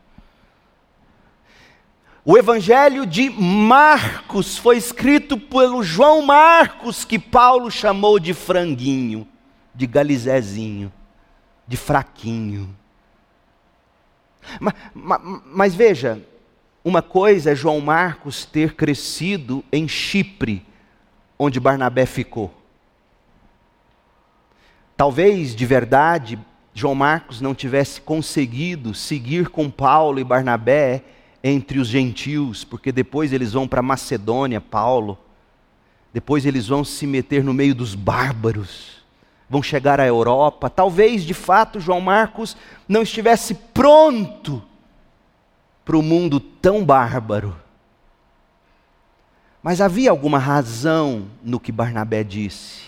O 2.25 2.35
Evangelho 2.35 3.05
de 3.05 3.29
Marcos 3.29 4.57
foi 4.57 4.77
escrito 4.77 5.37
pelo 5.37 5.83
João 5.83 6.23
Marcos, 6.23 7.05
que 7.05 7.19
Paulo 7.19 7.69
chamou 7.69 8.17
de 8.17 8.33
franguinho, 8.33 9.27
de 9.71 9.85
galizézinho, 9.85 10.91
de 11.67 11.77
fraquinho. 11.77 12.75
Mas, 14.59 14.73
mas, 14.95 15.21
mas 15.45 15.75
veja, 15.75 16.19
uma 16.83 17.03
coisa 17.03 17.51
é 17.51 17.55
João 17.55 17.79
Marcos 17.81 18.45
ter 18.45 18.73
crescido 18.73 19.63
em 19.71 19.87
Chipre, 19.87 20.65
onde 21.37 21.59
Barnabé 21.59 22.07
ficou. 22.07 22.64
Talvez 24.97 25.55
de 25.55 25.65
verdade 25.65 26.39
João 26.73 26.95
Marcos 26.95 27.41
não 27.41 27.55
tivesse 27.55 28.01
conseguido 28.01 28.93
seguir 28.93 29.49
com 29.49 29.69
Paulo 29.69 30.19
e 30.19 30.23
Barnabé 30.23 31.03
entre 31.43 31.79
os 31.79 31.87
gentios, 31.87 32.63
porque 32.63 32.91
depois 32.91 33.31
eles 33.31 33.53
vão 33.53 33.67
para 33.67 33.81
Macedônia, 33.81 34.59
Paulo, 34.59 35.17
depois 36.13 36.45
eles 36.45 36.67
vão 36.67 36.83
se 36.83 37.05
meter 37.05 37.43
no 37.43 37.53
meio 37.53 37.75
dos 37.75 37.93
bárbaros, 37.93 39.03
vão 39.49 39.61
chegar 39.61 39.99
à 39.99 40.07
Europa. 40.07 40.69
Talvez 40.69 41.23
de 41.23 41.33
fato 41.33 41.79
João 41.79 42.01
Marcos 42.01 42.55
não 42.87 43.01
estivesse 43.01 43.53
pronto 43.53 44.63
para 45.83 45.97
o 45.97 46.01
mundo 46.01 46.39
tão 46.39 46.83
bárbaro. 46.83 47.55
Mas 49.61 49.81
havia 49.81 50.09
alguma 50.09 50.39
razão 50.39 51.27
no 51.43 51.59
que 51.59 51.71
Barnabé 51.71 52.23
disse. 52.23 52.84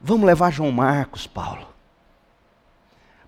Vamos 0.00 0.26
levar 0.26 0.50
João 0.50 0.72
Marcos, 0.72 1.26
Paulo. 1.26 1.68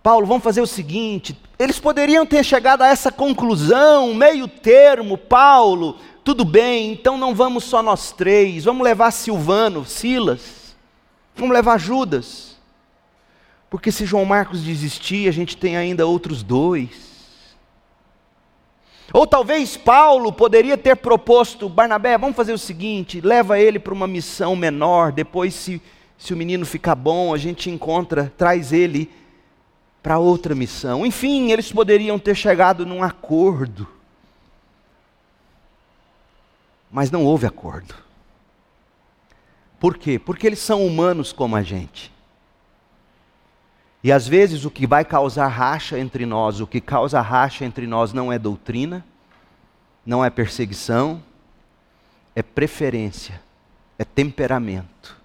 Paulo, 0.02 0.26
vamos 0.26 0.42
fazer 0.42 0.60
o 0.60 0.66
seguinte: 0.66 1.38
eles 1.58 1.78
poderiam 1.78 2.26
ter 2.26 2.42
chegado 2.44 2.82
a 2.82 2.88
essa 2.88 3.12
conclusão, 3.12 4.14
meio 4.14 4.48
termo, 4.48 5.16
Paulo, 5.16 5.98
tudo 6.24 6.44
bem, 6.44 6.92
então 6.92 7.16
não 7.18 7.34
vamos 7.34 7.64
só 7.64 7.82
nós 7.82 8.10
três, 8.10 8.64
vamos 8.64 8.82
levar 8.82 9.10
Silvano, 9.10 9.84
Silas, 9.84 10.74
vamos 11.36 11.54
levar 11.54 11.78
Judas. 11.78 12.52
Porque 13.70 13.90
se 13.90 14.04
João 14.04 14.24
Marcos 14.24 14.62
desistir, 14.62 15.28
a 15.28 15.32
gente 15.32 15.56
tem 15.56 15.76
ainda 15.76 16.06
outros 16.06 16.42
dois. 16.42 17.12
Ou 19.12 19.26
talvez 19.26 19.76
Paulo 19.76 20.32
poderia 20.32 20.76
ter 20.76 20.96
proposto, 20.96 21.68
Barnabé, 21.68 22.18
vamos 22.18 22.36
fazer 22.36 22.52
o 22.52 22.58
seguinte: 22.58 23.20
leva 23.20 23.58
ele 23.58 23.78
para 23.78 23.92
uma 23.92 24.06
missão 24.06 24.56
menor, 24.56 25.12
depois 25.12 25.54
se 25.54 25.80
se 26.22 26.32
o 26.32 26.36
menino 26.36 26.64
ficar 26.64 26.94
bom, 26.94 27.34
a 27.34 27.36
gente 27.36 27.68
encontra, 27.68 28.32
traz 28.38 28.72
ele 28.72 29.10
para 30.00 30.20
outra 30.20 30.54
missão. 30.54 31.04
Enfim, 31.04 31.50
eles 31.50 31.72
poderiam 31.72 32.16
ter 32.16 32.36
chegado 32.36 32.86
num 32.86 33.02
acordo. 33.02 33.88
Mas 36.92 37.10
não 37.10 37.24
houve 37.24 37.44
acordo. 37.44 37.92
Por 39.80 39.98
quê? 39.98 40.16
Porque 40.16 40.46
eles 40.46 40.60
são 40.60 40.86
humanos 40.86 41.32
como 41.32 41.56
a 41.56 41.62
gente. 41.62 42.12
E 44.00 44.12
às 44.12 44.28
vezes 44.28 44.64
o 44.64 44.70
que 44.70 44.86
vai 44.86 45.04
causar 45.04 45.48
racha 45.48 45.98
entre 45.98 46.24
nós, 46.24 46.60
o 46.60 46.68
que 46.68 46.80
causa 46.80 47.20
racha 47.20 47.64
entre 47.64 47.84
nós 47.84 48.12
não 48.12 48.32
é 48.32 48.38
doutrina, 48.38 49.04
não 50.06 50.24
é 50.24 50.30
perseguição, 50.30 51.20
é 52.32 52.44
preferência, 52.44 53.42
é 53.98 54.04
temperamento. 54.04 55.20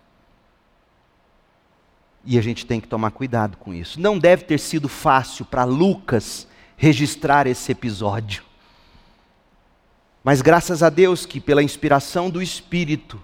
E 2.29 2.37
a 2.37 2.41
gente 2.41 2.65
tem 2.65 2.81
que 2.81 2.89
tomar 2.89 3.11
cuidado 3.11 3.55
com 3.55 3.73
isso. 3.73 4.01
Não 4.01 4.19
deve 4.19 4.43
ter 4.43 4.59
sido 4.59 4.89
fácil 4.89 5.45
para 5.45 5.63
Lucas 5.63 6.45
registrar 6.75 7.47
esse 7.47 7.71
episódio. 7.71 8.43
Mas 10.21 10.41
graças 10.41 10.83
a 10.83 10.89
Deus 10.89 11.25
que, 11.25 11.39
pela 11.39 11.63
inspiração 11.63 12.29
do 12.29 12.41
Espírito, 12.41 13.17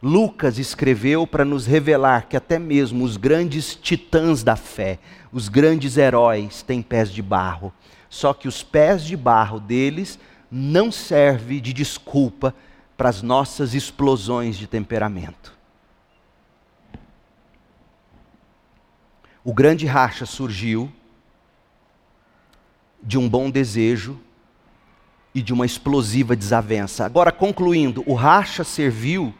Lucas 0.00 0.60
escreveu 0.60 1.26
para 1.26 1.44
nos 1.44 1.66
revelar 1.66 2.28
que 2.28 2.36
até 2.36 2.56
mesmo 2.56 3.04
os 3.04 3.16
grandes 3.16 3.74
titãs 3.74 4.44
da 4.44 4.54
fé, 4.54 5.00
os 5.32 5.48
grandes 5.48 5.96
heróis, 5.96 6.62
têm 6.62 6.80
pés 6.82 7.10
de 7.10 7.20
barro. 7.20 7.72
Só 8.08 8.32
que 8.32 8.46
os 8.46 8.62
pés 8.62 9.02
de 9.02 9.16
barro 9.16 9.58
deles 9.58 10.20
não 10.48 10.92
servem 10.92 11.60
de 11.60 11.72
desculpa 11.72 12.54
para 12.96 13.08
as 13.08 13.22
nossas 13.22 13.74
explosões 13.74 14.56
de 14.56 14.68
temperamento. 14.68 15.55
O 19.46 19.54
grande 19.54 19.86
racha 19.86 20.26
surgiu 20.26 20.92
de 23.00 23.16
um 23.16 23.28
bom 23.28 23.48
desejo 23.48 24.18
e 25.32 25.40
de 25.40 25.52
uma 25.52 25.64
explosiva 25.64 26.34
desavença. 26.34 27.04
Agora, 27.04 27.30
concluindo, 27.30 28.02
o 28.08 28.14
racha 28.14 28.64
serviu 28.64 29.32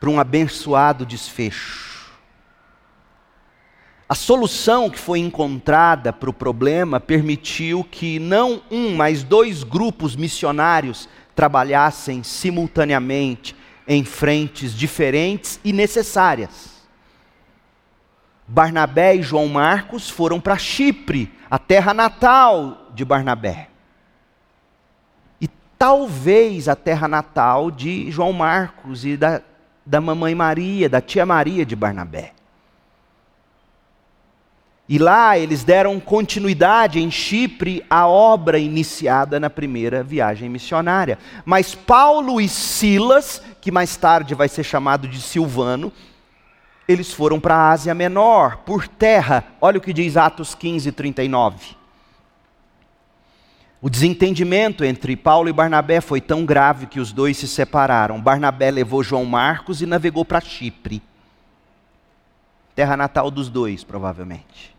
para 0.00 0.08
um 0.08 0.18
abençoado 0.18 1.04
desfecho. 1.04 2.16
A 4.08 4.14
solução 4.14 4.88
que 4.88 4.98
foi 4.98 5.18
encontrada 5.18 6.10
para 6.10 6.30
o 6.30 6.32
problema 6.32 6.98
permitiu 6.98 7.84
que 7.84 8.18
não 8.18 8.62
um, 8.70 8.96
mas 8.96 9.22
dois 9.22 9.62
grupos 9.62 10.16
missionários 10.16 11.06
trabalhassem 11.36 12.22
simultaneamente 12.22 13.54
em 13.86 14.02
frentes 14.02 14.72
diferentes 14.72 15.60
e 15.62 15.74
necessárias. 15.74 16.77
Barnabé 18.48 19.14
e 19.14 19.22
João 19.22 19.46
Marcos 19.46 20.08
foram 20.08 20.40
para 20.40 20.56
Chipre, 20.56 21.30
a 21.50 21.58
terra 21.58 21.92
natal 21.92 22.88
de 22.94 23.04
Barnabé. 23.04 23.68
E 25.38 25.46
talvez 25.78 26.66
a 26.66 26.74
terra 26.74 27.06
natal 27.06 27.70
de 27.70 28.10
João 28.10 28.32
Marcos 28.32 29.04
e 29.04 29.18
da, 29.18 29.42
da 29.84 30.00
mamãe 30.00 30.34
Maria, 30.34 30.88
da 30.88 31.02
tia 31.02 31.26
Maria 31.26 31.66
de 31.66 31.76
Barnabé. 31.76 32.32
E 34.88 34.96
lá 34.96 35.38
eles 35.38 35.62
deram 35.62 36.00
continuidade 36.00 36.98
em 36.98 37.10
Chipre 37.10 37.84
à 37.90 38.06
obra 38.06 38.58
iniciada 38.58 39.38
na 39.38 39.50
primeira 39.50 40.02
viagem 40.02 40.48
missionária. 40.48 41.18
Mas 41.44 41.74
Paulo 41.74 42.40
e 42.40 42.48
Silas, 42.48 43.42
que 43.60 43.70
mais 43.70 43.94
tarde 43.98 44.34
vai 44.34 44.48
ser 44.48 44.64
chamado 44.64 45.06
de 45.06 45.20
Silvano, 45.20 45.92
eles 46.88 47.12
foram 47.12 47.38
para 47.38 47.54
a 47.54 47.70
Ásia 47.70 47.94
Menor, 47.94 48.56
por 48.64 48.88
terra. 48.88 49.44
Olha 49.60 49.76
o 49.76 49.80
que 49.80 49.92
diz 49.92 50.16
Atos 50.16 50.54
15, 50.54 50.90
39. 50.90 51.76
O 53.80 53.90
desentendimento 53.90 54.82
entre 54.82 55.14
Paulo 55.14 55.50
e 55.50 55.52
Barnabé 55.52 56.00
foi 56.00 56.20
tão 56.20 56.46
grave 56.46 56.86
que 56.86 56.98
os 56.98 57.12
dois 57.12 57.36
se 57.36 57.46
separaram. 57.46 58.18
Barnabé 58.18 58.70
levou 58.70 59.04
João 59.04 59.26
Marcos 59.26 59.82
e 59.82 59.86
navegou 59.86 60.24
para 60.24 60.40
Chipre. 60.40 61.02
Terra 62.74 62.96
natal 62.96 63.30
dos 63.30 63.50
dois, 63.50 63.84
provavelmente. 63.84 64.74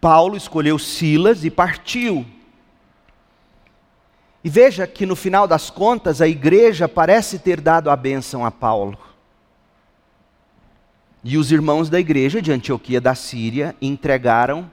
Paulo 0.00 0.36
escolheu 0.36 0.78
Silas 0.78 1.44
e 1.44 1.50
partiu. 1.50 2.24
E 4.44 4.48
veja 4.48 4.86
que 4.86 5.04
no 5.04 5.16
final 5.16 5.48
das 5.48 5.68
contas 5.68 6.20
a 6.20 6.28
igreja 6.28 6.88
parece 6.88 7.40
ter 7.40 7.60
dado 7.60 7.90
a 7.90 7.96
bênção 7.96 8.46
a 8.46 8.50
Paulo. 8.52 8.96
E 11.28 11.36
os 11.36 11.50
irmãos 11.50 11.90
da 11.90 11.98
igreja 11.98 12.40
de 12.40 12.52
Antioquia 12.52 13.00
da 13.00 13.12
Síria 13.12 13.74
entregaram 13.82 14.70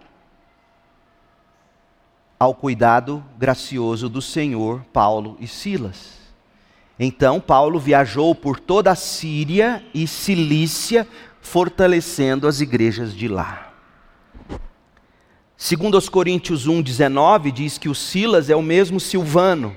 ao 2.39 2.53
cuidado 2.53 3.25
gracioso 3.39 4.07
do 4.07 4.21
Senhor 4.21 4.85
Paulo 4.93 5.35
e 5.39 5.47
Silas. 5.47 6.11
Então 6.99 7.39
Paulo 7.39 7.79
viajou 7.79 8.35
por 8.35 8.59
toda 8.59 8.91
a 8.91 8.95
Síria 8.95 9.83
e 9.95 10.05
Cilícia, 10.05 11.07
fortalecendo 11.41 12.47
as 12.47 12.61
igrejas 12.61 13.15
de 13.15 13.27
lá. 13.27 13.73
Segundo 15.57 15.97
os 15.97 16.07
Coríntios 16.07 16.67
1:19 16.67 17.51
diz 17.51 17.79
que 17.79 17.89
o 17.89 17.95
Silas 17.95 18.51
é 18.51 18.55
o 18.55 18.61
mesmo 18.61 18.99
Silvano. 18.99 19.75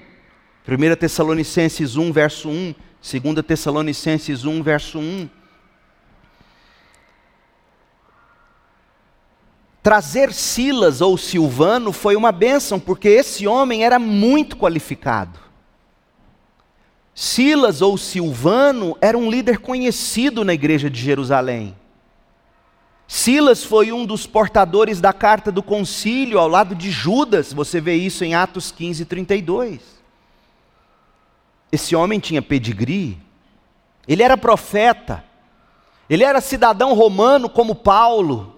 1 0.68 0.95
Tessalonicenses 0.97 1.97
1 1.97 2.12
verso 2.12 2.51
1, 2.51 2.74
2 3.01 3.47
Tessalonicenses 3.47 4.45
1 4.45 4.62
verso 4.62 4.99
1. 4.99 5.46
Trazer 9.87 10.32
Silas 10.32 11.01
ou 11.01 11.16
Silvano 11.16 11.93
foi 11.93 12.16
uma 12.16 12.32
bênção, 12.32 12.80
porque 12.80 13.07
esse 13.07 13.47
homem 13.47 13.84
era 13.84 14.01
muito 14.01 14.57
qualificado. 14.57 15.39
Silas 17.14 17.80
ou 17.80 17.97
Silvano 17.97 18.99
era 19.01 19.16
um 19.16 19.30
líder 19.30 19.59
conhecido 19.59 20.45
na 20.45 20.53
igreja 20.53 20.91
de 20.91 21.01
Jerusalém. 21.01 21.76
Silas 23.07 23.62
foi 23.62 23.93
um 23.93 24.05
dos 24.05 24.26
portadores 24.26 25.01
da 25.01 25.12
carta 25.12 25.53
do 25.53 25.62
concílio 25.62 26.41
ao 26.41 26.49
lado 26.49 26.74
de 26.74 26.91
Judas, 26.91 27.53
você 27.53 27.80
vê 27.80 27.95
isso 27.95 28.24
em 28.24 28.34
Atos 28.34 28.72
15, 28.72 29.05
32. 29.05 29.80
Esse 31.70 31.95
homem 31.95 32.18
tinha 32.18 32.43
pedigree, 32.43 33.16
ele 34.09 34.24
era 34.24 34.37
profeta, 34.37 35.22
ele 36.11 36.24
era 36.24 36.41
cidadão 36.41 36.93
romano 36.93 37.49
como 37.49 37.72
Paulo, 37.72 38.56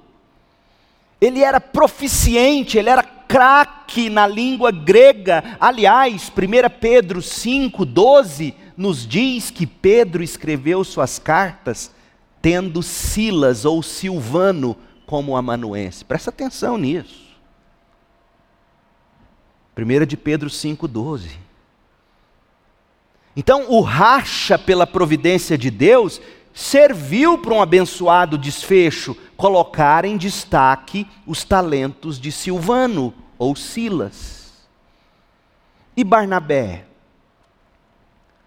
ele 1.20 1.42
era 1.42 1.60
proficiente, 1.60 2.78
ele 2.78 2.88
era 2.88 3.02
craque 3.02 4.08
na 4.08 4.26
língua 4.26 4.70
grega. 4.70 5.56
Aliás, 5.60 6.30
1 6.30 6.78
Pedro 6.80 7.20
5, 7.20 7.84
12 7.84 8.54
nos 8.76 9.06
diz 9.06 9.50
que 9.50 9.66
Pedro 9.66 10.22
escreveu 10.22 10.84
suas 10.84 11.18
cartas 11.18 11.90
tendo 12.40 12.82
Silas 12.82 13.64
ou 13.64 13.82
Silvano 13.82 14.76
como 15.06 15.36
amanuense. 15.36 16.04
Presta 16.04 16.30
atenção 16.30 16.78
nisso. 16.78 17.28
1 19.76 20.06
de 20.06 20.16
Pedro 20.16 20.48
5,12. 20.48 21.30
Então, 23.36 23.70
o 23.70 23.80
racha 23.80 24.58
pela 24.58 24.86
providência 24.86 25.56
de 25.56 25.70
Deus 25.70 26.20
serviu 26.52 27.38
para 27.38 27.54
um 27.54 27.62
abençoado 27.62 28.36
desfecho 28.36 29.16
colocar 29.36 30.04
em 30.04 30.16
destaque 30.16 31.06
os 31.26 31.44
talentos 31.44 32.18
de 32.18 32.32
Silvano 32.32 33.14
ou 33.38 33.54
Silas. 33.54 34.66
E 35.96 36.02
Barnabé? 36.02 36.84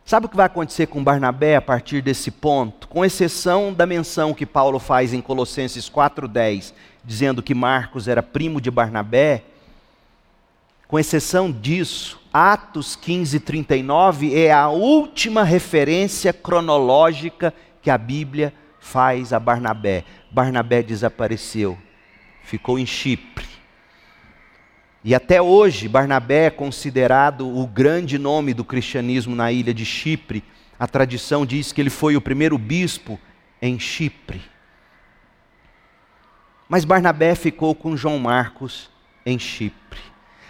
Sabe 0.05 0.25
o 0.25 0.29
que 0.29 0.35
vai 0.35 0.45
acontecer 0.45 0.87
com 0.87 1.03
Barnabé 1.03 1.55
a 1.55 1.61
partir 1.61 2.01
desse 2.01 2.31
ponto? 2.31 2.87
Com 2.87 3.05
exceção 3.05 3.73
da 3.73 3.85
menção 3.85 4.33
que 4.33 4.45
Paulo 4.45 4.77
faz 4.77 5.13
em 5.13 5.21
Colossenses 5.21 5.89
4,10, 5.89 6.73
dizendo 7.05 7.41
que 7.41 7.55
Marcos 7.55 8.07
era 8.07 8.21
primo 8.21 8.59
de 8.59 8.69
Barnabé, 8.69 9.45
com 10.91 10.99
exceção 10.99 11.49
disso, 11.49 12.19
Atos 12.33 12.97
15:39 12.97 14.35
é 14.35 14.51
a 14.51 14.67
última 14.67 15.41
referência 15.41 16.33
cronológica 16.33 17.53
que 17.81 17.89
a 17.89 17.97
Bíblia 17.97 18.53
faz 18.79 19.33
a 19.33 19.39
Barnabé. 19.39 20.03
Barnabé 20.31 20.81
desapareceu, 20.81 21.77
ficou 22.43 22.77
em 22.77 22.85
Chipre. 22.85 23.45
E 25.03 25.15
até 25.15 25.41
hoje, 25.41 25.87
Barnabé 25.87 26.45
é 26.45 26.49
considerado 26.51 27.47
o 27.47 27.65
grande 27.65 28.19
nome 28.19 28.53
do 28.53 28.63
cristianismo 28.63 29.35
na 29.35 29.51
ilha 29.51 29.73
de 29.73 29.83
Chipre. 29.83 30.43
A 30.79 30.87
tradição 30.87 31.45
diz 31.45 31.71
que 31.71 31.81
ele 31.81 31.89
foi 31.89 32.15
o 32.15 32.21
primeiro 32.21 32.57
bispo 32.57 33.19
em 33.61 33.79
Chipre. 33.79 34.41
Mas 36.69 36.85
Barnabé 36.85 37.35
ficou 37.35 37.73
com 37.73 37.97
João 37.97 38.19
Marcos 38.19 38.89
em 39.25 39.37
Chipre. 39.37 39.99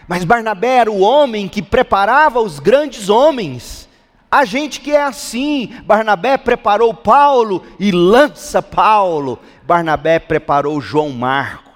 Mas 0.07 0.25
Barnabé 0.25 0.77
era 0.77 0.91
o 0.91 0.99
homem 0.99 1.47
que 1.47 1.61
preparava 1.61 2.41
os 2.41 2.59
grandes 2.59 3.07
homens. 3.07 3.87
A 4.31 4.45
gente 4.45 4.79
que 4.79 4.91
é 4.91 5.03
assim, 5.03 5.73
Barnabé 5.83 6.37
preparou 6.37 6.93
Paulo 6.93 7.65
e 7.77 7.91
lança 7.91 8.61
Paulo. 8.61 9.37
Barnabé 9.63 10.19
preparou 10.19 10.79
João 10.79 11.09
Marcos 11.09 11.71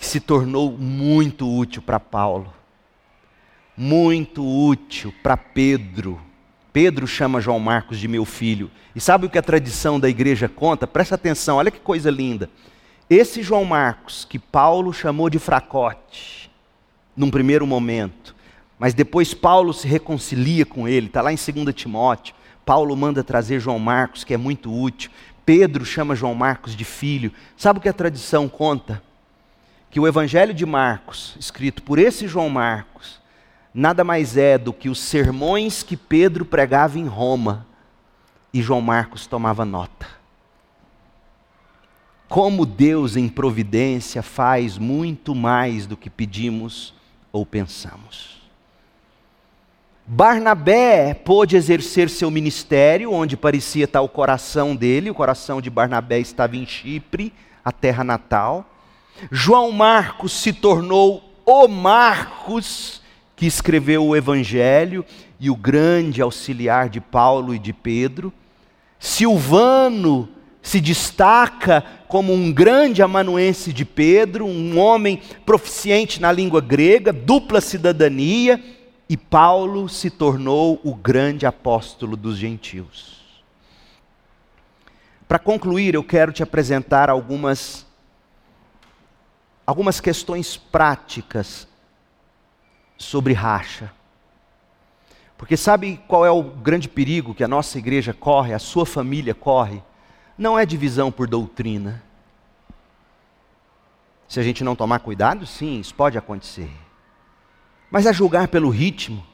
que 0.00 0.06
se 0.06 0.18
tornou 0.18 0.72
muito 0.72 1.46
útil 1.46 1.82
para 1.82 2.00
Paulo, 2.00 2.50
muito 3.76 4.42
útil 4.42 5.14
para 5.22 5.36
Pedro. 5.36 6.18
Pedro 6.72 7.06
chama 7.06 7.40
João 7.40 7.58
Marcos 7.58 7.98
de 7.98 8.08
meu 8.08 8.24
filho. 8.24 8.70
E 8.96 9.00
sabe 9.00 9.26
o 9.26 9.30
que 9.30 9.36
a 9.36 9.42
tradição 9.42 10.00
da 10.00 10.08
igreja 10.08 10.48
conta? 10.48 10.86
Presta 10.86 11.16
atenção, 11.16 11.58
olha 11.58 11.70
que 11.70 11.80
coisa 11.80 12.10
linda. 12.10 12.48
Esse 13.10 13.42
João 13.42 13.64
Marcos, 13.64 14.24
que 14.24 14.38
Paulo 14.38 14.90
chamou 14.90 15.28
de 15.28 15.38
fracote, 15.38 16.50
num 17.14 17.30
primeiro 17.30 17.66
momento, 17.66 18.34
mas 18.80 18.92
depois 18.92 19.32
Paulo 19.32 19.72
se 19.72 19.86
reconcilia 19.86 20.66
com 20.66 20.88
ele, 20.88 21.06
está 21.06 21.22
lá 21.22 21.32
em 21.32 21.36
2 21.36 21.72
Timóteo. 21.72 22.34
Paulo 22.66 22.96
manda 22.96 23.22
trazer 23.22 23.60
João 23.60 23.78
Marcos, 23.78 24.24
que 24.24 24.34
é 24.34 24.36
muito 24.36 24.76
útil. 24.76 25.12
Pedro 25.46 25.84
chama 25.84 26.16
João 26.16 26.34
Marcos 26.34 26.74
de 26.74 26.84
filho. 26.84 27.30
Sabe 27.56 27.78
o 27.78 27.82
que 27.82 27.88
a 27.88 27.92
tradição 27.92 28.48
conta? 28.48 29.00
que 29.90 29.98
o 29.98 30.06
Evangelho 30.06 30.54
de 30.54 30.64
Marcos, 30.64 31.36
escrito 31.38 31.82
por 31.82 31.98
esse 31.98 32.28
João 32.28 32.48
Marcos, 32.48 33.20
nada 33.74 34.04
mais 34.04 34.36
é 34.36 34.56
do 34.56 34.72
que 34.72 34.88
os 34.88 35.00
sermões 35.00 35.82
que 35.82 35.96
Pedro 35.96 36.44
pregava 36.44 36.98
em 36.98 37.06
Roma 37.06 37.66
e 38.54 38.62
João 38.62 38.80
Marcos 38.80 39.26
tomava 39.26 39.64
nota. 39.64 40.06
Como 42.28 42.64
Deus 42.64 43.16
em 43.16 43.28
providência 43.28 44.22
faz 44.22 44.78
muito 44.78 45.34
mais 45.34 45.86
do 45.86 45.96
que 45.96 46.08
pedimos 46.08 46.94
ou 47.32 47.44
pensamos. 47.44 48.39
Barnabé 50.12 51.14
pôde 51.14 51.54
exercer 51.54 52.10
seu 52.10 52.32
ministério, 52.32 53.12
onde 53.12 53.36
parecia 53.36 53.84
estar 53.84 54.00
o 54.00 54.08
coração 54.08 54.74
dele, 54.74 55.08
o 55.08 55.14
coração 55.14 55.60
de 55.60 55.70
Barnabé 55.70 56.18
estava 56.18 56.56
em 56.56 56.66
Chipre, 56.66 57.32
a 57.64 57.70
terra 57.70 58.02
natal. 58.02 58.68
João 59.30 59.70
Marcos 59.70 60.32
se 60.32 60.52
tornou 60.52 61.32
o 61.46 61.68
Marcos, 61.68 63.00
que 63.36 63.46
escreveu 63.46 64.04
o 64.04 64.16
Evangelho 64.16 65.04
e 65.38 65.48
o 65.48 65.54
grande 65.54 66.20
auxiliar 66.20 66.88
de 66.88 67.00
Paulo 67.00 67.54
e 67.54 67.58
de 67.60 67.72
Pedro. 67.72 68.32
Silvano 68.98 70.28
se 70.60 70.80
destaca 70.80 71.84
como 72.08 72.32
um 72.32 72.52
grande 72.52 73.00
amanuense 73.00 73.72
de 73.72 73.84
Pedro, 73.84 74.44
um 74.44 74.76
homem 74.76 75.22
proficiente 75.46 76.20
na 76.20 76.32
língua 76.32 76.60
grega, 76.60 77.12
dupla 77.12 77.60
cidadania 77.60 78.60
e 79.10 79.16
Paulo 79.16 79.88
se 79.88 80.08
tornou 80.08 80.80
o 80.84 80.94
grande 80.94 81.44
apóstolo 81.44 82.16
dos 82.16 82.38
gentios. 82.38 83.42
Para 85.26 85.36
concluir, 85.36 85.96
eu 85.96 86.04
quero 86.04 86.32
te 86.32 86.44
apresentar 86.44 87.10
algumas 87.10 87.84
algumas 89.66 90.00
questões 90.00 90.56
práticas 90.56 91.66
sobre 92.96 93.32
racha. 93.32 93.92
Porque 95.36 95.56
sabe 95.56 96.00
qual 96.06 96.24
é 96.24 96.30
o 96.30 96.44
grande 96.44 96.88
perigo 96.88 97.34
que 97.34 97.42
a 97.42 97.48
nossa 97.48 97.78
igreja 97.78 98.14
corre, 98.14 98.54
a 98.54 98.60
sua 98.60 98.86
família 98.86 99.34
corre? 99.34 99.82
Não 100.38 100.56
é 100.56 100.64
divisão 100.64 101.10
por 101.10 101.26
doutrina. 101.26 102.00
Se 104.28 104.38
a 104.38 104.42
gente 104.44 104.62
não 104.62 104.76
tomar 104.76 105.00
cuidado, 105.00 105.46
sim, 105.46 105.80
isso 105.80 105.96
pode 105.96 106.16
acontecer. 106.16 106.70
Mas 107.90 108.06
a 108.06 108.12
julgar 108.12 108.48
pelo 108.48 108.70
ritmo, 108.70 109.26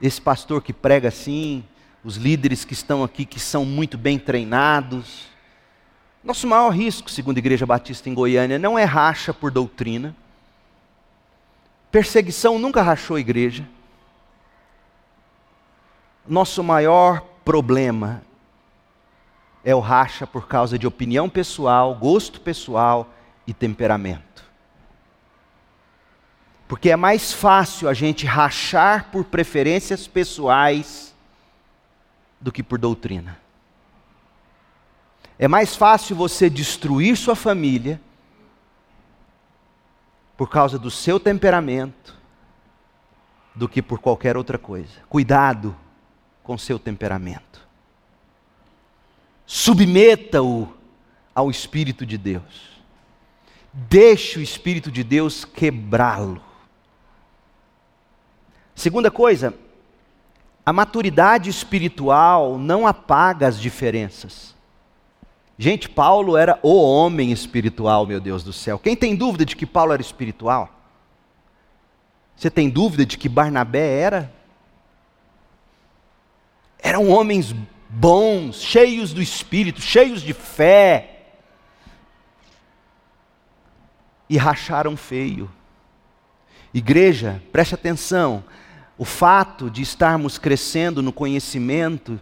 esse 0.00 0.20
pastor 0.20 0.62
que 0.62 0.72
prega 0.72 1.08
assim, 1.08 1.64
os 2.02 2.16
líderes 2.16 2.64
que 2.64 2.72
estão 2.72 3.02
aqui 3.02 3.24
que 3.24 3.40
são 3.40 3.64
muito 3.64 3.98
bem 3.98 4.18
treinados. 4.18 5.26
Nosso 6.22 6.46
maior 6.46 6.70
risco, 6.70 7.10
segundo 7.10 7.36
a 7.36 7.40
Igreja 7.40 7.66
Batista 7.66 8.08
em 8.08 8.14
Goiânia, 8.14 8.58
não 8.58 8.78
é 8.78 8.84
racha 8.84 9.34
por 9.34 9.50
doutrina. 9.50 10.14
Perseguição 11.90 12.58
nunca 12.58 12.82
rachou 12.82 13.16
a 13.16 13.20
igreja. 13.20 13.66
Nosso 16.28 16.62
maior 16.62 17.20
problema 17.44 18.22
é 19.64 19.74
o 19.74 19.80
racha 19.80 20.26
por 20.26 20.46
causa 20.46 20.78
de 20.78 20.86
opinião 20.86 21.28
pessoal, 21.28 21.94
gosto 21.94 22.40
pessoal 22.40 23.08
e 23.46 23.54
temperamento. 23.54 24.25
Porque 26.68 26.90
é 26.90 26.96
mais 26.96 27.32
fácil 27.32 27.88
a 27.88 27.94
gente 27.94 28.26
rachar 28.26 29.10
por 29.10 29.24
preferências 29.24 30.06
pessoais 30.06 31.14
do 32.40 32.50
que 32.50 32.62
por 32.62 32.78
doutrina. 32.78 33.38
É 35.38 35.46
mais 35.46 35.76
fácil 35.76 36.16
você 36.16 36.48
destruir 36.48 37.16
sua 37.16 37.36
família 37.36 38.00
por 40.36 40.48
causa 40.50 40.78
do 40.78 40.90
seu 40.90 41.20
temperamento 41.20 42.14
do 43.54 43.68
que 43.68 43.80
por 43.80 43.98
qualquer 43.98 44.36
outra 44.36 44.58
coisa. 44.58 45.00
Cuidado 45.08 45.74
com 46.42 46.58
seu 46.58 46.78
temperamento. 46.78 47.66
Submeta-o 49.46 50.68
ao 51.34 51.50
Espírito 51.50 52.04
de 52.04 52.18
Deus. 52.18 52.76
Deixe 53.72 54.38
o 54.38 54.42
Espírito 54.42 54.90
de 54.90 55.04
Deus 55.04 55.44
quebrá-lo. 55.44 56.45
Segunda 58.76 59.10
coisa, 59.10 59.54
a 60.64 60.70
maturidade 60.70 61.48
espiritual 61.48 62.58
não 62.58 62.86
apaga 62.86 63.48
as 63.48 63.58
diferenças. 63.58 64.54
Gente, 65.58 65.88
Paulo 65.88 66.36
era 66.36 66.58
o 66.62 66.74
homem 66.82 67.32
espiritual, 67.32 68.06
meu 68.06 68.20
Deus 68.20 68.44
do 68.44 68.52
céu. 68.52 68.78
Quem 68.78 68.94
tem 68.94 69.16
dúvida 69.16 69.46
de 69.46 69.56
que 69.56 69.64
Paulo 69.64 69.94
era 69.94 70.02
espiritual? 70.02 70.70
Você 72.36 72.50
tem 72.50 72.68
dúvida 72.68 73.06
de 73.06 73.16
que 73.16 73.30
Barnabé 73.30 73.98
era? 73.98 74.32
Eram 76.78 77.08
homens 77.08 77.54
bons, 77.88 78.60
cheios 78.60 79.14
do 79.14 79.22
espírito, 79.22 79.80
cheios 79.80 80.20
de 80.20 80.34
fé. 80.34 81.28
E 84.28 84.36
racharam 84.36 84.98
feio. 84.98 85.50
Igreja, 86.74 87.42
preste 87.50 87.74
atenção, 87.74 88.44
o 88.98 89.04
fato 89.04 89.70
de 89.70 89.82
estarmos 89.82 90.38
crescendo 90.38 91.02
no 91.02 91.12
conhecimento 91.12 92.20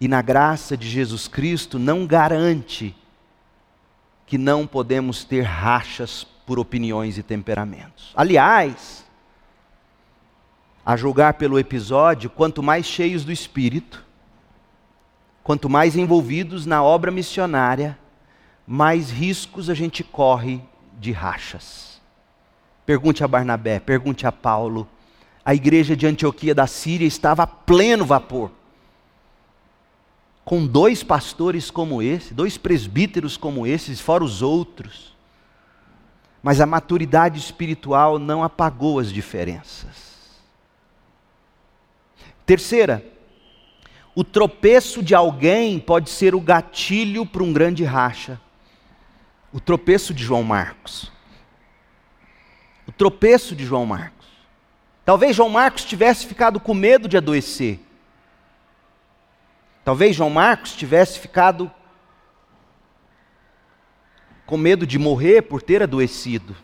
e 0.00 0.06
na 0.06 0.22
graça 0.22 0.76
de 0.76 0.88
Jesus 0.88 1.26
Cristo 1.26 1.78
não 1.78 2.06
garante 2.06 2.94
que 4.26 4.36
não 4.36 4.66
podemos 4.66 5.24
ter 5.24 5.42
rachas 5.42 6.26
por 6.46 6.58
opiniões 6.58 7.18
e 7.18 7.22
temperamentos. 7.22 8.12
Aliás, 8.14 9.04
a 10.84 10.96
julgar 10.96 11.34
pelo 11.34 11.58
episódio, 11.58 12.30
quanto 12.30 12.62
mais 12.62 12.86
cheios 12.86 13.24
do 13.24 13.32
Espírito, 13.32 14.04
quanto 15.42 15.68
mais 15.68 15.96
envolvidos 15.96 16.66
na 16.66 16.82
obra 16.82 17.10
missionária, 17.10 17.98
mais 18.66 19.10
riscos 19.10 19.68
a 19.70 19.74
gente 19.74 20.04
corre 20.04 20.60
de 20.98 21.10
rachas. 21.12 22.00
Pergunte 22.84 23.24
a 23.24 23.28
Barnabé, 23.28 23.80
pergunte 23.80 24.26
a 24.26 24.32
Paulo, 24.32 24.88
a 25.46 25.54
igreja 25.54 25.96
de 25.96 26.08
Antioquia 26.08 26.52
da 26.52 26.66
Síria 26.66 27.06
estava 27.06 27.44
a 27.44 27.46
pleno 27.46 28.04
vapor. 28.04 28.50
Com 30.44 30.66
dois 30.66 31.04
pastores 31.04 31.70
como 31.70 32.02
esse, 32.02 32.34
dois 32.34 32.58
presbíteros 32.58 33.36
como 33.36 33.64
esses, 33.64 34.00
fora 34.00 34.24
os 34.24 34.42
outros. 34.42 35.14
Mas 36.42 36.60
a 36.60 36.66
maturidade 36.66 37.38
espiritual 37.38 38.18
não 38.18 38.42
apagou 38.42 38.98
as 38.98 39.12
diferenças. 39.12 40.42
Terceira, 42.44 43.06
o 44.16 44.24
tropeço 44.24 45.00
de 45.00 45.14
alguém 45.14 45.78
pode 45.78 46.10
ser 46.10 46.34
o 46.34 46.40
gatilho 46.40 47.24
para 47.24 47.44
um 47.44 47.52
grande 47.52 47.84
racha. 47.84 48.40
O 49.52 49.60
tropeço 49.60 50.12
de 50.12 50.24
João 50.24 50.42
Marcos. 50.42 51.12
O 52.84 52.90
tropeço 52.90 53.54
de 53.54 53.64
João 53.64 53.86
Marcos. 53.86 54.15
Talvez 55.06 55.36
João 55.36 55.48
Marcos 55.48 55.84
tivesse 55.84 56.26
ficado 56.26 56.58
com 56.58 56.74
medo 56.74 57.08
de 57.08 57.16
adoecer. 57.16 57.78
Talvez 59.84 60.16
João 60.16 60.28
Marcos 60.28 60.74
tivesse 60.74 61.20
ficado 61.20 61.70
com 64.44 64.56
medo 64.56 64.84
de 64.84 64.98
morrer 64.98 65.42
por 65.42 65.62
ter 65.62 65.80
adoecido. 65.80 66.56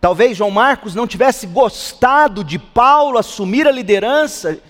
Talvez 0.00 0.36
João 0.36 0.52
Marcos 0.52 0.94
não 0.94 1.04
tivesse 1.04 1.48
gostado 1.48 2.44
de 2.44 2.60
Paulo 2.60 3.18
assumir 3.18 3.66
a 3.66 3.72
liderança 3.72 4.62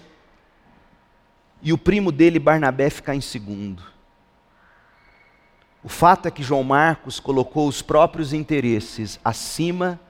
e 1.61 1.75
o 1.75 1.79
primo 1.79 2.11
dele, 2.11 2.39
Barnabé, 2.39 2.89
ficar 2.89 3.15
em 3.15 3.21
segundo. 3.21 3.83
O 5.85 5.91
fato 5.91 6.27
é 6.27 6.31
que 6.31 6.43
João 6.43 6.65
Marcos 6.65 7.21
colocou 7.21 7.69
os 7.69 7.83
próprios 7.83 8.33
interesses 8.33 9.21
acima 9.23 10.01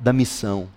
da 0.00 0.12
missão. 0.12 0.68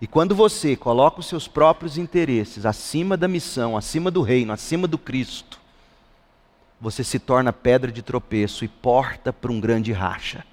E 0.00 0.06
quando 0.06 0.34
você 0.34 0.74
coloca 0.74 1.20
os 1.20 1.26
seus 1.26 1.46
próprios 1.46 1.96
interesses 1.96 2.66
acima 2.66 3.16
da 3.16 3.28
missão, 3.28 3.76
acima 3.76 4.10
do 4.10 4.22
reino, 4.22 4.52
acima 4.52 4.88
do 4.88 4.98
Cristo, 4.98 5.60
você 6.80 7.04
se 7.04 7.20
torna 7.20 7.52
pedra 7.52 7.92
de 7.92 8.02
tropeço 8.02 8.64
e 8.64 8.68
porta 8.68 9.32
para 9.32 9.52
um 9.52 9.60
grande 9.60 9.92
racha. 9.92 10.44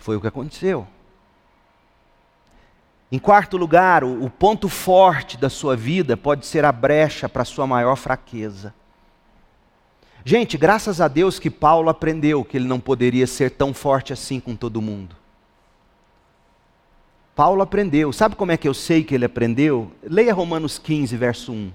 Foi 0.00 0.16
o 0.16 0.20
que 0.20 0.26
aconteceu. 0.26 0.86
Em 3.12 3.18
quarto 3.18 3.58
lugar, 3.58 4.02
o, 4.02 4.30
ponto 4.30 4.68
forte 4.68 5.36
da 5.36 5.50
sua 5.50 5.76
vida 5.76 6.16
pode 6.16 6.46
ser 6.46 6.64
a 6.64 6.72
brecha 6.72 7.28
para 7.28 7.42
a 7.42 7.44
sua 7.44 7.66
maior 7.66 7.96
fraqueza. 7.96 8.74
Gente, 10.24 10.56
graças 10.56 11.00
a 11.00 11.06
Deus 11.06 11.38
que 11.38 11.50
Paulo 11.50 11.90
aprendeu 11.90 12.42
que 12.42 12.56
ele 12.56 12.66
não 12.66 12.80
poderia 12.80 13.26
ser 13.26 13.50
tão 13.50 13.74
forte 13.74 14.12
assim 14.12 14.40
com 14.40 14.56
todo 14.56 14.80
mundo. 14.80 15.14
Paulo 17.34 17.62
aprendeu. 17.62 18.12
Sabe 18.12 18.36
como 18.36 18.52
é 18.52 18.56
que 18.56 18.68
eu 18.68 18.74
sei 18.74 19.02
que 19.02 19.14
ele 19.14 19.24
aprendeu? 19.24 19.92
Leia 20.02 20.32
Romanos 20.32 20.78
15, 20.78 21.16
verso 21.16 21.52
1. 21.52 21.72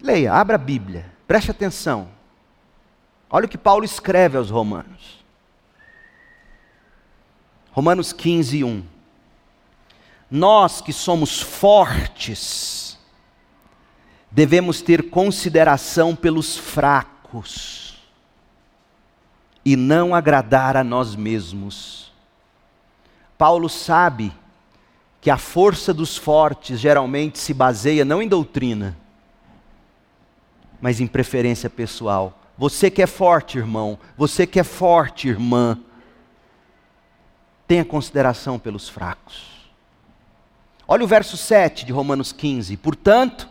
Leia, 0.00 0.32
abra 0.32 0.54
a 0.54 0.58
Bíblia, 0.58 1.12
preste 1.26 1.50
atenção. 1.50 2.08
Olha 3.28 3.46
o 3.46 3.48
que 3.48 3.58
Paulo 3.58 3.84
escreve 3.84 4.36
aos 4.36 4.50
Romanos. 4.50 5.24
Romanos 7.72 8.12
15, 8.12 8.64
1. 8.64 8.84
Nós 10.30 10.80
que 10.80 10.92
somos 10.92 11.40
fortes, 11.40 12.98
devemos 14.30 14.80
ter 14.80 15.10
consideração 15.10 16.14
pelos 16.14 16.56
fracos 16.56 18.00
e 19.64 19.76
não 19.76 20.14
agradar 20.14 20.76
a 20.76 20.84
nós 20.84 21.16
mesmos 21.16 22.09
Paulo 23.40 23.70
sabe 23.70 24.34
que 25.18 25.30
a 25.30 25.38
força 25.38 25.94
dos 25.94 26.14
fortes 26.14 26.78
geralmente 26.78 27.38
se 27.38 27.54
baseia 27.54 28.04
não 28.04 28.20
em 28.20 28.28
doutrina, 28.28 28.94
mas 30.78 31.00
em 31.00 31.06
preferência 31.06 31.70
pessoal. 31.70 32.38
Você 32.58 32.90
que 32.90 33.00
é 33.00 33.06
forte, 33.06 33.56
irmão, 33.56 33.98
você 34.14 34.46
que 34.46 34.60
é 34.60 34.62
forte, 34.62 35.26
irmã, 35.26 35.78
tenha 37.66 37.82
consideração 37.82 38.58
pelos 38.58 38.90
fracos. 38.90 39.70
Olha 40.86 41.04
o 41.04 41.08
verso 41.08 41.38
7 41.38 41.86
de 41.86 41.92
Romanos 41.92 42.32
15. 42.32 42.76
Portanto, 42.76 43.48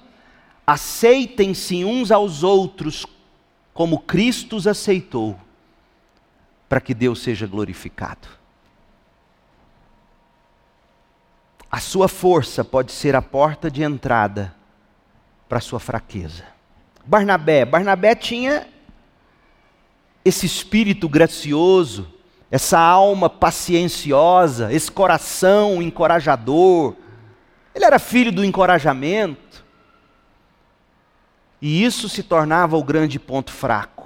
aceitem-se 0.67 1.83
uns 1.83 2.11
aos 2.11 2.43
outros 2.43 3.07
como 3.73 3.97
Cristo 3.97 4.55
os 4.55 4.67
aceitou, 4.67 5.35
para 6.69 6.79
que 6.79 6.93
Deus 6.93 7.23
seja 7.23 7.47
glorificado. 7.47 8.38
A 11.71 11.79
sua 11.79 12.07
força 12.07 12.63
pode 12.63 12.91
ser 12.91 13.15
a 13.15 13.21
porta 13.21 13.69
de 13.69 13.83
entrada 13.83 14.55
para 15.47 15.59
a 15.59 15.61
sua 15.61 15.79
fraqueza. 15.79 16.43
Barnabé, 17.05 17.65
Barnabé 17.65 18.15
tinha 18.15 18.67
esse 20.23 20.45
espírito 20.45 21.07
gracioso, 21.07 22.11
essa 22.51 22.79
alma 22.79 23.29
pacienciosa, 23.29 24.71
esse 24.73 24.91
coração 24.91 25.81
encorajador. 25.81 26.95
Ele 27.73 27.85
era 27.85 27.99
filho 27.99 28.31
do 28.31 28.43
encorajamento. 28.43 29.63
E 31.61 31.83
isso 31.83 32.07
se 32.09 32.23
tornava 32.23 32.77
o 32.77 32.83
grande 32.83 33.19
ponto 33.19 33.51
fraco. 33.51 33.98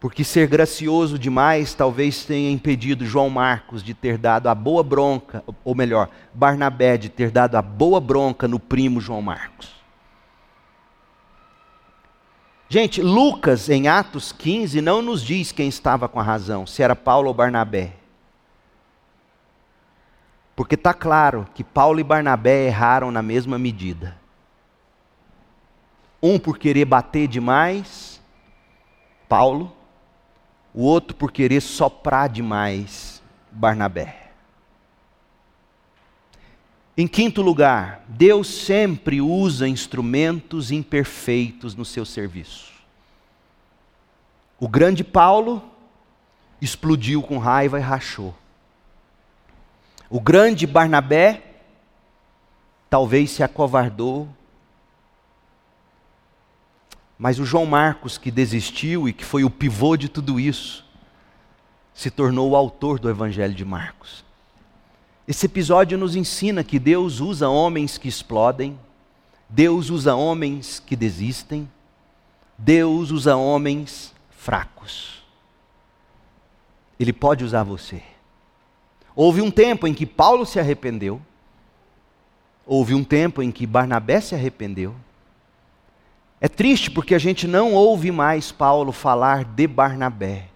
Porque 0.00 0.22
ser 0.22 0.46
gracioso 0.46 1.18
demais 1.18 1.74
talvez 1.74 2.24
tenha 2.24 2.50
impedido 2.50 3.04
João 3.04 3.28
Marcos 3.28 3.82
de 3.82 3.94
ter 3.94 4.16
dado 4.16 4.48
a 4.48 4.54
boa 4.54 4.82
bronca, 4.82 5.42
ou 5.64 5.74
melhor, 5.74 6.08
Barnabé 6.32 6.96
de 6.96 7.08
ter 7.08 7.30
dado 7.32 7.56
a 7.56 7.62
boa 7.62 8.00
bronca 8.00 8.46
no 8.46 8.60
primo 8.60 9.00
João 9.00 9.20
Marcos. 9.20 9.76
Gente, 12.68 13.02
Lucas, 13.02 13.68
em 13.68 13.88
Atos 13.88 14.30
15, 14.30 14.80
não 14.80 15.02
nos 15.02 15.22
diz 15.22 15.50
quem 15.50 15.68
estava 15.68 16.08
com 16.08 16.20
a 16.20 16.22
razão, 16.22 16.66
se 16.66 16.82
era 16.82 16.94
Paulo 16.94 17.28
ou 17.28 17.34
Barnabé. 17.34 17.94
Porque 20.54 20.74
está 20.74 20.92
claro 20.92 21.46
que 21.54 21.64
Paulo 21.64 21.98
e 21.98 22.04
Barnabé 22.04 22.66
erraram 22.66 23.10
na 23.10 23.22
mesma 23.22 23.58
medida. 23.58 24.16
Um 26.22 26.38
por 26.38 26.58
querer 26.58 26.84
bater 26.84 27.26
demais, 27.26 28.20
Paulo, 29.28 29.72
o 30.74 30.82
outro 30.82 31.16
por 31.16 31.32
querer 31.32 31.60
soprar 31.60 32.28
demais, 32.28 33.22
Barnabé. 33.50 34.30
Em 36.96 37.06
quinto 37.06 37.42
lugar, 37.42 38.04
Deus 38.08 38.48
sempre 38.48 39.20
usa 39.20 39.68
instrumentos 39.68 40.72
imperfeitos 40.72 41.74
no 41.74 41.84
seu 41.84 42.04
serviço. 42.04 42.72
O 44.58 44.68
grande 44.68 45.04
Paulo 45.04 45.62
explodiu 46.60 47.22
com 47.22 47.38
raiva 47.38 47.78
e 47.78 47.82
rachou. 47.82 48.34
O 50.10 50.20
grande 50.20 50.66
Barnabé 50.66 51.42
talvez 52.90 53.30
se 53.30 53.42
acovardou 53.42 54.28
mas 57.18 57.40
o 57.40 57.44
João 57.44 57.66
Marcos, 57.66 58.16
que 58.16 58.30
desistiu 58.30 59.08
e 59.08 59.12
que 59.12 59.24
foi 59.24 59.42
o 59.42 59.50
pivô 59.50 59.96
de 59.96 60.08
tudo 60.08 60.38
isso, 60.38 60.84
se 61.92 62.10
tornou 62.10 62.50
o 62.50 62.56
autor 62.56 63.00
do 63.00 63.10
Evangelho 63.10 63.54
de 63.54 63.64
Marcos. 63.64 64.24
Esse 65.26 65.46
episódio 65.46 65.98
nos 65.98 66.14
ensina 66.14 66.62
que 66.62 66.78
Deus 66.78 67.18
usa 67.18 67.48
homens 67.48 67.98
que 67.98 68.08
explodem, 68.08 68.78
Deus 69.48 69.90
usa 69.90 70.14
homens 70.14 70.80
que 70.84 70.94
desistem, 70.94 71.68
Deus 72.56 73.10
usa 73.10 73.36
homens 73.36 74.14
fracos. 74.30 75.22
Ele 77.00 77.12
pode 77.12 77.44
usar 77.44 77.64
você. 77.64 78.00
Houve 79.14 79.42
um 79.42 79.50
tempo 79.50 79.86
em 79.88 79.92
que 79.92 80.06
Paulo 80.06 80.46
se 80.46 80.60
arrependeu, 80.60 81.20
houve 82.64 82.94
um 82.94 83.02
tempo 83.02 83.42
em 83.42 83.50
que 83.50 83.66
Barnabé 83.66 84.20
se 84.20 84.34
arrependeu, 84.36 84.94
é 86.40 86.48
triste 86.48 86.90
porque 86.90 87.14
a 87.14 87.18
gente 87.18 87.46
não 87.48 87.74
ouve 87.74 88.10
mais 88.10 88.52
Paulo 88.52 88.92
falar 88.92 89.44
de 89.44 89.66
Barnabé. 89.66 90.48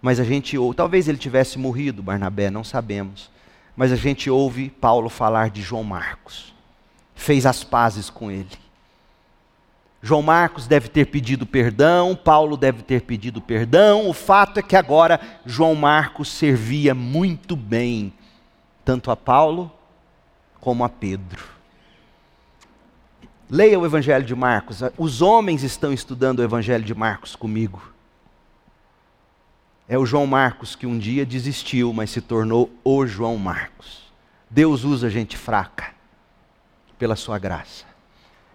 Mas 0.00 0.20
a 0.20 0.24
gente 0.24 0.56
ouve, 0.56 0.76
talvez 0.76 1.08
ele 1.08 1.18
tivesse 1.18 1.58
morrido, 1.58 2.02
Barnabé, 2.02 2.50
não 2.50 2.62
sabemos. 2.62 3.30
Mas 3.76 3.90
a 3.90 3.96
gente 3.96 4.30
ouve 4.30 4.70
Paulo 4.70 5.08
falar 5.08 5.50
de 5.50 5.62
João 5.62 5.82
Marcos. 5.82 6.54
Fez 7.14 7.44
as 7.46 7.64
pazes 7.64 8.08
com 8.08 8.30
ele. 8.30 8.64
João 10.00 10.20
Marcos 10.20 10.66
deve 10.66 10.88
ter 10.88 11.06
pedido 11.06 11.46
perdão, 11.46 12.14
Paulo 12.14 12.58
deve 12.58 12.82
ter 12.82 13.00
pedido 13.00 13.40
perdão. 13.40 14.06
O 14.06 14.12
fato 14.12 14.60
é 14.60 14.62
que 14.62 14.76
agora 14.76 15.18
João 15.46 15.74
Marcos 15.74 16.28
servia 16.28 16.94
muito 16.94 17.56
bem, 17.56 18.12
tanto 18.84 19.10
a 19.10 19.16
Paulo 19.16 19.72
como 20.60 20.84
a 20.84 20.90
Pedro. 20.90 21.53
Leia 23.54 23.78
o 23.78 23.86
Evangelho 23.86 24.24
de 24.24 24.34
Marcos. 24.34 24.80
Os 24.98 25.22
homens 25.22 25.62
estão 25.62 25.92
estudando 25.92 26.40
o 26.40 26.42
Evangelho 26.42 26.82
de 26.82 26.92
Marcos 26.92 27.36
comigo. 27.36 27.80
É 29.88 29.96
o 29.96 30.04
João 30.04 30.26
Marcos 30.26 30.74
que 30.74 30.88
um 30.88 30.98
dia 30.98 31.24
desistiu, 31.24 31.92
mas 31.92 32.10
se 32.10 32.20
tornou 32.20 32.68
o 32.82 33.06
João 33.06 33.36
Marcos. 33.36 34.12
Deus 34.50 34.82
usa 34.82 35.08
gente 35.08 35.36
fraca 35.36 35.94
pela 36.98 37.14
sua 37.14 37.38
graça. 37.38 37.84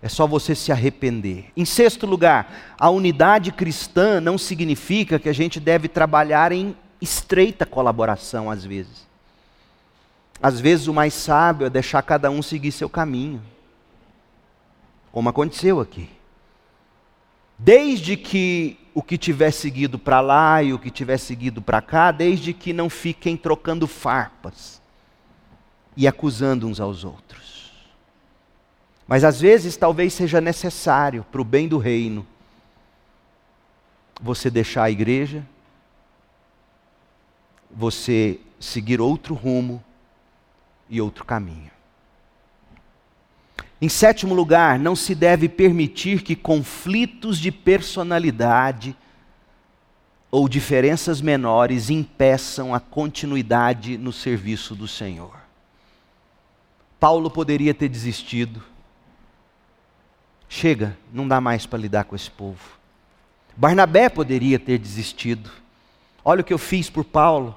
É 0.02 0.10
só 0.10 0.28
você 0.28 0.54
se 0.54 0.70
arrepender. 0.70 1.46
Em 1.56 1.64
sexto 1.64 2.06
lugar, 2.06 2.76
a 2.78 2.90
unidade 2.90 3.54
cristã 3.54 4.20
não 4.20 4.38
significa 4.38 5.18
que 5.18 5.30
a 5.30 5.34
gente 5.34 5.62
deve 5.62 5.88
trabalhar 5.88 6.52
em 6.52 6.76
estreita 7.02 7.66
colaboração 7.66 8.52
às 8.52 8.66
vezes. 8.66 9.08
Às 10.44 10.60
vezes 10.60 10.88
o 10.88 10.94
mais 10.94 11.14
sábio 11.14 11.68
é 11.68 11.70
deixar 11.70 12.02
cada 12.02 12.30
um 12.30 12.42
seguir 12.42 12.74
seu 12.74 12.90
caminho 12.90 13.42
como 15.12 15.30
aconteceu 15.30 15.80
aqui. 15.80 16.10
Desde 17.58 18.16
que 18.16 18.78
o 18.94 19.04
que 19.04 19.18
tiver 19.18 19.52
seguido 19.52 20.00
para 20.00 20.22
lá 20.22 20.64
e 20.64 20.74
o 20.74 20.80
que 20.80 20.90
tiver 20.90 21.18
seguido 21.18 21.62
para 21.62 21.82
cá, 21.82 22.12
desde 22.12 22.54
que 22.54 22.74
não 22.74 22.90
fiquem 22.90 23.38
trocando 23.38 23.88
farpas 23.88 24.82
e 25.96 26.08
acusando 26.08 26.68
uns 26.68 26.80
aos 26.80 27.04
outros. 27.04 27.72
Mas 29.08 29.24
às 29.24 29.42
vezes 29.42 29.76
talvez 29.76 30.14
seja 30.14 30.40
necessário, 30.40 31.26
para 31.32 31.42
o 31.42 31.46
bem 31.46 31.68
do 31.68 31.78
reino, 31.78 32.26
você 34.22 34.50
deixar 34.50 34.84
a 34.84 34.92
igreja, 34.92 35.46
você 37.72 38.40
seguir 38.60 39.00
outro 39.00 39.34
rumo 39.34 39.84
e 40.90 41.00
outro 41.00 41.24
caminho. 41.24 41.72
Em 43.82 43.88
sétimo 43.88 44.34
lugar, 44.34 44.78
não 44.78 44.96
se 44.96 45.16
deve 45.16 45.48
permitir 45.48 46.22
que 46.22 46.36
conflitos 46.36 47.40
de 47.40 47.52
personalidade 47.52 48.96
ou 50.30 50.50
diferenças 50.50 51.22
menores 51.22 51.90
impeçam 51.90 52.76
a 52.76 52.80
continuidade 52.80 53.98
no 53.98 54.12
serviço 54.12 54.76
do 54.76 54.88
Senhor. 54.88 55.34
Paulo 57.00 57.32
poderia 57.32 57.74
ter 57.74 57.88
desistido. 57.88 58.62
Chega, 60.50 60.98
não 61.14 61.28
dá 61.28 61.40
mais 61.40 61.66
para 61.66 61.80
lidar 61.80 62.04
com 62.04 62.16
esse 62.16 62.30
povo. 62.30 62.60
Barnabé 63.56 64.10
poderia 64.10 64.60
ter 64.60 64.78
desistido. 64.78 65.50
Olha 66.24 66.42
o 66.42 66.44
que 66.44 66.54
eu 66.54 66.58
fiz 66.58 66.90
por 66.90 67.06
Paulo. 67.06 67.56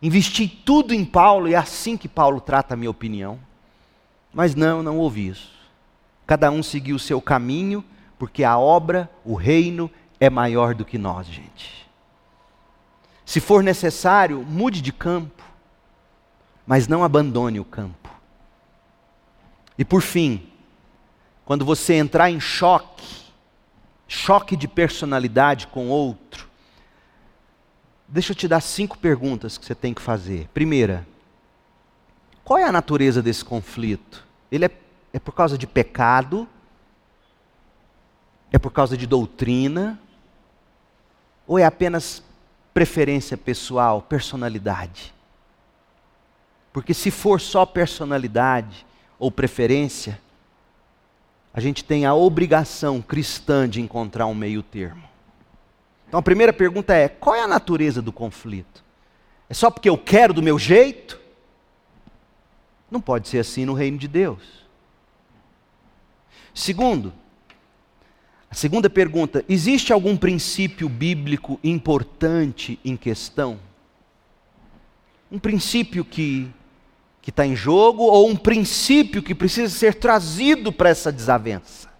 Investi 0.00 0.46
tudo 0.46 0.94
em 0.94 1.04
Paulo 1.04 1.48
e 1.48 1.54
é 1.54 1.56
assim 1.56 1.96
que 1.96 2.08
Paulo 2.08 2.40
trata 2.40 2.74
a 2.74 2.76
minha 2.76 2.90
opinião. 2.90 3.38
Mas 4.36 4.54
não, 4.54 4.82
não 4.82 4.98
houve 4.98 5.28
isso. 5.28 5.50
Cada 6.26 6.50
um 6.50 6.62
seguiu 6.62 6.96
o 6.96 6.98
seu 6.98 7.22
caminho, 7.22 7.82
porque 8.18 8.44
a 8.44 8.58
obra, 8.58 9.10
o 9.24 9.34
reino, 9.34 9.90
é 10.20 10.28
maior 10.28 10.74
do 10.74 10.84
que 10.84 10.98
nós, 10.98 11.26
gente. 11.26 11.88
Se 13.24 13.40
for 13.40 13.62
necessário, 13.62 14.42
mude 14.42 14.82
de 14.82 14.92
campo, 14.92 15.42
mas 16.66 16.86
não 16.86 17.02
abandone 17.02 17.58
o 17.58 17.64
campo. 17.64 18.10
E 19.78 19.86
por 19.86 20.02
fim, 20.02 20.46
quando 21.46 21.64
você 21.64 21.94
entrar 21.94 22.30
em 22.30 22.38
choque, 22.38 23.24
choque 24.06 24.54
de 24.54 24.68
personalidade 24.68 25.66
com 25.66 25.88
outro, 25.88 26.46
deixa 28.06 28.32
eu 28.32 28.36
te 28.36 28.46
dar 28.46 28.60
cinco 28.60 28.98
perguntas 28.98 29.56
que 29.56 29.64
você 29.64 29.74
tem 29.74 29.94
que 29.94 30.02
fazer. 30.02 30.46
Primeira, 30.52 31.08
qual 32.44 32.58
é 32.58 32.64
a 32.64 32.72
natureza 32.72 33.22
desse 33.22 33.42
conflito? 33.42 34.25
Ele 34.50 34.66
é, 34.66 34.70
é 35.12 35.18
por 35.18 35.32
causa 35.32 35.56
de 35.56 35.66
pecado? 35.66 36.48
É 38.52 38.58
por 38.58 38.72
causa 38.72 38.96
de 38.96 39.06
doutrina? 39.06 40.00
Ou 41.46 41.58
é 41.58 41.64
apenas 41.64 42.22
preferência 42.72 43.36
pessoal, 43.36 44.02
personalidade? 44.02 45.14
Porque 46.72 46.92
se 46.92 47.10
for 47.10 47.40
só 47.40 47.64
personalidade 47.64 48.86
ou 49.18 49.30
preferência, 49.30 50.20
a 51.52 51.60
gente 51.60 51.82
tem 51.82 52.04
a 52.04 52.14
obrigação 52.14 53.00
cristã 53.00 53.66
de 53.66 53.80
encontrar 53.80 54.26
um 54.26 54.34
meio 54.34 54.62
termo. 54.62 55.04
Então 56.06 56.20
a 56.20 56.22
primeira 56.22 56.52
pergunta 56.52 56.94
é: 56.94 57.08
qual 57.08 57.34
é 57.34 57.40
a 57.40 57.48
natureza 57.48 58.02
do 58.02 58.12
conflito? 58.12 58.84
É 59.48 59.54
só 59.54 59.70
porque 59.70 59.88
eu 59.88 59.96
quero 59.96 60.34
do 60.34 60.42
meu 60.42 60.58
jeito? 60.58 61.18
Não 62.90 63.00
pode 63.00 63.28
ser 63.28 63.38
assim 63.38 63.64
no 63.64 63.74
reino 63.74 63.98
de 63.98 64.06
Deus. 64.06 64.42
Segundo, 66.54 67.12
a 68.50 68.54
segunda 68.54 68.88
pergunta: 68.88 69.44
existe 69.48 69.92
algum 69.92 70.16
princípio 70.16 70.88
bíblico 70.88 71.58
importante 71.62 72.78
em 72.84 72.96
questão? 72.96 73.58
Um 75.30 75.38
princípio 75.38 76.04
que 76.04 76.50
que 77.26 77.30
está 77.30 77.44
em 77.44 77.56
jogo 77.56 78.04
ou 78.04 78.28
um 78.30 78.36
princípio 78.36 79.20
que 79.20 79.34
precisa 79.34 79.68
ser 79.68 79.96
trazido 79.96 80.72
para 80.72 80.90
essa 80.90 81.10
desavença. 81.10 81.90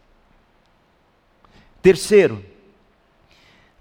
Terceiro, 1.83 2.45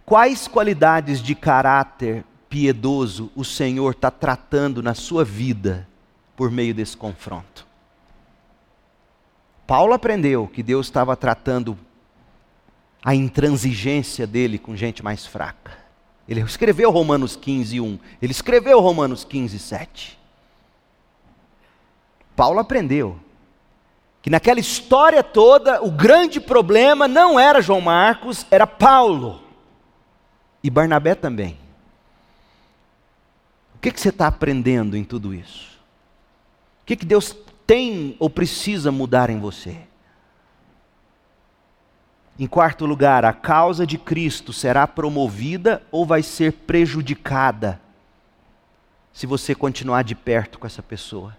quais 0.03 0.47
qualidades 0.47 1.21
de 1.21 1.35
caráter 1.35 2.25
piedoso 2.49 3.31
o 3.35 3.45
Senhor 3.45 3.91
está 3.91 4.09
tratando 4.09 4.81
na 4.81 4.95
sua 4.95 5.23
vida 5.23 5.87
por 6.35 6.51
meio 6.51 6.73
desse 6.73 6.95
confronto? 6.95 7.65
Paulo 9.65 9.93
aprendeu 9.93 10.47
que 10.47 10.61
Deus 10.61 10.87
estava 10.87 11.15
tratando 11.15 11.77
a 13.03 13.13
intransigência 13.13 14.25
dele 14.25 14.57
com 14.57 14.75
gente 14.75 15.03
mais 15.03 15.25
fraca. 15.25 15.77
Ele 16.27 16.41
escreveu 16.41 16.89
Romanos 16.91 17.35
15, 17.35 17.79
1. 17.79 17.99
Ele 18.21 18.31
escreveu 18.31 18.79
Romanos 18.79 19.23
15, 19.23 19.59
7. 19.59 20.19
Paulo 22.35 22.59
aprendeu 22.59 23.19
que 24.21 24.29
naquela 24.29 24.59
história 24.59 25.23
toda 25.23 25.83
o 25.83 25.91
grande 25.91 26.39
problema 26.39 27.07
não 27.07 27.39
era 27.39 27.61
João 27.61 27.79
Marcos, 27.79 28.45
era 28.49 28.65
Paulo 28.65 29.41
e 30.63 30.69
Barnabé 30.69 31.13
também. 31.13 31.59
O 33.75 33.79
que, 33.79 33.91
que 33.91 34.01
você 34.01 34.09
está 34.09 34.25
aprendendo 34.25 34.97
em 34.97 35.03
tudo 35.03 35.31
isso? 35.31 35.74
O 36.85 36.87
que, 36.87 36.95
que 36.95 37.05
Deus 37.05 37.35
tem 37.67 38.15
ou 38.19 38.29
precisa 38.29 38.91
mudar 38.91 39.29
em 39.29 39.39
você? 39.39 39.77
Em 42.37 42.47
quarto 42.47 42.85
lugar, 42.85 43.25
a 43.25 43.33
causa 43.33 43.85
de 43.85 43.97
Cristo 43.97 44.53
será 44.53 44.85
promovida 44.87 45.81
ou 45.91 46.05
vai 46.05 46.21
ser 46.21 46.53
prejudicada 46.53 47.81
se 49.11 49.25
você 49.25 49.53
continuar 49.55 50.03
de 50.03 50.15
perto 50.15 50.59
com 50.59 50.67
essa 50.67 50.83
pessoa? 50.83 51.35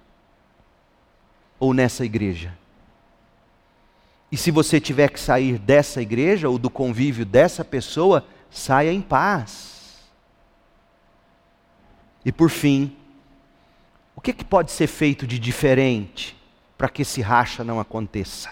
ou 1.59 1.73
nessa 1.73 2.05
igreja. 2.05 2.57
E 4.31 4.37
se 4.37 4.51
você 4.51 4.81
tiver 4.81 5.09
que 5.09 5.21
sair 5.21 5.59
dessa 5.59 6.03
igreja 6.03 6.49
ou 6.49 6.59
do 6.59 6.69
convívio 6.69 7.25
dessa 7.25 7.65
pessoa, 7.65 8.27
saia 8.51 8.93
em 8.93 9.01
paz. 9.01 10.05
E 12.25 12.33
por 12.33 12.51
fim, 12.51 12.97
que, 14.27 14.33
que 14.33 14.45
pode 14.45 14.73
ser 14.73 14.89
feito 14.89 15.25
de 15.25 15.39
diferente 15.39 16.37
para 16.77 16.89
que 16.89 17.03
esse 17.03 17.21
racha 17.21 17.63
não 17.63 17.79
aconteça? 17.79 18.51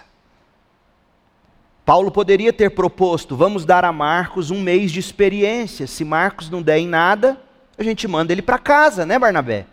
Paulo 1.83 2.09
poderia 2.09 2.53
ter 2.53 2.71
proposto: 2.71 3.35
vamos 3.35 3.65
dar 3.65 3.83
a 3.83 3.91
Marcos 3.91 4.51
um 4.51 4.61
mês 4.61 4.89
de 4.89 5.01
experiência. 5.01 5.85
Se 5.85 6.05
Marcos 6.05 6.49
não 6.49 6.61
der 6.61 6.79
em 6.79 6.87
nada, 6.87 7.37
a 7.77 7.83
gente 7.83 8.07
manda 8.07 8.31
ele 8.31 8.41
para 8.41 8.57
casa, 8.57 9.05
né, 9.05 9.19
Barnabé? 9.19 9.65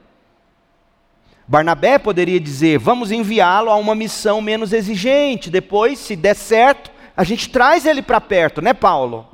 Barnabé 1.47 1.99
poderia 1.99 2.41
dizer: 2.41 2.81
vamos 2.81 3.13
enviá-lo 3.13 3.71
a 3.71 3.77
uma 3.77 3.95
missão 3.95 4.41
menos 4.41 4.73
exigente. 4.73 5.51
Depois, 5.51 6.01
se 6.01 6.17
der 6.17 6.35
certo, 6.35 6.91
a 7.17 7.23
gente 7.23 7.49
traz 7.49 7.87
ele 7.87 8.03
para 8.03 8.21
perto, 8.21 8.61
né, 8.61 8.75
Paulo? 8.75 9.29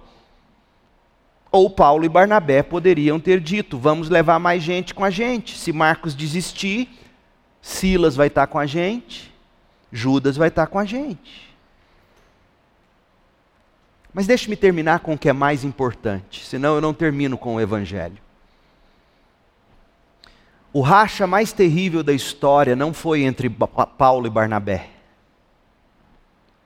Ou 1.50 1.70
Paulo 1.70 2.04
e 2.04 2.08
Barnabé 2.08 2.62
poderiam 2.62 3.18
ter 3.18 3.40
dito: 3.40 3.78
vamos 3.78 4.08
levar 4.08 4.38
mais 4.38 4.62
gente 4.62 4.94
com 4.94 5.04
a 5.04 5.10
gente. 5.10 5.56
Se 5.56 5.72
Marcos 5.72 6.14
desistir, 6.14 6.88
Silas 7.62 8.16
vai 8.16 8.28
estar 8.28 8.46
com 8.46 8.58
a 8.58 8.66
gente, 8.66 9.32
Judas 9.90 10.36
vai 10.36 10.48
estar 10.48 10.66
com 10.66 10.78
a 10.78 10.84
gente. 10.84 11.48
Mas 14.12 14.26
deixe-me 14.26 14.56
terminar 14.56 15.00
com 15.00 15.14
o 15.14 15.18
que 15.18 15.28
é 15.28 15.32
mais 15.32 15.64
importante, 15.64 16.44
senão 16.44 16.74
eu 16.74 16.80
não 16.80 16.94
termino 16.94 17.38
com 17.38 17.54
o 17.54 17.60
Evangelho. 17.60 18.18
O 20.72 20.80
racha 20.80 21.26
mais 21.26 21.52
terrível 21.52 22.02
da 22.02 22.12
história 22.12 22.76
não 22.76 22.92
foi 22.92 23.22
entre 23.22 23.48
Paulo 23.48 24.26
e 24.26 24.30
Barnabé, 24.30 24.90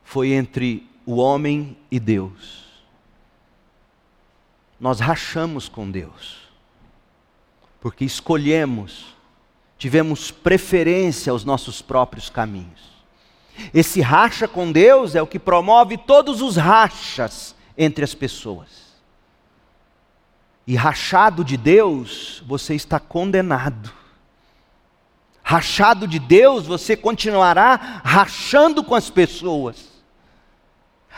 foi 0.03 0.33
entre 0.33 0.89
o 1.07 1.17
homem 1.17 1.77
e 1.91 2.01
Deus. 2.01 2.62
Nós 4.83 5.01
rachamos 5.01 5.67
com 5.67 5.91
Deus, 5.91 6.41
porque 7.81 8.05
escolhemos, 8.05 9.17
tivemos 9.79 10.31
preferência 10.31 11.31
aos 11.31 11.43
nossos 11.43 11.81
próprios 11.81 12.29
caminhos. 12.29 12.93
Esse 13.73 14.03
racha 14.03 14.47
com 14.47 14.71
Deus 14.71 15.15
é 15.15 15.23
o 15.23 15.27
que 15.27 15.39
promove 15.39 15.97
todos 15.97 16.43
os 16.43 16.57
rachas 16.57 17.55
entre 17.79 18.05
as 18.05 18.15
pessoas 18.15 18.83
e 20.67 20.77
rachado 20.77 21.45
de 21.45 21.57
Deus, 21.57 22.43
você 22.47 22.75
está 22.75 23.01
condenado. 23.01 23.93
Rachado 25.43 26.07
de 26.07 26.19
Deus, 26.19 26.67
você 26.67 26.97
continuará 26.97 28.01
rachando 28.05 28.85
com 28.85 28.95
as 28.95 29.11
pessoas. 29.11 29.92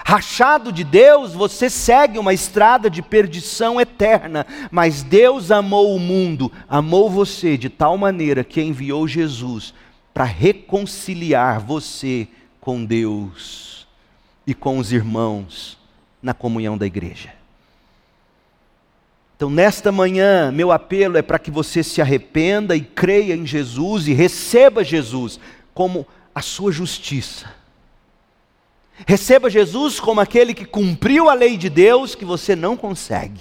Rachado 0.03 0.73
de 0.73 0.83
Deus, 0.83 1.33
você 1.33 1.71
segue 1.71 2.19
uma 2.19 2.35
estrada 2.35 2.91
de 2.91 3.01
perdição 3.01 3.81
eterna, 3.81 4.45
mas 4.71 5.03
Deus 5.03 5.51
amou 5.51 5.95
o 5.95 6.01
mundo, 6.01 6.51
amou 6.69 7.09
você 7.09 7.57
de 7.57 7.69
tal 7.69 7.97
maneira 7.97 8.43
que 8.43 8.61
enviou 8.61 9.07
Jesus 9.07 9.73
para 10.13 10.25
reconciliar 10.25 11.61
você 11.61 12.27
com 12.61 12.85
Deus 12.85 13.87
e 14.47 14.53
com 14.53 14.79
os 14.79 14.93
irmãos 14.93 15.79
na 16.23 16.35
comunhão 16.35 16.77
da 16.77 16.87
igreja. 16.87 17.33
Então, 19.37 19.51
nesta 19.51 19.93
manhã, 19.93 20.51
meu 20.51 20.73
apelo 20.73 21.17
é 21.19 21.23
para 21.23 21.39
que 21.39 21.51
você 21.51 21.83
se 21.83 22.01
arrependa 22.01 22.75
e 22.77 22.81
creia 22.81 23.35
em 23.35 23.47
Jesus 23.47 24.09
e 24.09 24.13
receba 24.13 24.83
Jesus 24.83 25.39
como 25.73 26.07
a 26.35 26.41
sua 26.41 26.73
justiça. 26.73 27.64
Receba 29.07 29.51
Jesus 29.51 29.99
como 29.99 30.21
aquele 30.21 30.55
que 30.55 30.65
cumpriu 30.65 31.29
a 31.29 31.35
lei 31.35 31.57
de 31.57 31.69
Deus 31.69 32.15
que 32.15 32.25
você 32.25 32.55
não 32.55 32.77
consegue. 32.77 33.41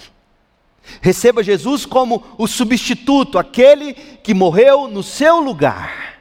Receba 1.00 1.42
Jesus 1.42 1.86
como 1.86 2.22
o 2.36 2.46
substituto, 2.46 3.38
aquele 3.38 3.94
que 3.94 4.34
morreu 4.34 4.88
no 4.88 5.02
seu 5.02 5.40
lugar. 5.40 6.14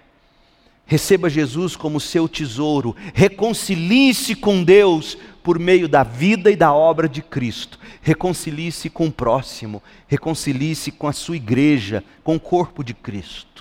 Receba 0.86 1.30
Jesus 1.30 1.76
como 1.76 2.00
seu 2.00 2.30
tesouro. 2.30 2.96
Reconcilie-se 3.14 4.36
com 4.36 4.64
Deus 4.64 5.18
por 5.42 5.60
meio 5.60 5.88
da 5.88 6.04
vida 6.04 6.50
e 6.50 6.56
da 6.56 6.74
obra 6.74 7.10
de 7.10 7.22
Cristo. 7.22 7.80
Reconcilie-se 8.02 8.90
com 8.90 9.08
o 9.08 9.12
próximo, 9.12 9.82
reconcilie-se 10.08 10.92
com 10.92 11.08
a 11.08 11.14
sua 11.14 11.36
igreja, 11.36 12.04
com 12.24 12.36
o 12.36 12.40
corpo 12.40 12.84
de 12.84 12.94
Cristo. 12.94 13.53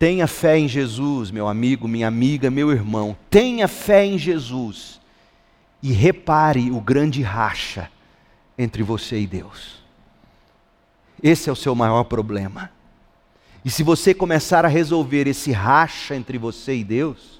Tenha 0.00 0.26
fé 0.26 0.58
em 0.58 0.66
Jesus, 0.66 1.30
meu 1.30 1.46
amigo, 1.46 1.86
minha 1.86 2.08
amiga, 2.08 2.50
meu 2.50 2.72
irmão. 2.72 3.14
Tenha 3.28 3.68
fé 3.68 4.06
em 4.06 4.16
Jesus. 4.16 4.98
E 5.82 5.92
repare 5.92 6.70
o 6.70 6.80
grande 6.80 7.20
racha 7.20 7.90
entre 8.56 8.82
você 8.82 9.20
e 9.20 9.26
Deus. 9.26 9.82
Esse 11.22 11.50
é 11.50 11.52
o 11.52 11.56
seu 11.56 11.74
maior 11.74 12.04
problema. 12.04 12.70
E 13.62 13.70
se 13.70 13.82
você 13.82 14.14
começar 14.14 14.64
a 14.64 14.68
resolver 14.68 15.26
esse 15.26 15.52
racha 15.52 16.16
entre 16.16 16.38
você 16.38 16.76
e 16.76 16.82
Deus, 16.82 17.38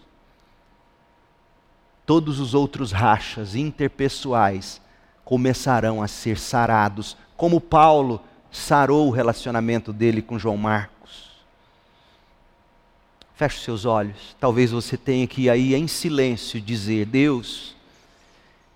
todos 2.04 2.38
os 2.38 2.52
outros 2.52 2.92
rachas 2.92 3.54
interpessoais 3.54 4.82
começarão 5.24 6.02
a 6.02 6.06
ser 6.06 6.38
sarados, 6.38 7.16
como 7.38 7.58
Paulo 7.58 8.20
sarou 8.52 9.08
o 9.08 9.12
relacionamento 9.12 9.94
dele 9.94 10.20
com 10.20 10.38
João 10.38 10.58
Marcos. 10.58 10.99
Feche 13.40 13.64
seus 13.64 13.86
olhos. 13.86 14.36
Talvez 14.38 14.70
você 14.70 14.98
tenha 14.98 15.26
que 15.26 15.48
aí 15.48 15.74
em 15.74 15.88
silêncio 15.88 16.60
dizer: 16.60 17.06
Deus, 17.06 17.74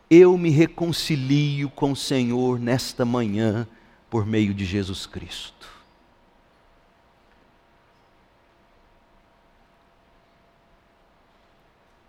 eu 0.09 0.39
me 0.39 0.49
reconcilio 0.49 1.69
com 1.69 1.93
o 1.93 1.97
Senhor 1.97 2.59
nesta 2.59 3.05
manhã 3.05 3.69
por 4.09 4.25
meio 4.25 4.55
de 4.55 4.65
Jesus 4.65 5.05
Cristo. 5.05 5.69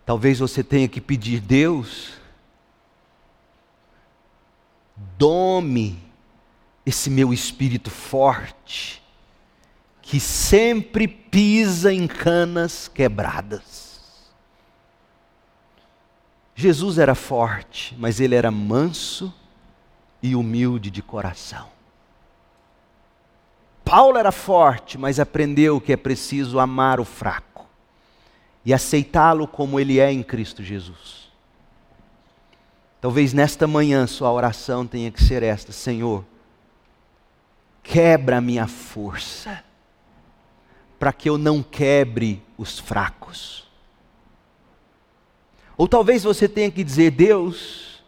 Talvez 0.06 0.40
você 0.40 0.64
tenha 0.64 0.88
que 0.88 1.02
pedir, 1.02 1.42
Deus, 1.42 2.14
dome 5.18 6.02
esse 6.86 7.10
meu 7.10 7.34
espírito 7.34 7.92
forte, 7.92 9.04
que 10.06 10.20
sempre 10.20 11.08
pisa 11.08 11.92
em 11.92 12.06
canas 12.06 12.88
quebradas. 12.88 14.22
Jesus 16.54 17.00
era 17.00 17.16
forte, 17.16 17.96
mas 17.98 18.20
ele 18.20 18.36
era 18.36 18.52
manso 18.52 19.34
e 20.22 20.36
humilde 20.36 20.92
de 20.92 21.02
coração. 21.02 21.68
Paulo 23.84 24.18
era 24.18 24.32
forte, 24.32 24.96
mas 24.96 25.20
aprendeu 25.20 25.82
que 25.82 25.92
é 25.92 25.98
preciso 25.98 26.60
amar 26.60 27.00
o 27.00 27.06
fraco 27.06 27.68
e 28.64 28.76
aceitá-lo 28.76 29.48
como 29.48 29.80
ele 29.80 30.00
é 30.00 30.12
em 30.12 30.22
Cristo 30.22 30.64
Jesus. 30.64 31.32
Talvez 33.02 33.34
nesta 33.34 33.66
manhã 33.66 34.06
sua 34.06 34.32
oração 34.32 34.86
tenha 34.86 35.12
que 35.12 35.24
ser 35.24 35.42
esta: 35.42 35.72
Senhor, 35.72 36.24
quebra 37.82 38.38
a 38.38 38.42
minha 38.42 38.68
força, 38.68 39.64
para 41.00 41.14
que 41.14 41.30
eu 41.30 41.38
não 41.38 41.62
quebre 41.62 42.44
os 42.58 42.80
fracos. 42.80 43.68
Ou 45.78 45.88
talvez 45.88 46.24
você 46.24 46.48
tenha 46.48 46.72
que 46.72 46.84
dizer: 46.84 47.12
Deus, 47.12 48.04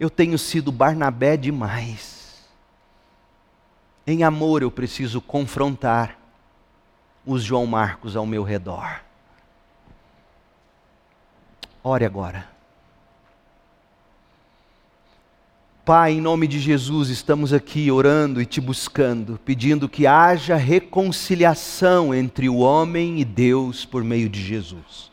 eu 0.00 0.08
tenho 0.08 0.38
sido 0.38 0.72
Barnabé 0.72 1.36
demais 1.36 2.12
em 4.06 4.24
amor 4.24 4.62
eu 4.62 4.70
preciso 4.70 5.20
confrontar 5.20 6.18
os 7.24 7.42
João 7.42 7.66
Marcos 7.66 8.16
ao 8.16 8.26
meu 8.26 8.42
redor. 8.42 9.00
Ore 11.84 12.04
agora. 12.04 12.51
Pai, 15.84 16.12
em 16.12 16.20
nome 16.20 16.46
de 16.46 16.60
Jesus, 16.60 17.08
estamos 17.08 17.52
aqui 17.52 17.90
orando 17.90 18.40
e 18.40 18.46
te 18.46 18.60
buscando, 18.60 19.36
pedindo 19.44 19.88
que 19.88 20.06
haja 20.06 20.54
reconciliação 20.54 22.14
entre 22.14 22.48
o 22.48 22.58
homem 22.58 23.18
e 23.18 23.24
Deus 23.24 23.84
por 23.84 24.04
meio 24.04 24.28
de 24.28 24.40
Jesus. 24.40 25.10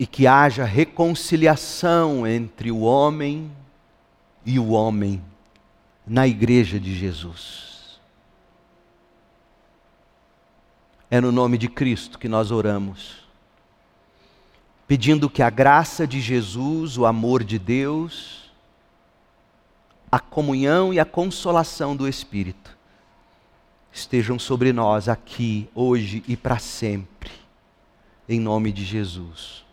E 0.00 0.04
que 0.04 0.26
haja 0.26 0.64
reconciliação 0.64 2.26
entre 2.26 2.72
o 2.72 2.80
homem 2.80 3.52
e 4.44 4.58
o 4.58 4.70
homem 4.70 5.22
na 6.04 6.26
igreja 6.26 6.80
de 6.80 6.92
Jesus. 6.92 8.00
É 11.08 11.20
no 11.20 11.30
nome 11.30 11.56
de 11.56 11.68
Cristo 11.68 12.18
que 12.18 12.26
nós 12.26 12.50
oramos, 12.50 13.25
pedindo 14.86 15.28
que 15.28 15.42
a 15.42 15.50
graça 15.50 16.06
de 16.06 16.20
Jesus, 16.20 16.96
o 16.96 17.06
amor 17.06 17.42
de 17.42 17.58
Deus, 17.58 18.50
a 20.10 20.20
comunhão 20.20 20.94
e 20.94 21.00
a 21.00 21.04
consolação 21.04 21.96
do 21.96 22.08
Espírito 22.08 22.76
estejam 23.92 24.38
sobre 24.38 24.72
nós 24.72 25.08
aqui, 25.08 25.68
hoje 25.74 26.22
e 26.28 26.36
para 26.36 26.58
sempre. 26.58 27.30
Em 28.28 28.38
nome 28.38 28.70
de 28.70 28.84
Jesus. 28.84 29.64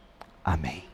Amém. 0.44 0.93